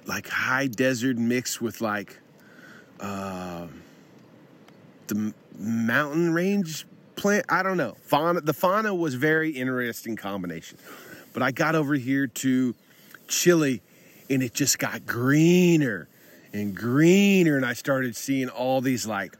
[0.06, 2.18] like high desert mixed with like
[3.00, 3.66] uh,
[5.06, 6.86] the mountain range
[7.16, 7.46] plant.
[7.48, 7.96] I don't know.
[8.02, 8.40] Fauna.
[8.40, 10.78] The fauna was very interesting combination.
[11.32, 12.74] But I got over here to
[13.28, 13.82] Chile,
[14.30, 16.08] and it just got greener
[16.52, 19.36] and greener, and I started seeing all these like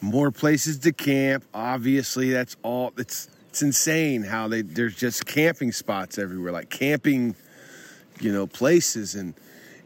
[0.00, 1.44] more places to camp.
[1.52, 2.92] Obviously, that's all.
[2.96, 7.36] It's it's insane how they there's just camping spots everywhere, like camping,
[8.20, 9.34] you know, places and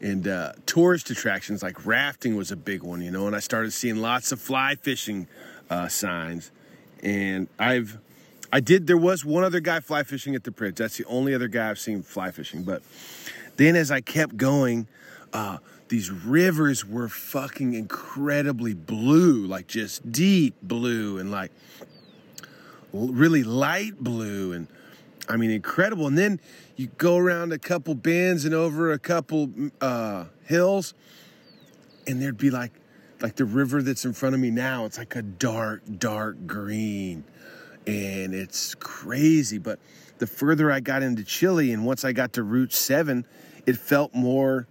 [0.01, 3.27] and uh, tourist attractions like rafting was a big one, you know.
[3.27, 5.27] And I started seeing lots of fly fishing
[5.69, 6.51] uh, signs
[7.03, 7.99] and I've
[8.51, 10.75] I did there was one other guy fly fishing at the bridge.
[10.75, 12.63] That's the only other guy I've seen fly fishing.
[12.63, 12.81] But
[13.57, 14.87] then as I kept going,
[15.33, 15.57] uh,
[15.89, 21.51] these rivers were fucking incredibly blue, like just deep blue and like
[22.93, 24.67] really light blue and
[25.27, 26.07] I mean incredible.
[26.07, 26.39] And then
[26.75, 29.51] you go around a couple bends and over a couple
[29.81, 30.93] uh, hills,
[32.07, 32.71] and there'd be like
[33.23, 37.23] like the river that's in front of me now, it's like a dark, dark green.
[37.87, 39.57] And it's crazy.
[39.57, 39.79] But
[40.17, 43.25] the further I got into Chile and once I got to Route 7,
[43.65, 44.67] it felt more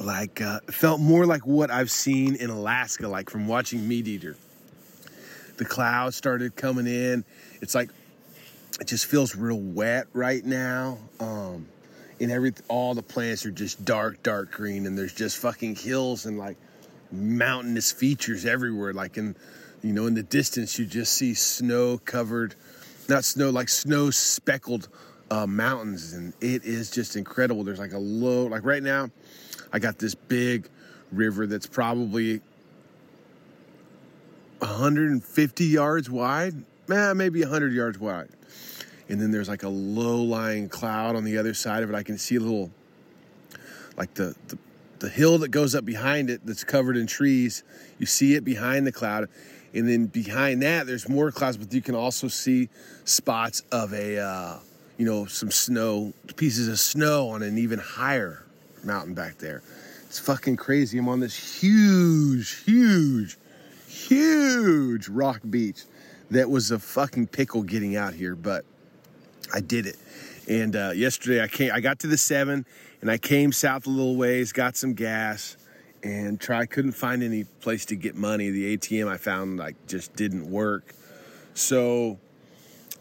[0.00, 4.36] like uh, felt more like what I've seen in Alaska, like from watching Meat Eater.
[5.58, 7.24] The clouds started coming in.
[7.60, 7.90] It's like
[8.80, 10.98] it just feels real wet right now.
[11.20, 11.68] Um,
[12.22, 16.24] and every all the plants are just dark, dark green, and there's just fucking hills
[16.24, 16.56] and like
[17.10, 18.92] mountainous features everywhere.
[18.92, 19.34] Like in,
[19.82, 22.54] you know, in the distance, you just see snow covered,
[23.08, 24.88] not snow, like snow speckled
[25.30, 27.64] uh, mountains, and it is just incredible.
[27.64, 29.10] There's like a low, like right now,
[29.72, 30.68] I got this big
[31.10, 32.40] river that's probably
[34.60, 36.54] 150 yards wide,
[36.88, 38.28] eh, maybe 100 yards wide.
[39.12, 41.94] And then there's like a low lying cloud on the other side of it.
[41.94, 42.70] I can see a little,
[43.98, 44.56] like the, the,
[45.00, 47.62] the hill that goes up behind it that's covered in trees.
[47.98, 49.28] You see it behind the cloud.
[49.74, 52.70] And then behind that, there's more clouds, but you can also see
[53.04, 54.58] spots of a, uh,
[54.96, 58.46] you know, some snow, pieces of snow on an even higher
[58.82, 59.62] mountain back there.
[60.06, 60.96] It's fucking crazy.
[60.96, 63.36] I'm on this huge, huge,
[63.86, 65.82] huge rock beach
[66.30, 68.64] that was a fucking pickle getting out here, but
[69.52, 69.96] I did it.
[70.48, 72.66] And uh, yesterday I came, I got to the seven,
[73.00, 75.56] and I came south a little ways, got some gas,
[76.02, 76.66] and try.
[76.66, 78.50] Couldn't find any place to get money.
[78.50, 80.94] The ATM I found like just didn't work,
[81.54, 82.18] so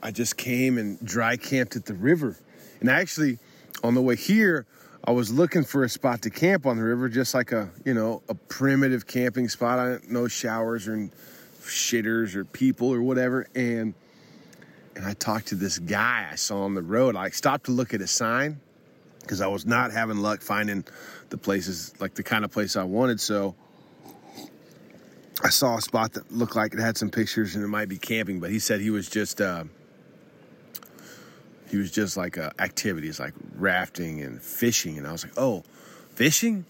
[0.03, 2.38] I just came and dry camped at the river.
[2.80, 3.40] And actually,
[3.84, 4.68] on the way here,
[5.03, 7.95] I was looking for a spot to camp on the river, just like a you
[7.95, 9.80] know a primitive camping spot.
[9.80, 11.10] I no showers or
[11.61, 13.48] shitters or people or whatever.
[13.56, 13.95] And
[14.95, 17.15] and I talked to this guy I saw on the road.
[17.15, 18.59] I stopped to look at a sign
[19.22, 20.84] because I was not having luck finding
[21.30, 23.19] the places like the kind of place I wanted.
[23.19, 23.55] So
[25.43, 27.97] I saw a spot that looked like it had some pictures and it might be
[27.97, 29.63] camping, but he said he was just uh,
[31.69, 35.63] he was just like uh, activities like rafting and fishing, and I was like, oh,
[36.15, 36.65] fishing.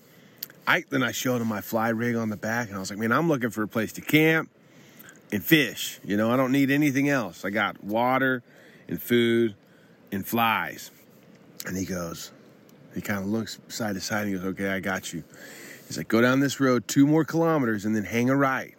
[0.68, 3.00] I then I showed him my fly rig on the back, and I was like,
[3.00, 4.50] man, I'm looking for a place to camp
[5.32, 6.00] and fish.
[6.04, 7.46] You know, I don't need anything else.
[7.46, 8.44] I got water
[8.88, 9.56] and food
[10.12, 10.92] and flies.
[11.66, 12.32] And he goes,
[12.94, 15.24] he kind of looks side to side and he goes, okay, I got you.
[15.88, 18.74] He's like, go down this road two more kilometers and then hang a right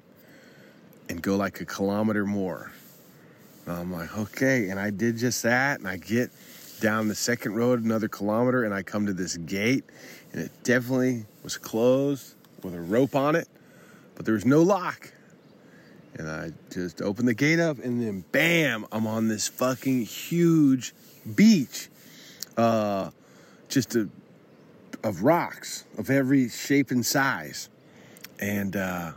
[1.08, 2.72] and go like a kilometer more.
[3.66, 4.68] And I'm like, okay.
[4.70, 5.78] And I did just that.
[5.78, 6.30] And I get
[6.80, 9.84] down the second road another kilometer and I come to this gate
[10.32, 13.48] and it definitely was closed with a rope on it,
[14.14, 15.12] but there was no lock.
[16.14, 20.94] And I just opened the gate up, and then bam, I'm on this fucking huge
[21.34, 21.88] beach.
[22.56, 23.10] Uh,
[23.68, 24.08] just a,
[25.02, 27.70] of rocks of every shape and size.
[28.38, 29.12] And, uh,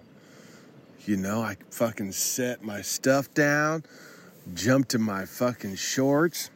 [1.06, 3.84] you know, I fucking set my stuff down,
[4.54, 6.50] jumped in my fucking shorts,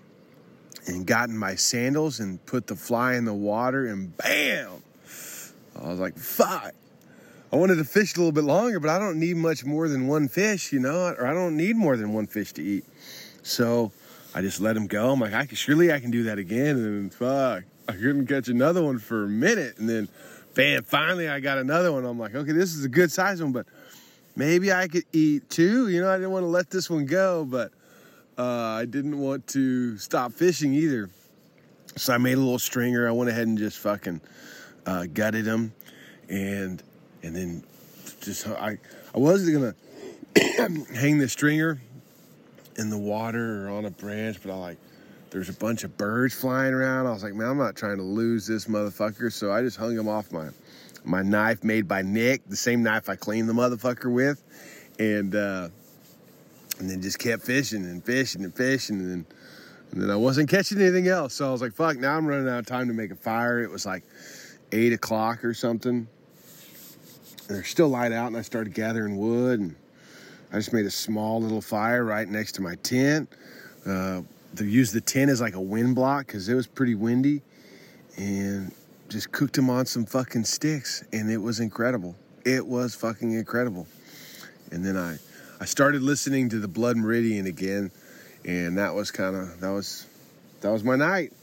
[0.88, 4.84] and got in my sandals and put the fly in the water, and bam!
[5.76, 6.74] I was like, fuck.
[7.52, 10.08] I wanted to fish a little bit longer, but I don't need much more than
[10.08, 12.86] one fish, you know, or I don't need more than one fish to eat.
[13.42, 13.92] So
[14.36, 15.12] I just let him go.
[15.12, 16.76] I'm like, I can, surely I can do that again.
[16.76, 19.80] And then fuck, I couldn't catch another one for a minute.
[19.80, 20.08] And then,
[20.54, 22.06] bam, finally I got another one.
[22.06, 23.66] I'm like, okay, this is a good size one, but
[24.36, 25.88] maybe I could eat two.
[25.88, 27.72] You know, I didn't want to let this one go, but
[28.38, 31.10] uh, I didn't want to stop fishing either.
[31.96, 33.08] So I made a little stringer.
[33.08, 34.22] I went ahead and just fucking
[34.86, 35.74] uh, gutted him.
[36.30, 36.84] And
[37.24, 37.64] and then
[38.22, 38.78] just I
[39.14, 41.82] I wasn't gonna hang the stringer
[42.78, 44.78] in the water or on a branch, but I like
[45.32, 47.06] there's a bunch of birds flying around.
[47.06, 49.98] I was like, man, I'm not trying to lose this motherfucker, so I just hung
[49.98, 50.50] him off my
[51.04, 54.44] my knife made by Nick, the same knife I cleaned the motherfucker with,
[55.00, 55.70] and uh,
[56.80, 59.26] and then just kept fishing and fishing and fishing and then.
[59.92, 61.34] And then I wasn't catching anything else.
[61.34, 63.64] So I was like, fuck, now I'm running out of time to make a fire.
[63.64, 64.04] It was like
[64.72, 66.08] eight o'clock or something
[67.50, 69.76] they're still light out, and I started gathering wood, and
[70.54, 73.28] I just made a small little fire right next to my tent.
[73.86, 74.22] Uh,
[74.54, 77.42] they used the tent as like a wind block because it was pretty windy,
[78.18, 78.72] and
[79.10, 82.16] just cooked them on some fucking sticks, and it was incredible.
[82.46, 83.88] It was fucking incredible.
[84.72, 85.18] And then I,
[85.60, 87.92] I started listening to the Blood Meridian again,
[88.46, 90.06] and that was kind of that was,
[90.62, 91.34] that was my night.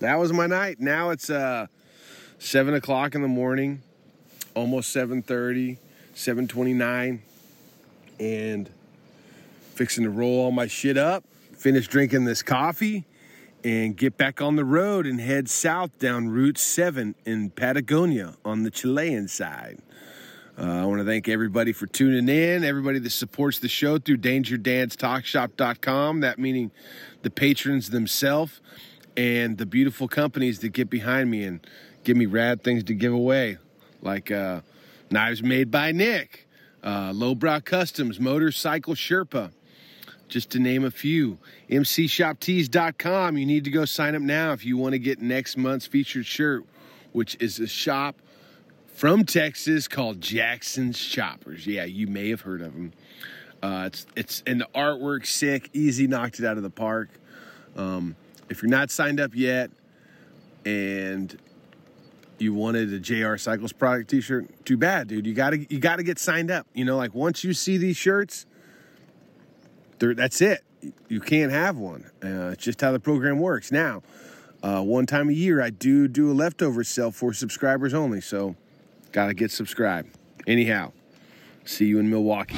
[0.00, 0.80] That was my night.
[0.80, 1.66] Now it's uh,
[2.38, 3.80] seven o'clock in the morning
[4.56, 5.76] almost 7.30
[6.14, 7.18] 7.29
[8.18, 8.70] and
[9.74, 11.22] fixing to roll all my shit up
[11.52, 13.04] finish drinking this coffee
[13.62, 18.62] and get back on the road and head south down route 7 in patagonia on
[18.62, 19.78] the chilean side
[20.58, 24.16] uh, I want to thank everybody for tuning in, everybody that supports the show through
[24.16, 26.20] DangerDansTalkShop.com.
[26.20, 26.70] That meaning
[27.20, 28.62] the patrons themselves
[29.18, 31.60] and the beautiful companies that get behind me and
[32.04, 33.58] give me rad things to give away
[34.02, 34.60] like uh,
[35.10, 36.46] knives made by Nick,
[36.82, 39.50] uh, Lowbrow Customs, Motorcycle Sherpa,
[40.28, 41.38] just to name a few.
[41.70, 43.36] MCShopTees.com.
[43.38, 46.26] You need to go sign up now if you want to get next month's featured
[46.26, 46.64] shirt,
[47.12, 48.16] which is a shop
[48.86, 51.66] from Texas called Jackson's Choppers.
[51.66, 52.92] Yeah, you may have heard of them.
[53.62, 57.08] Uh, it's it's and the artwork sick, easy, knocked it out of the park.
[57.76, 58.16] Um,
[58.48, 59.70] if you're not signed up yet,
[60.64, 61.36] and
[62.38, 65.26] you wanted a JR Cycles product T-shirt, too bad, dude.
[65.26, 66.66] You gotta you gotta get signed up.
[66.74, 68.46] You know, like once you see these shirts,
[69.98, 70.62] that's it.
[71.08, 72.10] You can't have one.
[72.22, 73.72] Uh, it's just how the program works.
[73.72, 74.02] Now,
[74.62, 78.20] uh, one time a year, I do do a leftover sale for subscribers only.
[78.20, 78.56] So,
[79.12, 80.16] gotta get subscribed.
[80.46, 80.92] Anyhow,
[81.64, 82.56] see you in Milwaukee.